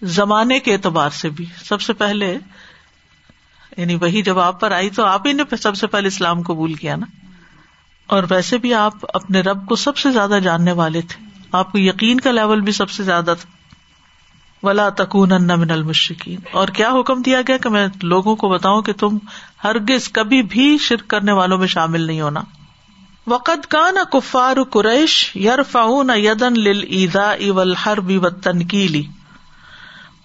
زمانے 0.01 0.59
کے 0.59 0.73
اعتبار 0.73 1.09
سے 1.09 1.29
بھی۔ 1.29 1.45
سب 1.63 1.81
سے 1.81 1.93
پہلے 1.93 2.37
یعنی 3.77 3.95
وہی 3.95 4.21
جب 4.21 4.39
آپ 4.39 4.59
پر 4.59 4.71
آئی 4.71 4.89
تو 4.89 5.05
آپ 5.05 5.27
ہی 5.27 5.33
نے 5.33 5.55
سب 5.55 5.75
سے 5.75 5.87
پہلے 5.87 6.07
اسلام 6.07 6.41
قبول 6.41 6.73
کیا 6.73 6.95
نا۔ 6.95 7.05
اور 8.07 8.23
ویسے 8.29 8.57
بھی 8.57 8.73
آپ 8.73 8.93
اپنے 9.13 9.41
رب 9.41 9.67
کو 9.67 9.75
سب 9.75 9.97
سے 9.97 10.11
زیادہ 10.11 10.39
جاننے 10.43 10.71
والے 10.71 11.01
تھے۔ 11.01 11.25
آپ 11.51 11.71
کو 11.71 11.77
یقین 11.77 12.19
کا 12.19 12.31
لیول 12.31 12.61
بھی 12.61 12.71
سب 12.71 12.89
سے 12.89 13.03
زیادہ 13.03 13.35
تھا۔ 13.41 13.58
ولا 14.63 14.89
تکون 14.89 15.29
من 15.29 15.71
المشرقین 15.71 16.39
اور 16.51 16.67
کیا 16.67 16.89
حکم 16.89 17.21
دیا 17.21 17.41
گیا 17.47 17.57
کہ 17.57 17.69
میں 17.69 17.87
لوگوں 18.03 18.35
کو 18.35 18.49
بتاؤں 18.49 18.81
کہ 18.81 18.93
تم 18.93 19.17
ہرگز 19.63 20.11
کبھی 20.11 20.41
بھی 20.41 20.77
شرک 20.77 21.07
کرنے 21.07 21.31
والوں 21.31 21.57
میں 21.57 21.67
شامل 21.67 22.01
نہیں 22.01 22.21
ہونا۔ 22.21 22.41
وقت 23.27 23.67
کا 23.67 23.91
نہ 23.91 24.03
کفار 24.11 24.63
قریش 24.63 25.31
یار 25.35 25.59
فاؤن 25.71 26.09
یدن 26.15 26.59
لیدا 26.59 27.31
اول 27.31 27.75
ہر 27.85 27.99
بھی 27.99 28.17
و 28.17 28.29
تنکیلی 28.29 29.03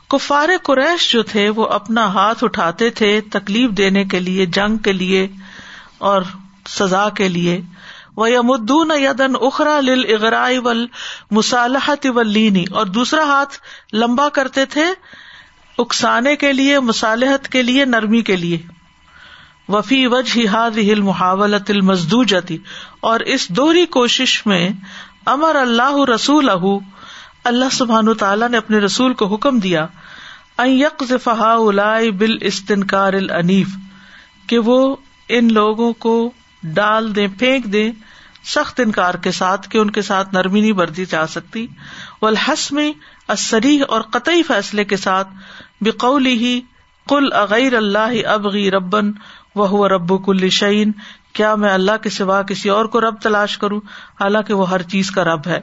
کفار 0.09 0.49
قریش 0.63 1.13
جو 1.13 1.23
تھے، 1.23 1.49
وہ 1.49 1.67
اپنا 1.67 2.07
ہاتھ 2.07 2.45
اٹھاتے 2.45 2.91
تھے 2.91 3.21
تکلیف 3.21 3.71
دینے 3.71 4.05
کے 4.05 4.21
لیے، 4.21 4.47
جنگ 4.47 4.77
کے 4.77 4.93
لیے 4.93 5.29
اور 5.99 6.23
سزا 6.69 7.09
کے 7.09 7.29
لیے۔ 7.29 7.61
وہ 8.17 8.31
یمدون 8.31 8.91
یدن 8.97 9.33
اخرا 9.41 9.81
لل 9.81 10.05
اغرائی 10.09 10.59
ول 10.59 10.87
مصالحت 11.31 12.07
لینی 12.27 12.65
اور 12.71 12.87
دوسرا 12.87 13.23
ہاتھ 13.23 13.59
لمبا 13.93 14.29
کرتے 14.29 14.65
تھے 14.65 14.85
اکسانے 15.79 16.37
کے 16.37 16.53
لیے، 16.53 16.81
مصالحت 16.81 17.49
کے 17.49 17.63
لیے، 17.63 17.85
نرمی 17.85 18.23
کے 18.23 18.37
لیے۔ 18.37 18.59
وفی 19.69 20.07
وجہ 20.07 20.47
ہاد 20.47 20.71
ہل 20.71 21.01
محاولت 21.01 21.71
المزدو 21.71 22.25
جتی 22.25 22.59
اور 23.01 23.21
اس 23.21 23.49
دوہری 23.49 23.87
کوشش 23.87 24.47
میں 24.47 24.69
امر 25.27 25.55
اللہ 25.55 26.11
رسول 26.15 26.51
اللہ 27.45 27.65
سبحان 27.73 28.15
تعالیٰ 28.15 28.49
نے 28.49 28.57
اپنے 28.57 28.79
رسول 28.79 29.15
کو 29.15 29.27
حکم 29.27 29.59
دیا 29.59 29.87
فہا 31.25 31.57
بال 32.19 32.39
استنکار 32.41 33.13
النیف 33.13 33.69
کہ 34.47 34.59
وہ 34.59 34.97
ان 35.29 35.53
لوگوں 35.53 35.93
کو 35.93 36.33
ڈال 36.65 37.17
دے 37.17 37.27
پھینک 37.29 37.65
دے 37.65 37.91
سخت 38.45 38.81
انکار 38.81 39.15
کے 39.15 39.31
ساتھ 39.31 39.71
کہ 39.71 39.79
ان 39.79 39.91
کے 39.91 40.03
ساتھ 40.03 40.35
نرمی 40.35 40.61
نہیں 40.61 40.73
برتی 40.73 41.05
جا 41.05 41.27
سکتی۔ 41.27 41.67
میں 42.73 42.93
اصری 43.29 43.81
اور 43.81 44.01
قطعی 44.01 44.43
فیصلے 44.43 44.85
کے 44.85 44.97
ساتھ 44.97 45.29
بقول 45.81 46.27
ہی 46.27 46.61
کل 47.09 47.33
اغیر 47.33 47.77
اللہ 47.77 48.27
ابغی 48.27 48.71
ربن 48.71 49.13
وہ 49.55 49.89
رب 49.89 50.25
کل 50.25 50.49
شعین 50.49 50.93
کیا 51.33 51.55
میں 51.55 51.71
اللہ 51.71 51.97
کے 52.03 52.11
سوا 52.11 52.43
کسی 52.43 52.69
اور 52.69 52.85
کو 52.85 53.01
رب 53.01 53.21
تلاش 53.21 53.59
کروں؟ 53.59 53.81
حالانکہ 54.21 54.55
وہ 54.55 54.71
ہر 54.71 54.83
چیز 54.83 55.11
کا 55.11 55.25
رب 55.25 55.47
ہے۔ 55.47 55.61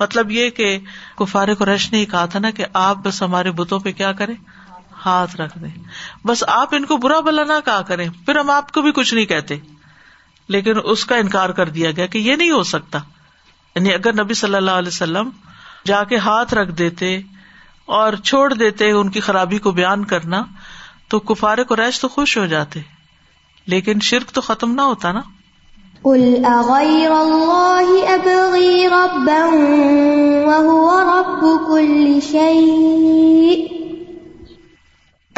مطلب 0.00 0.30
یہ 0.30 0.50
کہ 0.50 0.78
کفار 1.18 1.54
قریش 1.54 1.92
نے 1.92 2.04
کہا 2.04 2.26
تھا 2.26 2.38
نا 2.38 2.50
کہ 2.50 2.64
آپ 2.72 2.96
بس 2.96 3.22
ہمارے 3.22 3.50
بتوں 3.50 3.80
پہ 3.80 3.92
کیا 3.92 4.12
کریں؟ 4.12 4.34
ہاتھ 5.06 5.40
رکھ 5.40 5.58
دیں۔ 5.58 5.82
بس 6.24 6.44
آپ 6.46 6.74
ان 6.74 6.84
کو 6.84 6.96
برا 6.96 7.20
بلا 7.20 7.44
نہ 7.44 7.52
کہا 7.64 7.82
کریں، 7.82 8.08
پھر 8.26 8.36
ہم 8.36 8.50
آپ 8.50 8.72
کو 8.72 8.82
بھی 8.82 8.92
کچھ 8.92 9.14
نہیں 9.14 9.24
کہتے۔ 9.24 9.56
لیکن 10.52 10.72
اس 10.84 11.04
کا 11.06 11.16
انکار 11.16 11.50
کر 11.50 11.68
دیا 11.68 11.90
گیا 11.90 12.06
کہ 12.06 12.18
یہ 12.18 12.36
نہیں 12.36 12.50
ہو 12.50 12.62
سکتا۔ 12.62 12.98
یعنی 13.76 13.94
اگر 13.94 14.24
نبی 14.24 14.34
صلی 14.34 14.54
اللہ 14.54 14.70
علیہ 14.70 14.88
وسلم 14.88 15.30
جا 15.86 16.04
کے 16.04 16.16
ہاتھ 16.16 16.54
رکھ 16.54 16.70
دیتے 16.70 17.20
اور 17.86 18.12
چھوڑ 18.12 18.54
دیتے 18.54 18.90
ان 18.90 19.10
کی 19.10 19.20
خرابی 19.20 19.58
کو 19.58 19.70
بیان 19.70 20.04
کرنا 20.04 20.44
تو 21.08 21.18
کفار 21.18 21.58
قریش 21.68 22.00
تو 22.00 22.08
خوش 22.08 22.38
ہو 22.38 22.46
جاتے۔ 22.46 22.80
لیکن 23.66 24.00
شرک 24.00 24.30
تو 24.30 24.40
ختم 24.40 24.74
نہ 24.74 24.82
ہوتا 24.82 25.12
نا۔ 25.12 25.20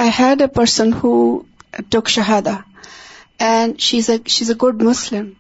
I 0.03 0.07
had 0.07 0.37
a 0.37 0.63
person 0.63 0.91
who 0.91 1.39
took 1.79 2.21
shahada. 2.21 2.74
And 3.39 3.79
she's 3.79 4.11
she 4.27 4.45
is 4.45 4.51
a 4.51 4.57
good 4.63 4.83
Muslim 4.83 5.31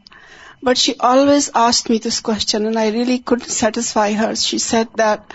but 0.62 0.76
she 0.76 0.92
always 0.99 1.51
ask 1.55 1.90
me 1.90 1.99
this 1.99 2.20
question 2.20 2.64
and 2.64 2.76
I 2.76 2.92
really 2.92 3.18
could 3.24 3.42
satisfy 3.49 4.18
her 4.18 4.34
she 4.34 4.59
said 4.59 4.99
that 4.99 5.32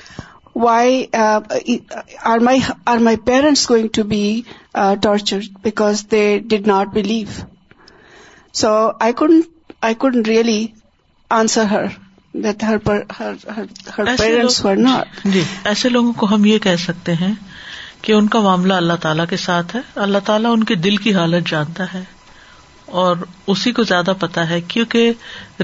why 0.56 1.06
are 2.24 2.40
my 2.40 2.60
are 2.86 2.98
my 2.98 3.18
parents 3.18 3.70
going 3.70 3.88
to 3.94 4.04
be 4.04 4.42
torture 4.74 5.40
because 5.64 6.06
they 6.12 6.40
did 6.40 6.68
not 6.68 6.88
believe 6.88 7.42
so 8.54 8.90
I 9.00 9.14
could 9.14 9.32
I 9.82 9.96
could 9.98 10.28
really 10.28 10.68
answer 11.30 11.66
her 11.66 11.84
ایسے 15.64 15.90
لوگوں 15.90 16.14
کو 16.14 16.36
ہم 16.36 16.46
یہ 16.46 16.60
کہہ 16.60 16.76
سکتے 16.76 17.14
ہیں 17.14 17.34
کہ 18.02 18.12
ان 18.12 18.28
کا 18.28 18.40
معاملہ 18.40 18.74
اللہ 18.74 18.94
تعالیٰ 18.94 19.26
کے 19.30 19.38
ساتھ 19.38 19.76
ہے۔ 19.76 19.82
اللہ 19.96 20.18
تعالیٰ 20.26 20.52
ان 20.54 20.64
کے 20.64 20.76
دل 20.76 20.98
کی 20.98 21.16
حالت 21.16 21.50
جانتا 21.50 21.94
ہے۔ 21.94 22.04
اور 22.92 23.16
اسی 23.48 23.72
کو 23.72 23.84
زیادہ 23.84 24.14
پتا 24.20 24.50
ہے 24.50 24.62
کیونکہ 24.62 25.14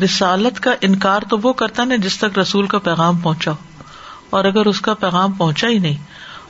رسالت 0.04 0.60
کا 0.60 0.72
انکار 0.82 1.22
تو 1.30 1.38
وہ 1.40 1.54
کرتا 1.54 1.84
نا 1.84 1.96
جس 1.96 2.18
تک 2.18 2.40
رسول 2.40 2.68
کا 2.68 2.80
پیغام 2.80 3.18
پہنچا 3.18 3.52
ہو۔ 3.52 3.56
اور 4.30 4.46
اگر 4.46 4.66
اس 4.66 4.82
کا 4.82 4.94
پیغام 4.94 5.32
پہنچا 5.32 5.68
ہی 5.68 5.80
نہیں 5.80 5.98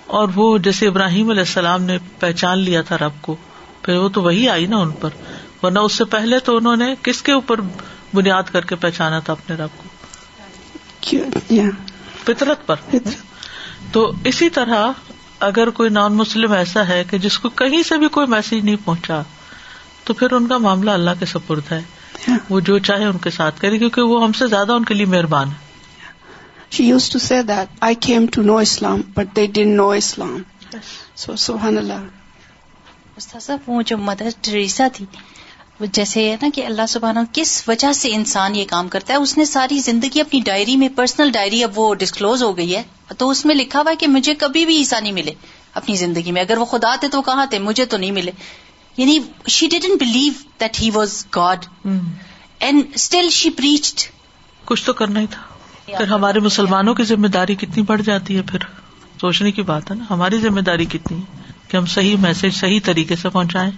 اور 0.08 0.30
وہ 0.36 0.58
جیسے 0.58 0.88
ابراہیم 0.88 1.30
علیہ 1.30 1.42
السلام 1.42 1.84
نے 1.84 1.98
پہچان 2.20 2.60
لیا 2.60 2.82
تھا 2.82 2.98
رب 2.98 3.12
کو 3.22 3.36
پھر 3.82 3.98
وہ 3.98 4.10
تو 4.10 4.22
وہی 4.22 4.50
آئی 4.50 4.66
نا 4.66 4.78
ان 4.78 4.92
پر۔ 4.92 5.10
ورنہ 5.64 5.80
اس 5.80 5.94
سے 5.94 6.06
پہلے 6.06 6.40
تو 6.40 6.58
انہوں 6.58 6.76
نے 6.76 6.96
کس 7.02 7.22
کے 7.22 7.32
اوپر 7.32 7.60
بنیاد 8.14 8.44
کر 8.44 8.62
کے 8.66 8.76
پہچانا 8.76 9.20
تھا 9.20 9.34
اپنے 9.34 9.56
رب 9.56 9.70
کو؟ 9.78 9.90
فطرت 12.24 12.68
پر۔ 12.68 12.76
تو 13.92 14.12
اسی 14.26 14.50
طرح 14.50 14.92
اگر 15.40 15.70
کوئی 15.70 15.90
نان 15.90 16.14
مسلم 16.14 16.52
ایسا 16.52 16.88
ہے 16.88 17.04
کہ 17.10 17.18
جس 17.18 17.40
کو 17.40 17.50
کہیں 17.50 17.84
سے 17.84 17.98
بھی 17.98 18.08
کوئی 18.08 18.28
میسج 18.28 18.54
نہیں 18.54 18.76
پہنچا 18.86 19.22
تو 20.06 20.14
پھر 20.14 20.32
ان 20.32 20.48
کا 20.48 20.58
معاملہ 20.58 20.92
اللہ 20.92 21.12
کے 21.20 21.26
سپرد 21.26 21.72
ہے۔ 21.72 21.82
وہ 22.50 22.60
جو 22.60 22.80
چاہے 22.80 23.06
ان 23.06 23.18
کے 23.18 23.30
ساتھ 23.30 23.62
کرے 23.62 23.78
کیونکہ 23.78 24.02
وہ 24.02 24.24
ہم 24.24 24.32
سے 24.32 24.48
زیادہ 24.48 24.72
ان 24.72 24.86
کے 24.86 24.94
لیے 24.94 25.06
مہربان 25.06 25.50
ہے 25.50 25.66
she 26.72 26.88
use 26.88 27.10
to 27.10 27.20
see 27.20 27.42
that 27.48 27.78
I 27.82 27.96
came 27.96 28.26
to 28.34 28.42
know 28.42 28.58
Islam 28.58 29.02
but 29.14 29.36
they 29.36 29.46
don't 29.46 29.70
know 29.78 29.90
Islam 29.90 30.42
so 31.16 31.36
سبحان 31.36 31.78
اللہ 31.78 33.52
وہ 33.68 33.82
جو 33.82 33.98
مدر 33.98 34.28
ٹریسا 34.42 34.88
تھی 34.94 35.06
وہ 35.80 35.86
جیسے 35.92 36.32
ہے 36.32 36.36
نا 36.42 36.48
کہ 36.54 36.66
اللہ 36.66 36.86
سبحانہ 36.90 37.20
کس 37.34 37.64
وجہ 37.68 37.94
سے 37.94 38.10
انسان 38.14 38.56
یہ 38.56 38.66
کام 38.70 38.88
کرتا 38.88 39.14
ہے 39.14 39.18
اس 39.18 39.38
نے 39.38 39.46
ساری 39.46 39.80
زندگی 39.80 40.22
اپنی 40.22 40.40
ڈائری 40.40 40.76
میں 40.78 40.90
پرسنل 40.96 41.32
ڈائری 41.32 41.64
اب 41.64 41.80
وہ 41.80 41.96
ڈسکلوز 41.96 42.44
ہو 42.44 42.58
گئی 42.58 42.76
ہے۔ 42.76 42.84
تو 43.18 43.30
اس 43.30 43.46
میں 43.46 43.56
لکھا 43.56 43.80
ہوا 43.80 43.92
ہے 43.92 43.96
کہ 43.96 44.08
مجھے 44.08 44.36
کبھی 44.36 44.66
بھی 44.66 44.78
عیسا 44.78 45.00
نہیں 45.00 45.12
ملے 45.12 45.32
اپنی 45.74 45.96
زندگی 45.96 46.32
میں۔ 46.32 46.42
اگر 46.42 46.58
وہ 46.58 46.66
خدا 46.66 46.96
تھے 46.96 47.08
تو 47.08 47.22
کہاں 47.22 47.46
تھے؟ 47.46 47.60
مجھے 47.60 47.86
تو 47.86 47.98
نہیں 47.98 48.12
ملے۔ 48.12 48.32
یعنی 48.98 49.20
she 49.48 49.68
didn't 49.68 50.00
believe 50.00 50.34
that 50.60 50.82
he 50.82 50.90
was 50.92 51.26
God 51.36 51.66
and 52.60 52.84
still 52.94 53.30
she 53.30 53.50
preached 53.50 54.02
کچھ 54.66 54.86
تو 54.86 54.94
کرنا 54.94 55.20
ہی 55.20 55.26
تھا۔ 55.30 55.42
پھر 55.86 56.08
ہمارے 56.08 56.40
مسلمانوں 56.40 56.94
کی 56.94 57.04
ذمہ 57.04 57.28
داری 57.28 57.56
کتنی 57.56 57.84
بڑھ 57.84 58.02
جاتی 58.02 58.38
ہے 58.38 58.42
پھر؟ 58.42 58.60
سوچنے 59.22 59.52
کی 59.52 59.62
بات 59.62 59.92
ہے 59.92 59.96
نا 59.96 60.06
ہماری 60.10 60.38
ذمہ 60.38 60.62
داری 60.62 60.86
کتنی 60.86 61.18
ہے 61.18 61.52
کہ 61.68 61.78
ہم 61.78 61.86
صحیح 61.86 62.16
میسج 62.20 62.56
صحیح 62.56 62.80
طریقے 62.84 63.16
سے 63.16 63.30
پہنچائیں۔ 63.30 63.72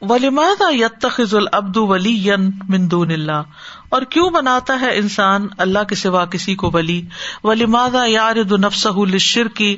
ولیماد 0.00 0.62
یتخذ 0.72 1.34
العبد 1.34 1.76
ولی 1.76 2.30
مندون 2.68 3.10
اللہ 3.10 3.42
اور 3.88 4.02
کیوں 4.02 4.30
بناتا 4.30 4.80
ہے 4.80 4.96
انسان 4.96 5.46
اللہ 5.58 5.84
کے 5.88 5.94
سوا 5.94 6.24
کسی 6.24 6.54
کو 6.54 6.70
ولی؟ 6.74 7.02
ولیماد 7.44 7.96
یار 8.08 8.36
نفسہ 8.58 8.88
لشر 8.88 9.48
کی 9.48 9.76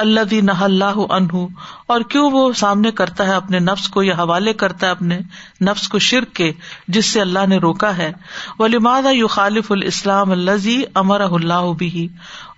اللہ 0.00 0.20
دی 0.20 0.40
نہ 0.40 0.52
اللہ 0.52 0.98
انہ 1.10 1.46
اور 1.86 2.00
کیوں 2.00 2.30
وہ 2.30 2.52
سامنے 2.52 2.90
کرتا 2.90 3.26
ہے 3.26 3.34
اپنے 3.34 3.58
نفس 3.58 3.88
کو 3.88 4.02
یا 4.02 4.14
حوالے 4.14 4.52
کرتا 4.52 4.86
ہے 4.86 4.90
اپنے 4.90 5.18
نفس 5.60 5.88
کو 5.88 5.98
شرک 5.98 6.32
کے، 6.32 6.52
جس 6.88 7.06
سے 7.06 7.20
اللہ 7.20 7.46
نے 7.48 7.58
روکا 7.58 7.96
ہے۔ 7.96 8.12
وہ 8.58 8.68
لماد 8.68 9.02
یو 9.12 9.26
خالف 9.26 9.72
الاسلام 9.72 10.30
الزی 10.30 10.82
امر 10.94 11.20
اللہ 11.20 11.72
بھی 11.78 12.08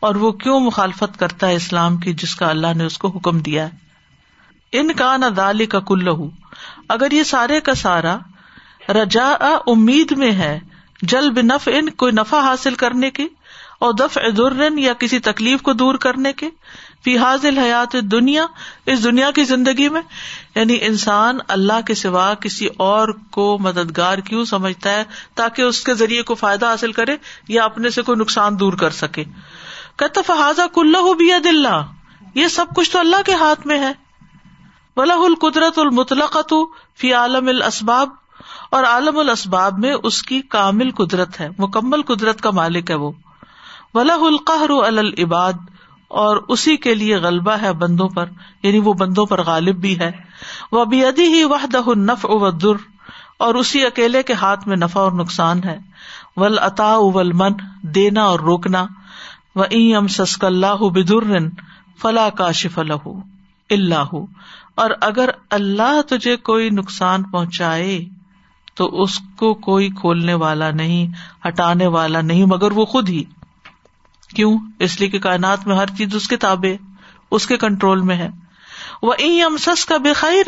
اور 0.01 0.15
وہ 0.15 0.33
کیوں 0.33 0.61
مخالفت 0.61 1.19
کرتا 1.19 1.49
ہے 1.49 1.55
اسلام 1.55 1.97
کی، 1.97 2.13
جس 2.13 2.35
کا 2.35 2.51
اللہ 2.51 2.75
نے 2.77 2.85
اس 2.85 2.99
کو 2.99 3.09
حکم 3.09 3.39
دیا 3.39 3.65
ہے؟ 3.65 3.71
ان 4.73 4.93
کا 4.93 5.17
نہ 5.17 5.27
دال 5.27 5.67
کا 5.67 5.81
کل 5.81 6.09
اگر 6.89 7.13
یہ 7.13 7.23
سارے 7.23 7.61
کا 7.61 7.75
سارا 7.75 8.17
رجا 8.89 9.35
امید 9.67 10.13
میں 10.13 10.33
ہے 10.33 10.59
جل 11.03 11.31
بنف 11.31 11.69
ان 11.73 11.91
کوئی 11.91 12.13
نفع 12.13 12.41
حاصل 12.41 12.75
کرنے 12.75 13.11
کی؟ 13.11 13.29
اور 13.83 13.93
دف 13.93 14.19
ادرن 14.19 14.79
یا 14.79 14.93
کسی 14.93 15.19
تکلیف 15.21 15.63
کو 15.63 15.73
دور 15.73 15.95
کرنے 15.95 16.33
کے 16.33 16.49
فی 17.05 17.17
حاضل 17.19 17.59
حیات 17.59 17.95
دنیا، 18.03 18.47
اس 18.87 19.03
دنیا 19.05 19.31
کی 19.31 19.45
زندگی 19.45 19.89
میں 19.89 20.01
یعنی 20.55 20.77
انسان 20.81 21.39
اللہ 21.49 21.81
کے 21.87 21.95
سوا 21.95 22.33
کسی 22.35 22.69
اور 22.79 23.09
کو 23.31 23.47
مددگار 23.61 24.19
کیوں 24.19 24.45
سمجھتا 24.45 24.91
ہے 24.91 25.03
تاکہ 25.35 25.63
اس 25.63 25.83
کے 25.85 25.95
ذریعے 25.95 26.23
کو 26.23 26.35
فائدہ 26.35 26.67
حاصل 26.67 26.93
کرے 26.93 27.17
یا 27.49 27.65
اپنے 27.65 27.91
سے 27.91 28.03
کوئی 28.03 28.19
نقصان 28.19 28.59
دور 28.61 28.73
کر 28.73 28.91
سکے۔ 28.91 29.25
کہتا 29.97 30.21
فہذا 30.27 30.67
کلّہ 30.75 31.13
بھی 31.15 31.33
اللہ، 31.33 31.83
یہ 32.35 32.49
سب 32.49 32.75
کچھ 32.77 32.91
تو 32.91 32.99
اللہ 32.99 33.23
کے 33.27 33.35
ہاتھ 33.35 33.67
میں 33.67 33.79
ہے۔ 33.79 33.93
ولا 34.97 35.15
القدرت 35.25 35.79
المطلقت 35.79 36.55
فی 36.99 37.13
عالم 37.15 37.49
الاسباب، 37.49 38.09
اور 38.71 38.85
عالم 38.85 39.19
الاسباب 39.19 39.79
میں 39.79 39.95
اس 40.03 40.23
کی 40.23 40.41
کامل 40.49 40.91
قدرت 40.91 41.41
ہے، 41.41 41.49
مکمل 41.59 42.03
قدرت 42.03 42.41
کا 42.41 42.51
مالک 42.51 42.91
ہے 42.91 42.97
وہ۔ 42.97 43.11
ولا 43.95 44.17
القہر 44.21 44.71
العباد 44.71 45.53
اور 46.09 46.37
اسی 46.49 46.77
کے 46.77 46.95
لیے 46.95 47.17
غلبہ 47.17 47.53
ہے 47.63 47.73
بندوں 47.73 48.09
پر 48.09 48.29
یعنی 48.63 48.79
وہ 48.79 48.93
بندوں 48.93 49.27
پر 49.27 49.43
غالب 49.43 49.77
بھی 49.77 49.99
ہے۔ 49.99 50.11
وہ 50.73 50.81
ابھی 50.81 51.07
ادی 51.07 51.25
ہی 51.25 51.45
وحدہ 51.45 51.95
نف 51.95 52.27
و 52.29 52.51
در 52.51 52.77
اور 53.39 53.55
اسی 53.55 53.87
اکیلے 53.87 54.23
کے 54.23 54.33
ہاتھ 54.33 54.69
میں 54.69 54.77
نفع 54.77 55.01
اور 55.01 55.13
نقصان 55.13 55.65
ہے۔ 55.65 55.79
ول 56.37 56.59
اتا 56.59 56.97
ول 56.97 57.33
من 57.33 57.53
دینا 57.83 58.23
اور 58.23 58.41
روکنا۔ 58.41 58.87
و 59.57 59.63
ام 59.63 60.07
سسک 60.07 60.45
اللہ 60.45 60.83
بدر 60.83 61.39
فلاں 62.03 62.31
کاشف 62.31 62.79
الح 62.79 63.09
اللہ 63.71 64.15
اور 64.75 64.91
اگر 65.01 65.31
اللہ 65.51 66.01
تجھے 66.09 66.37
کوئی 66.37 66.71
نقصان 66.71 67.23
پہنچائے، 67.23 68.05
تو 68.75 69.03
اس 69.03 69.21
کو 69.37 69.55
کوئی 69.55 69.89
کھولنے 69.89 70.35
والا 70.35 70.71
نہیں، 70.71 71.07
ہٹانے 71.49 71.87
والا 71.87 72.21
نہیں، 72.21 72.45
مگر 72.45 72.73
وہ 72.73 72.85
خود 72.85 73.09
ہی۔ 73.09 73.25
کیوں؟ 74.33 74.59
اس 74.79 75.01
لیے 75.01 75.09
کہ 75.09 75.19
کائنات 75.19 75.67
میں 75.67 75.77
ہر 75.77 75.87
چیز 75.87 76.15
اس 76.15 76.29
کے 76.29 76.37
تابے 76.37 76.77
اس 77.31 77.47
کے 77.47 77.57
کنٹرول 77.57 78.01
میں 78.01 78.17
ہے۔ 78.17 78.29
وہ 79.03 79.15
ام 79.19 79.57
سس 79.57 79.87
کا 79.87 79.97
بے 79.97 80.13
خیر 80.13 80.47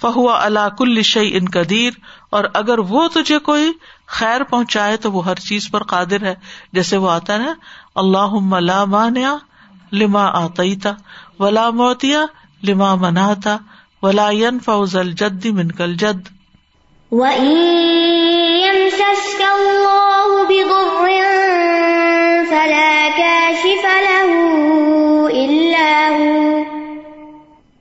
فہو 0.00 0.30
اللہ 0.30 0.68
کل 0.78 1.02
شعی 1.02 1.36
ان 1.36 1.44
قدیر 1.44 1.90
اور 2.30 2.44
اگر 2.54 2.78
وہ 2.78 3.08
تجھے 3.08 3.38
کوئی 3.38 3.72
خیر 4.06 4.42
پہنچائے 4.42 4.96
تو 4.96 5.12
وہ 5.12 5.24
ہر 5.24 5.34
چیز 5.34 5.70
پر 5.70 5.82
قادر 5.82 6.22
ہے۔ 6.22 6.34
جیسے 6.72 6.96
وہ 6.96 7.10
آتا 7.10 7.34
ہے 7.34 7.52
اللہ 7.94 8.60
لا 8.60 8.84
مانیا 8.84 9.36
لما 9.92 10.24
آتا 10.24 10.90
ولا 11.38 11.70
موتیا 11.70 12.20
لما 12.62 12.94
مناتا 12.94 13.56
ولا 14.02 14.30
فوز 14.64 14.96
الجد 14.96 15.46
من 15.46 15.72
کل 15.72 15.94
جد 15.94 16.28
فلا 17.10 20.07
كاشف 23.48 23.86
له 24.10 24.30
إلا 25.30 26.08
هو. 26.08 26.62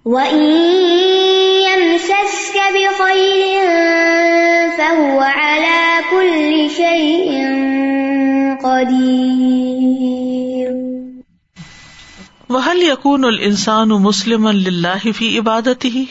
وإن 0.06 0.42
يمسسك 1.62 2.58
بخير 2.74 3.68
فهو 4.78 5.20
على 5.20 6.00
كل 6.12 6.68
شيء 6.76 7.44
قدير. 8.64 9.08
وهل 12.50 12.84
يكون 12.84 13.26
الانسان 13.26 13.88
مسلما 13.88 14.50
لله 14.50 15.12
في 15.16 15.38
عبادته؟ 15.38 16.04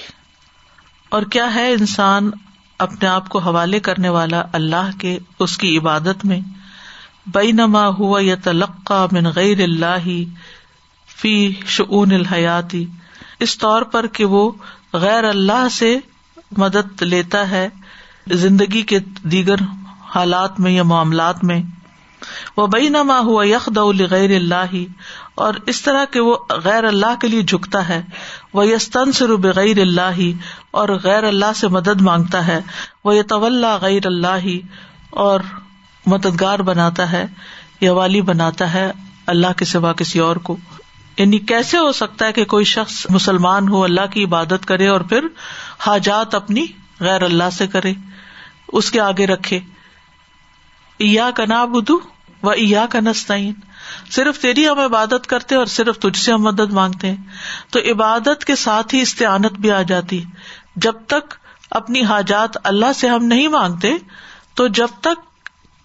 اور 1.08 1.22
کیا 1.22 1.54
ہے 1.54 1.72
انسان 1.72 2.30
اپنے 2.78 3.08
آپ 3.08 3.28
کو 3.28 3.38
حوالے 3.38 3.80
کرنے 3.80 4.08
والا 4.08 4.42
اللہ 4.52 4.90
کے 4.98 5.18
اس 5.38 5.58
کی 5.58 5.78
عبادت 5.78 6.24
میں؟ 6.24 6.40
بینما 7.26 7.88
ہوا 7.88 8.18
یا 8.22 8.34
تلقا 8.34 9.06
من 9.12 9.26
غیر 9.26 9.62
اللہ 9.62 10.08
فی 11.16 11.52
شعون 11.66 12.12
الحیاتی 12.12 12.86
اس 13.40 13.58
طور 13.58 13.82
پر 13.82 14.06
کہ 14.06 14.24
وہ 14.24 14.52
غیر 14.92 15.24
اللہ 15.24 15.68
سے 15.70 15.98
مدد 16.58 17.02
لیتا 17.02 17.50
ہے 17.50 17.68
زندگی 18.26 18.82
کے 18.82 18.98
دیگر 19.22 19.54
حالات 20.14 20.60
میں 20.60 20.70
یا 20.70 20.82
معاملات 20.82 21.44
میں۔ 21.44 21.62
وہ 22.56 22.66
بئی 22.66 22.88
نما 22.88 23.18
ہوا 23.18 23.46
یخ 23.46 23.68
غیر 24.10 24.36
اللہ 24.36 24.74
اور 25.34 25.54
اس 25.66 25.82
طرح 25.82 26.04
کہ 26.04 26.20
وہ 26.20 26.36
غیر 26.64 26.84
اللہ 26.84 27.14
کے 27.20 27.28
لیے 27.28 27.42
جھکتا 27.42 27.88
ہے۔ 27.88 28.02
وہ 28.52 28.66
یستن 28.66 29.12
سر 29.12 29.36
بغیر 29.36 29.80
اللہ 29.80 30.20
اور 30.70 30.88
غیر 30.88 31.24
اللہ 31.24 31.52
سے 31.56 31.68
مدد 31.68 32.00
مانگتا 32.00 32.46
ہے۔ 32.46 32.60
وہ 33.04 33.16
یہ 33.16 33.22
طول 33.22 33.64
غیر 33.80 34.06
اللہ 34.06 34.48
اور 35.10 35.40
مددگار 36.06 36.58
بناتا 36.58 37.12
ہے 37.12 37.26
یا 37.80 37.92
والی 37.92 38.20
بناتا 38.20 38.74
ہے 38.74 38.92
اللہ 39.26 39.46
کے 39.56 39.64
سوا 39.64 39.92
کسی 39.92 40.18
اور 40.18 40.36
کو۔ 40.36 40.56
یعنی 41.18 41.38
کیسے 41.38 41.78
ہو 41.78 41.92
سکتا 41.92 42.26
ہے 42.26 42.32
کہ 42.32 42.44
کوئی 42.44 42.64
شخص 42.64 43.06
مسلمان 43.10 43.68
ہو، 43.68 43.84
اللہ 43.84 44.06
کی 44.10 44.24
عبادت 44.24 44.66
کرے 44.66 44.86
اور 44.86 45.00
پھر 45.00 45.26
حاجات 45.78 46.34
اپنی 46.34 46.66
غیر 47.00 47.22
اللہ 47.22 47.50
سے 47.52 47.66
کرے، 47.66 47.92
اس 48.68 48.90
کے 48.90 49.00
آگے 49.00 49.26
رکھے۔ 49.26 49.60
ایا 50.98 51.30
کا 51.30 51.64
بدو 51.64 51.98
و 52.42 52.50
ایا 52.50 52.86
کا 52.86 53.00
نسطین 53.00 53.54
صرف 54.10 54.38
تیری 54.38 54.68
ہم 54.68 54.78
عبادت 54.78 55.26
کرتے 55.26 55.54
اور 55.54 55.66
صرف 55.66 55.98
تجھ 55.98 56.18
سے 56.18 56.32
ہم 56.32 56.42
مدد 56.42 56.72
مانگتے 56.72 57.08
ہیں۔ 57.08 57.16
تو 57.70 57.78
عبادت 57.78 58.44
کے 58.44 58.56
ساتھ 58.56 58.94
ہی 58.94 59.00
استعانت 59.00 59.52
بھی 59.52 59.70
آ 59.70 59.82
جاتی۔ 59.82 60.24
جب 60.76 60.94
تک 61.06 61.34
اپنی 61.70 62.02
حاجات 62.02 62.50
اللہ 62.64 62.92
سے 62.94 63.08
ہم 63.08 63.24
نہیں 63.24 63.48
مانگتے، 63.48 63.92
تو 64.54 64.68
جب 64.68 64.86
تک 65.00 65.35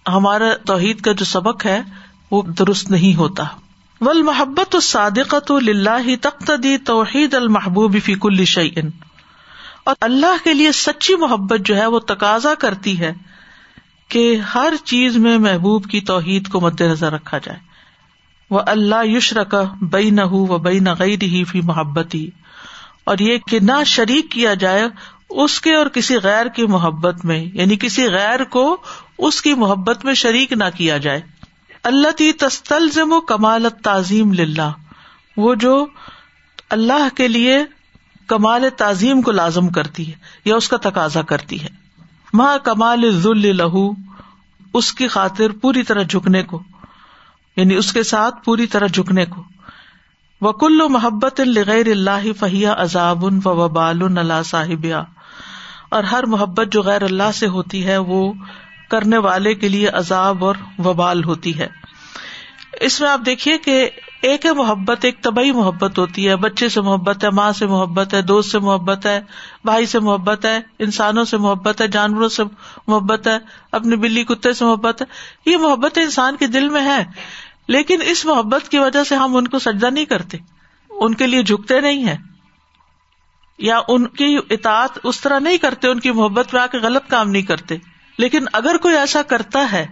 ہمارا 0.08 0.44
توحید 0.66 1.00
کا 1.00 1.12
جو 1.12 1.24
سبق 1.24 1.66
ہے 1.66 1.82
وہ 2.30 2.42
درست 2.42 2.90
نہیں 2.90 3.14
ہوتا۔ 3.16 3.44
ول 4.00 4.22
محبت 4.22 4.76
صادقت 4.82 5.50
اللہ 5.50 6.08
تختی 6.20 6.78
توحید 6.78 7.34
المحبوب 7.34 7.96
فیق 8.04 8.26
الشعین 8.26 8.90
اور 9.84 9.94
اللہ 10.00 10.44
کے 10.44 10.54
لیے 10.54 10.72
سچی 10.72 11.14
محبت 11.14 11.60
جو 11.64 11.76
ہے 11.76 11.86
وہ 11.86 11.98
تقاضا 11.98 12.54
کرتی 12.54 12.98
ہے 12.98 13.12
کہ 14.08 14.36
ہر 14.54 14.72
چیز 14.84 15.16
میں 15.16 15.38
محبوب 15.38 15.84
کی 15.84 16.00
توحید 16.00 16.48
کو 16.48 16.60
مد 16.60 16.80
نظر 16.80 17.12
رکھا 17.12 17.38
جائے۔ 17.38 17.58
وہ 18.50 18.60
اللہ 18.66 19.06
یشر 19.06 19.44
کا 19.44 19.62
بئی 19.80 20.10
نہ 20.10 20.20
ہو 20.20 20.46
و 20.46 20.58
بئی 20.58 20.78
نہ 20.78 20.90
غیر 20.98 21.22
ہی 21.22 21.44
فی 21.44 21.60
محبت 21.60 22.14
ہی 22.14 22.30
اور 23.04 23.18
یہ 23.18 23.38
کہ 23.38 23.58
نہ 23.60 23.84
شریک 23.86 24.30
کیا 24.30 24.54
جائے 24.54 24.84
اس 25.30 25.60
کے 25.60 25.74
اور 25.74 25.86
کسی 25.86 26.16
غیر 26.22 26.46
کی 26.46 26.66
محبت 26.66 27.24
میں 27.24 27.44
یعنی 27.52 27.76
کسی 27.76 28.06
غیر 28.06 28.44
کو 28.44 28.76
اس 29.18 29.42
کی 29.42 29.54
محبت 29.54 30.04
میں 30.04 30.14
شریک 30.14 30.52
نہ 30.52 30.64
کیا 30.76 30.98
جائے۔ 30.98 31.20
اللہ 31.82 32.10
تی 32.10 32.32
تستلزم 32.32 33.12
و 33.12 33.20
کمال 33.20 33.66
تعظیم 33.82 34.32
للہ۔ 34.32 34.72
وہ 35.36 35.54
جو 35.54 35.86
اللہ 36.70 37.08
کے 37.16 37.28
لیے 37.28 37.64
کمال 38.26 38.64
تعظیم 38.76 39.22
کو 39.22 39.30
لازم 39.30 39.68
کرتی 39.68 40.08
ہے 40.08 40.16
یا 40.44 40.56
اس 40.56 40.68
کا 40.68 40.76
تقاضا 40.76 41.22
کرتی 41.22 41.62
ہے۔ 41.62 41.68
ماں 42.32 42.58
کمال 42.58 43.10
ذل 43.10 43.56
لہو۔ 43.56 43.90
اس 44.74 44.92
کی 44.92 45.08
خاطر 45.08 45.50
پوری 45.50 45.82
طرح 45.82 46.02
جھکنے 46.02 46.42
کو۔ 46.42 46.62
یعنی 47.56 47.74
اس 47.74 47.92
کے 47.92 48.02
ساتھ 48.02 48.44
پوری 48.44 48.66
طرح 48.66 48.86
جھکنے 48.86 49.24
کو۔ 49.24 49.44
وکل 50.40 50.80
و 50.80 50.88
محبت 50.88 51.40
لغیر 51.40 51.86
اللہ 51.86 52.32
فہیا 52.40 52.74
عذاب 52.78 53.24
و 53.24 53.30
وبال 53.44 54.18
اللہ 54.18 54.42
صاحبہ 54.44 55.04
اور 55.88 56.04
ہر 56.04 56.26
محبت 56.26 56.66
جو 56.72 56.82
غیر 56.82 57.02
اللہ 57.02 57.32
سے 57.34 57.46
ہوتی 57.46 57.86
ہے، 57.86 57.98
وہ 57.98 58.32
کرنے 58.92 59.18
والے 59.18 59.54
کے 59.54 59.68
لیے 59.68 59.88
عذاب 59.88 60.44
اور 60.44 60.54
وبال 60.78 61.24
ہوتی 61.24 61.58
ہے۔ 61.58 61.68
اس 62.80 63.00
میں 63.00 63.10
آپ 63.10 63.20
دیکھیے 63.26 63.58
کہ 63.58 63.90
ایک 64.22 64.46
ہے 64.46 64.52
محبت، 64.52 65.04
ایک 65.04 65.22
طبی 65.22 65.52
محبت 65.52 65.98
ہوتی 65.98 66.28
ہے۔ 66.28 66.36
بچے 66.36 66.68
سے 66.68 66.80
محبت 66.80 67.24
ہے، 67.24 67.30
ماں 67.30 67.52
سے 67.52 67.66
محبت 67.66 68.14
ہے، 68.14 68.22
دوست 68.22 68.50
سے 68.50 68.58
محبت 68.58 69.06
ہے، 69.06 69.20
بھائی 69.64 69.86
سے 69.86 70.00
محبت 70.00 70.44
ہے، 70.44 70.60
انسانوں 70.78 71.24
سے 71.24 71.36
محبت 71.36 71.80
ہے، 71.80 71.88
جانوروں 71.88 72.28
سے 72.28 72.42
محبت 72.86 73.26
ہے 73.26 73.38
اپنی 73.72 73.96
بلی 73.96 74.24
کتے 74.24 74.52
سے 74.52 74.64
محبت 74.64 75.02
ہے۔ 75.02 75.06
یہ 75.50 75.56
محبت 75.56 75.98
انسان 75.98 76.36
کے 76.36 76.46
دل 76.46 76.68
میں 76.68 76.84
ہے۔ 76.84 77.04
لیکن 77.68 77.98
اس 78.04 78.26
محبت 78.26 78.68
کی 78.68 78.78
وجہ 78.78 79.04
سے 79.04 79.14
ہم 79.16 79.36
ان 79.36 79.48
کو 79.48 79.58
سجدہ 79.58 79.86
نہیں 79.86 80.04
کرتے۔ 80.04 80.38
ان 80.90 81.14
کے 81.14 81.26
لیے 81.26 81.42
جھکتے 81.42 81.80
نہیں 81.80 82.06
ہے 82.06 82.16
یا 83.58 83.80
ان 83.88 84.06
کی 84.06 84.38
اطاعت 84.50 84.98
اس 85.04 85.20
طرح 85.20 85.38
نہیں 85.38 85.58
کرتے، 85.58 85.88
ان 85.88 86.00
کی 86.00 86.10
محبت 86.10 86.54
میں 86.54 86.62
آ 86.62 86.66
کے 86.66 86.78
غلط 86.78 87.08
کام 87.08 87.30
نہیں 87.30 87.42
کرتے۔ 87.42 87.76
لیکن 88.18 88.44
اگر 88.52 88.76
کوئی 88.76 88.96
ایسا 88.96 89.22
کرتا 89.22 89.72
ہے 89.72 89.86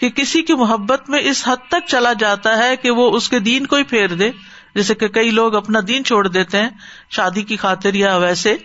کہ 0.00 0.10
کسی 0.10 0.42
کی 0.42 0.54
محبت 0.54 1.10
میں 1.10 1.20
اس 1.20 1.48
حد 1.48 1.68
تک 1.68 1.88
چلا 1.88 2.12
جاتا 2.12 2.58
ہے 2.58 2.76
کہ 2.76 2.90
وہ 2.90 3.16
اس 3.16 3.28
کے 3.28 3.38
دین 3.38 3.66
کو 3.66 3.76
ہی 3.76 3.82
پھیر 3.82 4.08
دے، 4.08 4.30
جیسے 4.74 4.94
کہ 4.94 5.08
کئی 5.08 5.30
لوگ 5.30 5.54
اپنا 5.54 5.80
دین 5.88 6.04
چھوڑ 6.04 6.28
دیتے 6.28 6.60
ہیں، 6.60 6.68
شادی 7.10 7.42
کی 7.42 7.56
خاطر 7.56 7.94
یا 7.94 8.16
ویسے 8.16 8.56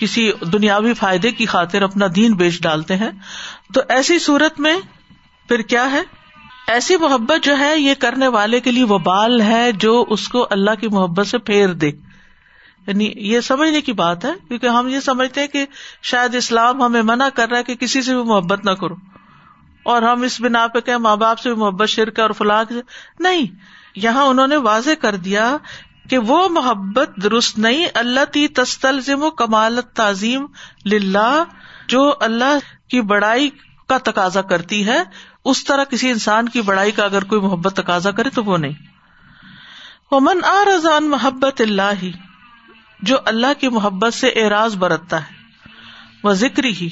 کسی 0.00 0.32
دنیاوی 0.52 0.94
فائدے 0.94 1.32
کی 1.32 1.46
خاطر 1.46 1.82
اپنا 1.82 2.06
دین 2.16 2.32
بیچ 2.32 2.62
ڈالتے 2.62 2.96
ہیں۔ 2.96 3.10
تو 3.74 3.80
ایسی 3.88 4.18
صورت 4.18 4.60
میں 4.60 4.80
پھر 5.48 5.62
کیا 5.62 5.90
ہے؟ 5.92 6.02
ایسی 6.68 6.96
محبت 6.96 7.44
جو 7.44 7.58
ہے، 7.58 7.78
یہ 7.78 7.94
کرنے 7.98 8.28
والے 8.28 8.60
کے 8.60 8.70
لیے 8.70 8.84
وہ 8.84 8.98
بال 8.98 9.40
ہے 9.40 9.72
جو 9.72 10.04
اس 10.08 10.28
کو 10.28 10.46
اللہ 10.50 10.70
کی 10.80 10.88
محبت 10.88 11.26
سے 11.26 11.38
پھیر 11.38 11.68
دے۔ 11.68 11.90
یعنی 12.88 13.12
یہ 13.16 13.40
سمجھنے 13.40 13.80
کی 13.80 13.92
بات 13.92 14.24
ہے، 14.24 14.32
کیونکہ 14.48 14.66
ہم 14.66 14.88
یہ 14.88 15.00
سمجھتے 15.00 15.40
ہیں 15.40 15.48
کہ 15.48 15.66
شاید 16.02 16.34
اسلام 16.34 16.82
ہمیں 16.82 17.02
منع 17.02 17.28
کر 17.28 17.48
رہا 17.48 17.58
ہے 17.58 17.62
کہ 17.62 17.74
کسی 17.74 18.02
سے 18.02 18.14
بھی 18.14 18.22
محبت 18.22 18.64
نہ 18.64 18.70
کرو۔ 18.70 18.94
اور 19.82 20.02
ہم 20.02 20.22
اس 20.22 20.40
بنا 20.40 20.66
پہ 20.66 20.80
کہ 20.80 20.96
ماں 20.96 21.16
باپ 21.16 21.38
سے 21.38 21.54
بھی 21.54 21.60
محبت، 21.60 21.88
شرک 21.88 22.20
اور 22.20 22.30
فلاں 22.30 22.64
نہیں، 23.20 23.42
یہاں 23.96 24.24
انہوں 24.24 24.46
نے 24.46 24.56
واضح 24.56 24.90
کر 25.00 25.16
دیا 25.16 25.56
کہ 26.10 26.18
وہ 26.18 26.48
محبت 26.48 27.10
درست 27.22 27.58
نہیں 27.58 27.86
اللہ 27.94 28.24
تی 28.24 28.48
تستلزم 28.48 29.22
و 29.22 29.30
کمالت 29.30 29.86
تعظیم 29.96 30.46
للہ، 30.84 31.44
جو 31.88 32.14
اللہ 32.20 32.58
کی 32.88 33.00
بڑائی 33.00 33.50
کا 33.88 33.98
تقاضا 33.98 34.42
کرتی 34.42 34.86
ہے۔ 34.86 35.02
اس 35.44 35.64
طرح 35.64 35.84
کسی 35.84 36.10
انسان 36.10 36.48
کی 36.48 36.60
بڑائی 36.60 36.92
کا 36.92 37.04
اگر 37.04 37.24
کوئی 37.24 37.40
محبت 37.40 37.72
تقاضا 37.72 38.10
کرے 38.10 38.30
تو 38.30 38.44
وہ 38.44 38.56
نہیں۔ 38.56 38.72
وہ 40.10 40.20
من 40.20 40.44
آ 40.44 40.64
رضان 40.76 41.10
محبت 41.10 41.60
اللہ 41.60 41.92
ہی 42.02 42.12
جو 43.02 43.16
اللہ 43.24 43.60
کی 43.60 43.68
محبت 43.68 44.14
سے 44.14 44.28
اعراض 44.28 44.76
برتتا 44.76 45.20
ہے 45.22 45.36
وہ 46.24 46.32
ذکر 46.32 46.64
ہی، 46.64 46.88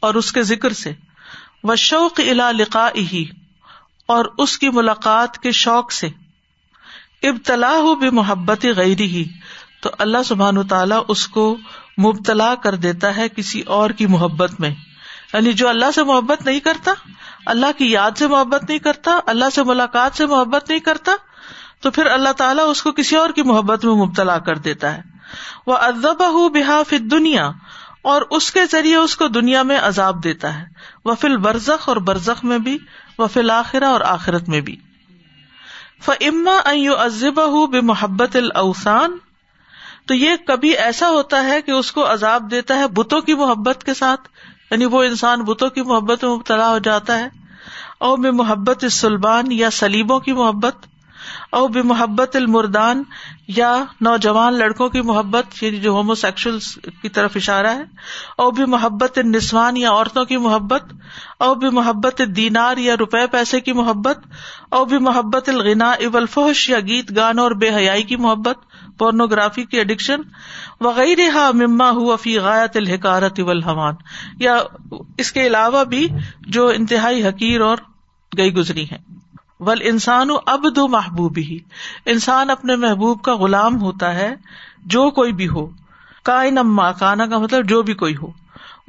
اور 0.00 0.14
اس 0.14 0.32
کے 0.32 0.42
ذکر 0.42 0.72
سے 0.72 0.92
وہ 1.64 1.74
شوق 1.74 2.20
الا 2.30 2.50
لقا 2.50 2.88
ہی، 2.96 3.24
اور 4.06 4.24
اس 4.38 4.58
کی 4.58 4.68
ملاقات 4.68 5.38
کے 5.38 5.50
شوق 5.50 5.92
سے۔ 5.92 6.08
ابتلا 7.22 7.70
ہو 7.70 7.94
بے 7.94 8.10
محبت 8.10 8.66
غیر 8.76 9.00
ہی، 9.00 9.24
تو 9.80 9.90
اللہ 9.98 10.22
سبحان 10.24 10.66
تعالیٰ 10.66 11.02
اس 11.08 11.26
کو 11.28 11.56
مبتلا 11.98 12.54
کر 12.54 12.74
دیتا 12.74 13.16
ہے 13.16 13.28
کسی 13.28 13.60
اور 13.60 13.90
کی 13.90 14.06
محبت 14.06 14.60
میں۔ 14.60 14.70
یعنی 15.32 15.52
جو 15.52 15.68
اللہ 15.68 15.90
سے 15.94 16.04
محبت 16.04 16.46
نہیں 16.46 16.60
کرتا، 16.60 16.92
اللہ 17.46 17.78
کی 17.78 17.90
یاد 17.90 18.10
سے 18.18 18.26
محبت 18.26 18.64
نہیں 18.68 18.78
کرتا، 18.78 19.18
اللہ 19.26 19.50
سے 19.54 19.62
ملاقات 19.62 20.16
سے 20.16 20.26
محبت 20.26 20.70
نہیں 20.70 20.80
کرتا، 20.80 21.12
تو 21.80 21.90
پھر 21.90 22.06
اللہ 22.06 22.32
تعالیٰ 22.32 22.70
اس 22.70 22.82
کو 22.82 22.92
کسی 22.92 23.16
اور 23.16 23.30
کی 23.30 23.42
محبت 23.42 23.84
میں 23.84 23.94
مبتلا 23.94 24.38
کر 24.38 24.58
دیتا 24.58 24.96
ہے۔ 24.96 25.17
وہ 25.66 25.76
ادب 25.76 26.28
ہُو 26.28 26.48
بحاف 26.48 26.94
دنیا 27.10 27.50
اور 28.02 28.22
اس 28.30 28.50
کے 28.50 28.60
ذریعے 28.70 28.96
اس 28.96 29.16
کو 29.16 29.28
دنیا 29.28 29.62
میں 29.62 29.78
عذاب 29.78 30.24
دیتا 30.24 30.58
ہے۔ 30.58 30.64
وہ 31.04 31.14
فل 31.14 31.36
برزخ 31.36 31.88
اور 31.88 31.96
برزخ 31.96 32.44
میں 32.44 32.58
بھی 32.58 32.78
وہ 33.18 33.26
فل 33.26 33.50
آخرا 33.50 33.88
اور 33.88 34.00
آخرت 34.00 34.48
میں 34.48 34.60
بھی۔ 34.60 34.76
فما 36.02 36.70
ازب 37.00 37.40
بے 37.70 37.80
محبت 37.80 38.36
الاوسان 38.36 39.16
تو 40.06 40.14
یہ 40.14 40.30
کبھی 40.46 40.76
ایسا 40.76 41.08
ہوتا 41.08 41.44
ہے 41.44 41.62
کہ 41.62 41.70
اس 41.70 41.92
کو 41.92 42.12
عذاب 42.12 42.50
دیتا 42.50 42.74
ہے 42.74 42.86
بتوں 42.86 43.20
کی 43.20 43.34
محبت 43.34 43.84
کے 43.84 43.94
ساتھ 43.94 44.28
یعنی 44.70 44.84
وہ 44.84 45.02
انسان 45.02 45.42
بتوں 45.42 45.70
کی 45.70 45.82
محبت 45.82 46.24
میں 46.24 46.36
مبتلا 46.36 46.70
ہو 46.70 46.78
جاتا 46.78 47.18
ہے۔ 47.18 47.28
اور 47.98 48.18
بے 48.18 48.30
محبت 48.30 48.84
سلبان 48.90 49.52
یا 49.52 49.70
سلیبوں 49.70 50.20
کی 50.20 50.32
محبت 50.32 50.76
او 51.52 51.66
بے 51.68 51.82
محبت 51.82 52.36
المردان، 52.36 53.02
یا 53.48 53.84
نوجوان 54.00 54.54
لڑکوں 54.54 54.88
کی 54.88 55.00
محبت 55.00 55.62
یعنی 55.62 55.78
جو 55.80 55.90
ہومو 55.90 56.14
سیکشل 56.14 56.58
کی 57.02 57.08
طرف 57.08 57.36
اشارہ 57.36 57.66
ہے، 57.66 57.82
او 58.38 58.50
بھی 58.50 58.64
محبت 58.64 59.18
نسوان 59.18 59.76
یا 59.76 59.90
عورتوں 59.90 60.24
کی 60.24 60.36
محبت، 60.36 60.92
او 61.40 61.54
بھی 61.54 61.70
محبت 61.70 62.22
دینار 62.36 62.76
یا 62.76 62.96
روپے 62.96 63.26
پیسے 63.26 63.60
کی 63.60 63.72
محبت، 63.72 64.18
او 64.70 64.84
بھی 64.84 64.98
محبت 64.98 65.48
الغنا 65.48 65.90
اب 65.90 66.16
الفحش 66.16 66.68
یا 66.70 66.80
گیت 66.80 67.16
گان 67.16 67.38
اور 67.38 67.50
بے 67.50 67.74
حیائی 67.74 68.02
کی 68.02 68.16
محبت، 68.16 68.66
پورنوگرافی 68.98 69.64
کی 69.64 69.80
اڈکشن 69.80 70.20
وغیرہ 70.80 71.50
مما 71.54 71.90
ہوا 71.90 72.16
فی 72.16 72.38
غایت 72.38 72.76
الحکارت 72.76 73.40
الحمان 73.48 73.94
یا 74.38 74.56
اس 75.18 75.32
کے 75.32 75.46
علاوہ 75.46 75.84
بھی 75.84 76.06
جو 76.48 76.66
انتہائی 76.68 77.26
حقیر 77.26 77.60
اور 77.60 77.78
گئی 78.32 78.54
گزری 78.54 78.84
ہیں۔ 78.84 79.17
ول 79.60 79.78
انسان 79.82 80.28
اب 80.46 80.66
دو 80.76 80.88
محبوب 80.88 81.38
ہی 81.38 81.58
انسان 82.06 82.50
اپنے 82.50 82.76
محبوب 82.76 83.22
کا 83.22 83.36
غلام 83.36 83.80
ہوتا 83.80 84.14
ہے، 84.14 84.34
جو 84.86 85.10
کوئی 85.10 85.32
بھی 85.32 85.48
ہو۔ 85.48 85.66
کائن 86.22 86.58
اما 86.58 86.92
کانا 86.92 87.26
کا 87.26 87.38
مطلب 87.38 87.68
جو 87.68 87.82
بھی 87.82 87.94
کوئی 87.94 88.16
ہو۔ 88.16 88.26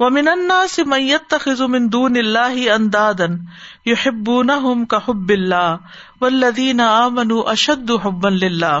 وہ 0.00 0.10
مننا 0.10 0.66
سے 0.70 0.84
میت 0.84 1.30
تخذ 1.30 1.60
من 1.60 1.92
دون 1.92 2.16
اللہ 2.16 2.70
اندادن 2.70 3.36
یو 3.84 3.94
حبون 4.06 4.84
کا 4.84 4.96
حب 4.96 5.28
اللہ 5.28 5.76
و 6.20 6.28
لدین 6.28 6.80
امن 6.80 7.32
اشد 7.46 7.90
حب 8.04 8.26
اللہ 8.26 8.80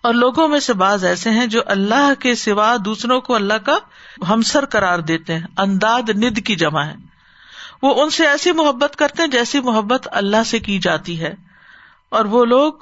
اور 0.00 0.14
لوگوں 0.14 0.48
میں 0.48 0.60
سے 0.60 0.72
بعض 0.72 1.04
ایسے 1.04 1.30
ہیں 1.30 1.46
جو 1.46 1.60
اللہ 1.66 2.12
کے 2.18 2.34
سوا 2.34 2.76
دوسروں 2.84 3.20
کو 3.20 3.34
اللہ 3.34 3.54
کا 3.54 3.78
ہمسر 4.28 4.64
قرار 4.64 4.98
دیتے 4.98 5.34
ہیں، 5.34 5.46
انداد، 5.56 6.02
ند 6.08 6.38
کی 6.38 6.56
جمع 6.56 6.82
ہے۔ 6.82 7.05
وہ 7.82 8.02
ان 8.02 8.10
سے 8.10 8.26
ایسی 8.26 8.52
محبت 8.52 8.96
کرتے 8.96 9.22
ہیں 9.22 9.30
جیسی 9.30 9.60
محبت 9.60 10.08
اللہ 10.12 10.44
سے 10.46 10.58
کی 10.58 10.78
جاتی 10.78 11.20
ہے۔ 11.20 11.34
اور 12.08 12.24
وہ 12.24 12.44
لوگ 12.44 12.72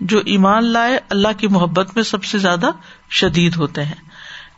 جو 0.00 0.18
ایمان 0.18 0.64
لائے 0.64 0.98
اللہ 1.08 1.28
کی 1.38 1.48
محبت 1.48 1.90
میں 1.94 2.02
سب 2.02 2.24
سے 2.24 2.38
زیادہ 2.38 2.66
شدید 3.10 3.56
ہوتے 3.56 3.84
ہیں۔ 3.84 3.94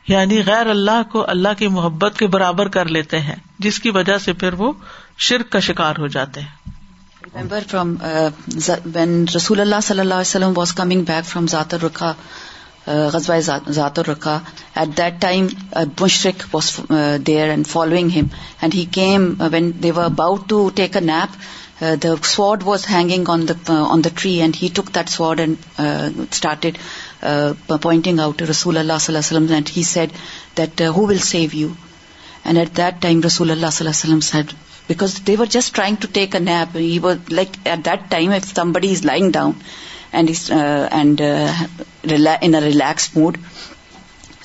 یعنی 0.08 0.42
غیر 0.46 0.66
اللہ 0.66 1.02
کو 1.12 1.30
اللہ 1.30 1.48
کی 1.58 1.68
محبت 1.68 2.18
کے 2.18 2.26
برابر 2.26 2.68
کر 2.68 2.84
لیتے 2.84 3.20
ہیں، 3.20 3.36
جس 3.58 3.78
کی 3.78 3.90
وجہ 3.90 4.18
سے 4.18 4.32
پھر 4.32 4.52
وہ 4.52 4.72
شرک 5.18 5.50
کا 5.50 5.60
شکار 5.60 5.94
ہو 5.98 6.06
جاتے 6.06 6.40
ہیں۔ 6.40 6.66
فرام 7.70 7.94
وین 8.94 9.24
رسول 9.36 9.60
اللہ 9.60 9.76
صلی 9.82 10.00
اللہ 10.00 10.14
علیہ 10.14 10.20
وسلم 10.20 10.52
واز 10.56 10.72
کمنگ 10.72 11.04
بیک 11.04 11.26
فرام 11.26 11.46
ذاتر 11.46 11.82
رکھا 11.82 12.14
غزوہ 12.86 13.38
ذات 13.68 13.98
الرقا 13.98 14.38
ایٹ 14.74 14.96
دیٹ 14.98 15.20
ٹائم 15.20 15.46
مشرق 16.00 16.54
was 16.54 16.70
there 17.26 17.48
and 17.50 17.66
following 17.66 18.10
him 18.16 18.26
and 18.60 18.74
he 18.74 18.84
came 18.92 19.32
when 19.52 19.70
they 19.82 19.90
were 19.90 20.04
about 20.04 20.48
to 20.48 20.68
take 20.74 20.96
a 20.96 21.02
nap 21.04 22.02
the 22.02 22.14
sword 22.24 22.62
was 22.66 22.86
hanging 22.90 23.28
on 23.28 23.46
the 24.04 24.08
tree 24.14 24.34
and 24.40 24.56
he 24.62 24.68
took 24.74 24.94
that 24.94 25.08
sword 25.08 25.40
and 25.40 25.80
started 26.30 26.78
pointing 27.66 28.20
out 28.20 28.42
رسول 28.50 28.78
اللہ 28.78 28.98
صلی 29.00 29.14
اللہ 29.14 29.26
وسلم 29.26 29.52
and 29.54 29.70
he 29.76 29.82
said 29.84 30.12
that 30.56 30.82
who 30.96 31.06
will 31.06 31.18
save 31.24 31.48
you 31.52 31.68
and 32.44 32.58
at 32.58 32.76
that 32.76 33.02
time 33.02 33.20
رسول 33.26 33.50
اللہ 33.50 33.70
صلی 33.72 33.86
اللہ 33.86 33.96
وسلم 33.96 34.20
said 34.22 34.52
because 34.88 35.14
they 35.26 35.36
were 35.38 35.46
just 35.50 35.74
trying 35.74 35.96
to 36.00 36.08
take 36.12 36.34
a 36.34 36.40
nap 36.42 36.76
he 36.76 36.98
was 37.02 37.32
like 37.32 37.56
at 37.64 37.84
that 37.84 38.10
time 38.10 38.32
if 38.32 38.46
somebody 38.54 38.90
is 38.90 39.04
lying 39.04 39.30
down 39.30 39.52
and 40.16 41.20
in 42.40 42.54
relax 42.54 43.08
mode 43.16 43.36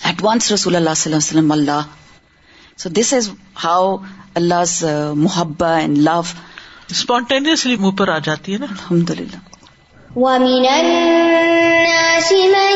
at 0.03 0.23
once 0.23 0.51
رسول 0.51 0.75
اللہ 0.75 0.93
صلی 0.95 1.13
اللہ 1.13 1.23
وسلم 1.25 1.51
Allah 1.51 1.81
so 2.77 2.89
this 2.89 3.13
is 3.13 3.29
how 3.63 3.95
اللہ 4.35 4.63
محبت 5.17 5.63
and 5.63 5.97
love 5.97 6.21
spontaneously 6.89 7.75
منہ 7.75 7.95
پر 7.97 8.07
آ 8.07 8.17
جاتی 8.23 8.53
ہے 8.53 8.57
نا 8.57 8.65
الحمد 8.69 9.09
للہ 9.09 9.41
وَمِنَ 10.15 10.65
النَّاسِ 10.69 12.39
مَن 12.53 12.73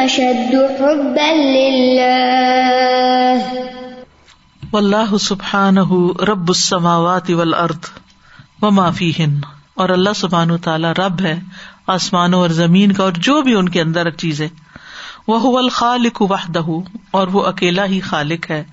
أَشَدُّ 0.04 0.58
حُبًّا 0.58 1.32
لِلَّهِ. 1.34 2.12
واللہ 4.72 5.18
سبحانہ 5.18 6.22
رب 6.22 6.48
السماوات 6.48 7.30
والارض 7.30 7.90
وما 8.62 8.90
فیہن 8.90 9.40
اور 9.74 9.90
اللہ 9.90 10.14
سبحانہ 10.16 10.54
تعالی 10.64 10.88
رب 10.98 11.22
ہے، 11.22 11.40
آسمانوں 11.88 12.40
اور 12.40 12.50
زمین 12.50 12.92
کا 12.92 13.04
اور 13.04 13.12
جو 13.12 13.42
بھی 13.42 13.56
ان 13.56 13.70
کے 13.70 13.82
اندر 13.82 14.10
چیزیں۔ 14.10 14.48
وہ 15.28 15.58
الخالق 15.58 16.22
وحدہ 16.22 16.62
اور 17.12 17.28
وہ 17.28 17.46
اکیلا 17.46 17.86
ہی 17.86 18.00
خالق 18.00 18.52
ہے۔ 18.52 18.64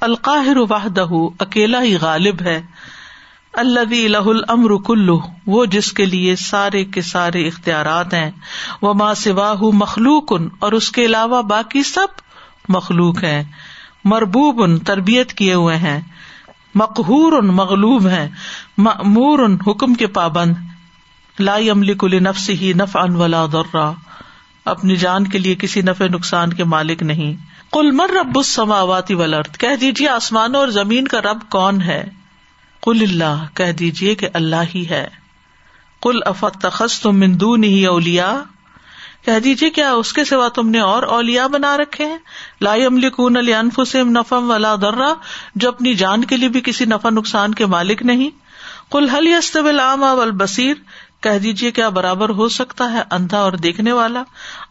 القاہر 0.00 0.56
وحدہ 0.56 1.06
اکیلا 1.40 1.82
ہی 1.82 1.96
غالب 2.00 2.42
ہے۔ 2.42 2.62
اللہ 3.56 4.08
لہ 4.08 4.16
الامر 4.16 4.70
کلو 4.86 5.20
وہ 5.46 5.66
جس 5.66 5.92
کے 5.92 6.06
لیے 6.06 6.36
سارے 6.36 6.84
کے 6.84 7.02
سارے 7.02 7.48
اختیارات 7.48 8.14
ہیں۔ 8.14 8.30
وہ 8.82 8.94
ماں 8.94 9.14
سواہ 9.14 9.54
مخلوق، 9.62 10.32
اور 10.58 10.72
اس 10.72 10.90
کے 10.90 11.04
علاوہ 11.04 11.42
باقی 11.42 11.82
سب 11.82 12.06
مخلوق 12.68 13.24
ہیں۔ 13.24 13.44
مربوب 14.04 14.62
ان 14.62 14.78
تربیت 14.78 15.32
کیے 15.32 15.54
ہوئے 15.54 15.76
ہیں۔ 15.76 16.00
مقہور 16.74 17.32
ان 17.32 17.46
مغلوب 17.46 18.06
ہیں۔ 18.06 18.28
معمور 18.78 19.38
ان 19.38 19.56
حکم 19.66 19.94
کے 19.94 20.06
پابند۔ 20.06 20.54
لا 21.40 21.58
یملک 21.58 22.04
لنفسہ 22.04 22.52
ہی 22.52 22.72
نفعا 22.72 23.04
ولا 23.04 23.46
ضرا۔ 23.46 23.92
اپنی 24.64 24.96
جان 24.96 25.26
کے 25.26 25.38
لیے 25.38 25.54
کسی 25.54 25.80
نفع 25.80 26.04
نقصان 26.04 26.52
کے 26.52 26.64
مالک 26.64 27.02
نہیں۔ 27.02 27.34
کل 27.72 27.90
مر 27.90 28.10
رب 28.20 28.38
السماوات 28.38 29.10
والارض؟ 29.10 29.58
کہہ 29.58 29.76
دیجیے 29.80 30.08
آسمانوں 30.08 30.60
اور 30.60 30.68
زمین 30.68 31.08
کا 31.08 31.20
رب 31.20 31.38
کون 31.50 31.82
ہے؟ 31.82 32.08
کل 32.86 33.02
اللہ، 33.02 33.44
کہہ 33.54 33.72
دیجیے 33.72 34.14
کہ 34.14 34.28
اللہ 34.34 34.62
ہی 34.74 34.88
ہے۔ 34.88 35.08
کل 36.02 36.18
افت 36.26 36.60
تخص 36.60 37.00
تم 37.00 37.18
مندو 37.18 37.56
نہیں 37.56 37.86
اولیا 37.86 38.42
کہہ 39.24 39.38
دیجیے 39.38 39.70
کیا 39.70 39.92
اس 39.92 40.12
کے 40.12 40.24
سوا 40.24 40.48
تم 40.48 40.68
نے 40.68 40.80
اور 40.80 41.02
اولیا 41.02 41.46
بنا 41.46 41.76
رکھے 41.76 42.06
ہیں؟ 42.06 42.18
لا 42.60 42.74
یملکون 42.74 43.44
لانفسہم 43.44 44.10
نفعا 44.10 44.38
ولا 44.38 44.74
ضرا 44.74 45.14
جو 45.54 45.68
اپنی 45.68 45.94
جان 45.94 46.24
کے 46.24 46.36
لیے 46.36 46.48
بھی 46.48 46.60
کسی 46.60 46.84
نفع 46.84 47.10
نقصان 47.10 47.54
کے 47.54 47.66
مالک 47.66 48.02
نہیں۔ 48.02 48.30
کل 48.90 49.08
حل 49.08 49.26
یستوی 49.26 49.68
الاعمى 49.68 50.16
والبصیر، 50.16 50.74
کہہ 51.20 51.38
دیجیے 51.38 51.70
کیا 51.70 51.88
برابر 51.88 52.28
ہو 52.28 52.48
سکتا 52.48 52.92
ہے 52.92 53.02
اندھا 53.10 53.38
اور 53.38 53.52
دیکھنے 53.52 53.92
والا؟ 53.92 54.22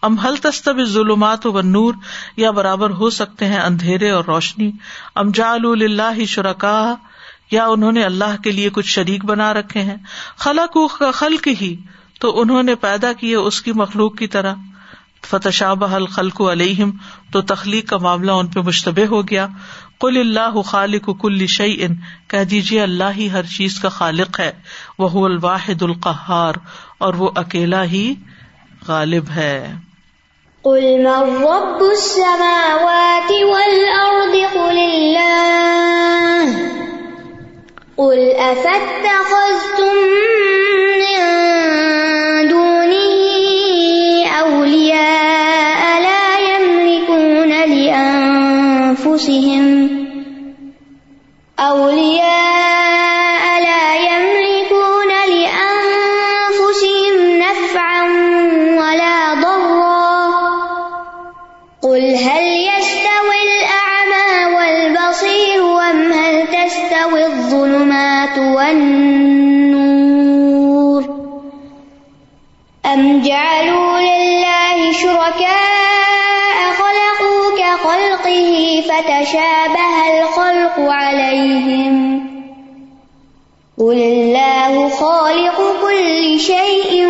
ام 0.01 0.17
حل 0.17 0.35
تستب 0.35 0.83
ظلمات 0.83 1.45
و 1.45 1.61
نور 1.61 1.93
یا 2.37 2.51
برابر 2.51 2.89
ہو 2.89 3.09
سکتے 3.09 3.45
ہیں 3.45 3.59
اندھیرے 3.59 4.09
اور 4.09 4.25
روشنی؟ 4.25 4.71
ام 5.15 5.31
جعلوا 5.31 5.75
للہ 5.75 6.25
شرکا 6.25 6.95
یا 7.51 7.65
انہوں 7.65 7.91
نے 7.91 8.03
اللہ 8.03 8.41
کے 8.43 8.51
لیے 8.51 8.69
کچھ 8.69 8.87
شریک 8.87 9.25
بنا 9.25 9.53
رکھے 9.53 9.81
ہیں؟ 9.81 9.95
خلق 10.37 10.99
کا 10.99 11.11
خلق 11.11 11.47
ہی، 11.61 11.75
تو 12.19 12.41
انہوں 12.41 12.63
نے 12.63 12.75
پیدا 12.75 13.13
کیے 13.13 13.35
اس 13.35 13.61
کی 13.61 13.71
مخلوق 13.71 14.17
کی 14.17 14.27
طرح۔ 14.27 14.53
فتشابہ 15.25 15.95
الخلق 15.95 16.41
علیہم 16.41 16.91
تو 17.31 17.41
تخلیق 17.41 17.89
کا 17.89 17.97
معاملہ 17.97 18.31
ان 18.31 18.47
پہ 18.47 18.59
مشتبہ 18.59 19.05
ہو 19.05 19.27
گیا۔ 19.27 19.47
کل 20.01 20.17
اللہ 20.17 20.61
خالق 20.61 21.09
کل 21.21 21.47
شعی 21.47 21.83
ان 21.83 21.95
کہہ 22.27 22.43
دیجیے 22.43 22.81
اللہ 22.81 23.11
ہی 23.17 23.31
ہر 23.31 23.43
چیز 23.43 23.79
کا 23.79 23.89
خالق 23.89 24.39
ہے۔ 24.39 24.51
وہ 24.99 25.25
الواحد 25.25 25.81
القہار، 25.81 26.53
اور 26.97 27.13
وہ 27.13 27.29
اکیلا 27.35 27.83
ہی 27.83 28.13
غالب 28.87 29.29
ہے۔ 29.29 29.73
قل 30.61 30.97
من 30.97 31.43
رب 31.43 31.83
السماوات 31.83 33.31
والأرض 33.31 34.53
قل 34.53 34.77
الله 34.77 36.04
قل 37.97 38.31
أفاتخذتم 38.31 39.95
من 40.99 41.17
دونه 42.49 43.15
اولياء 44.39 46.01
لا 46.01 46.27
يملكون 46.39 47.49
لانفسهم 47.71 49.65
اولياء 51.59 52.24
الخلق 80.75 80.93
عليهم. 80.93 82.19
قل 83.77 83.83
الله 83.83 84.89
خالق 84.89 85.81
كل 85.81 86.39
شيء 86.39 87.05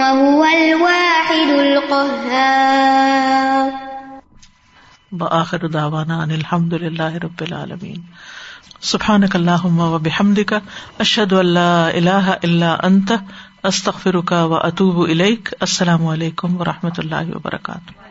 وهو 0.00 0.44
الواحد 0.44 1.50
القهار. 1.50 3.70
بآخر 5.12 5.66
دعوانا 5.66 6.22
ان 6.22 6.30
الحمد 6.30 6.72
للہ 6.72 7.02
رب 7.02 7.40
العالمین. 7.40 8.00
سبحانک 8.80 9.36
اللہم 9.36 9.80
و 9.80 9.98
بحمدک، 9.98 10.54
اشہد 10.98 11.32
ان 11.32 11.46
لا 11.46 11.88
الہ 11.88 12.10
الا 12.10 12.76
انت، 12.82 13.12
استغفرک 13.62 14.32
و 14.32 14.54
اتوب 14.54 15.08
السلام 15.60 16.06
علیکم 16.06 16.60
و 16.60 16.64
رحمۃ 16.64 16.98
اللہ 16.98 17.34
وبرکاتہ. 17.34 18.03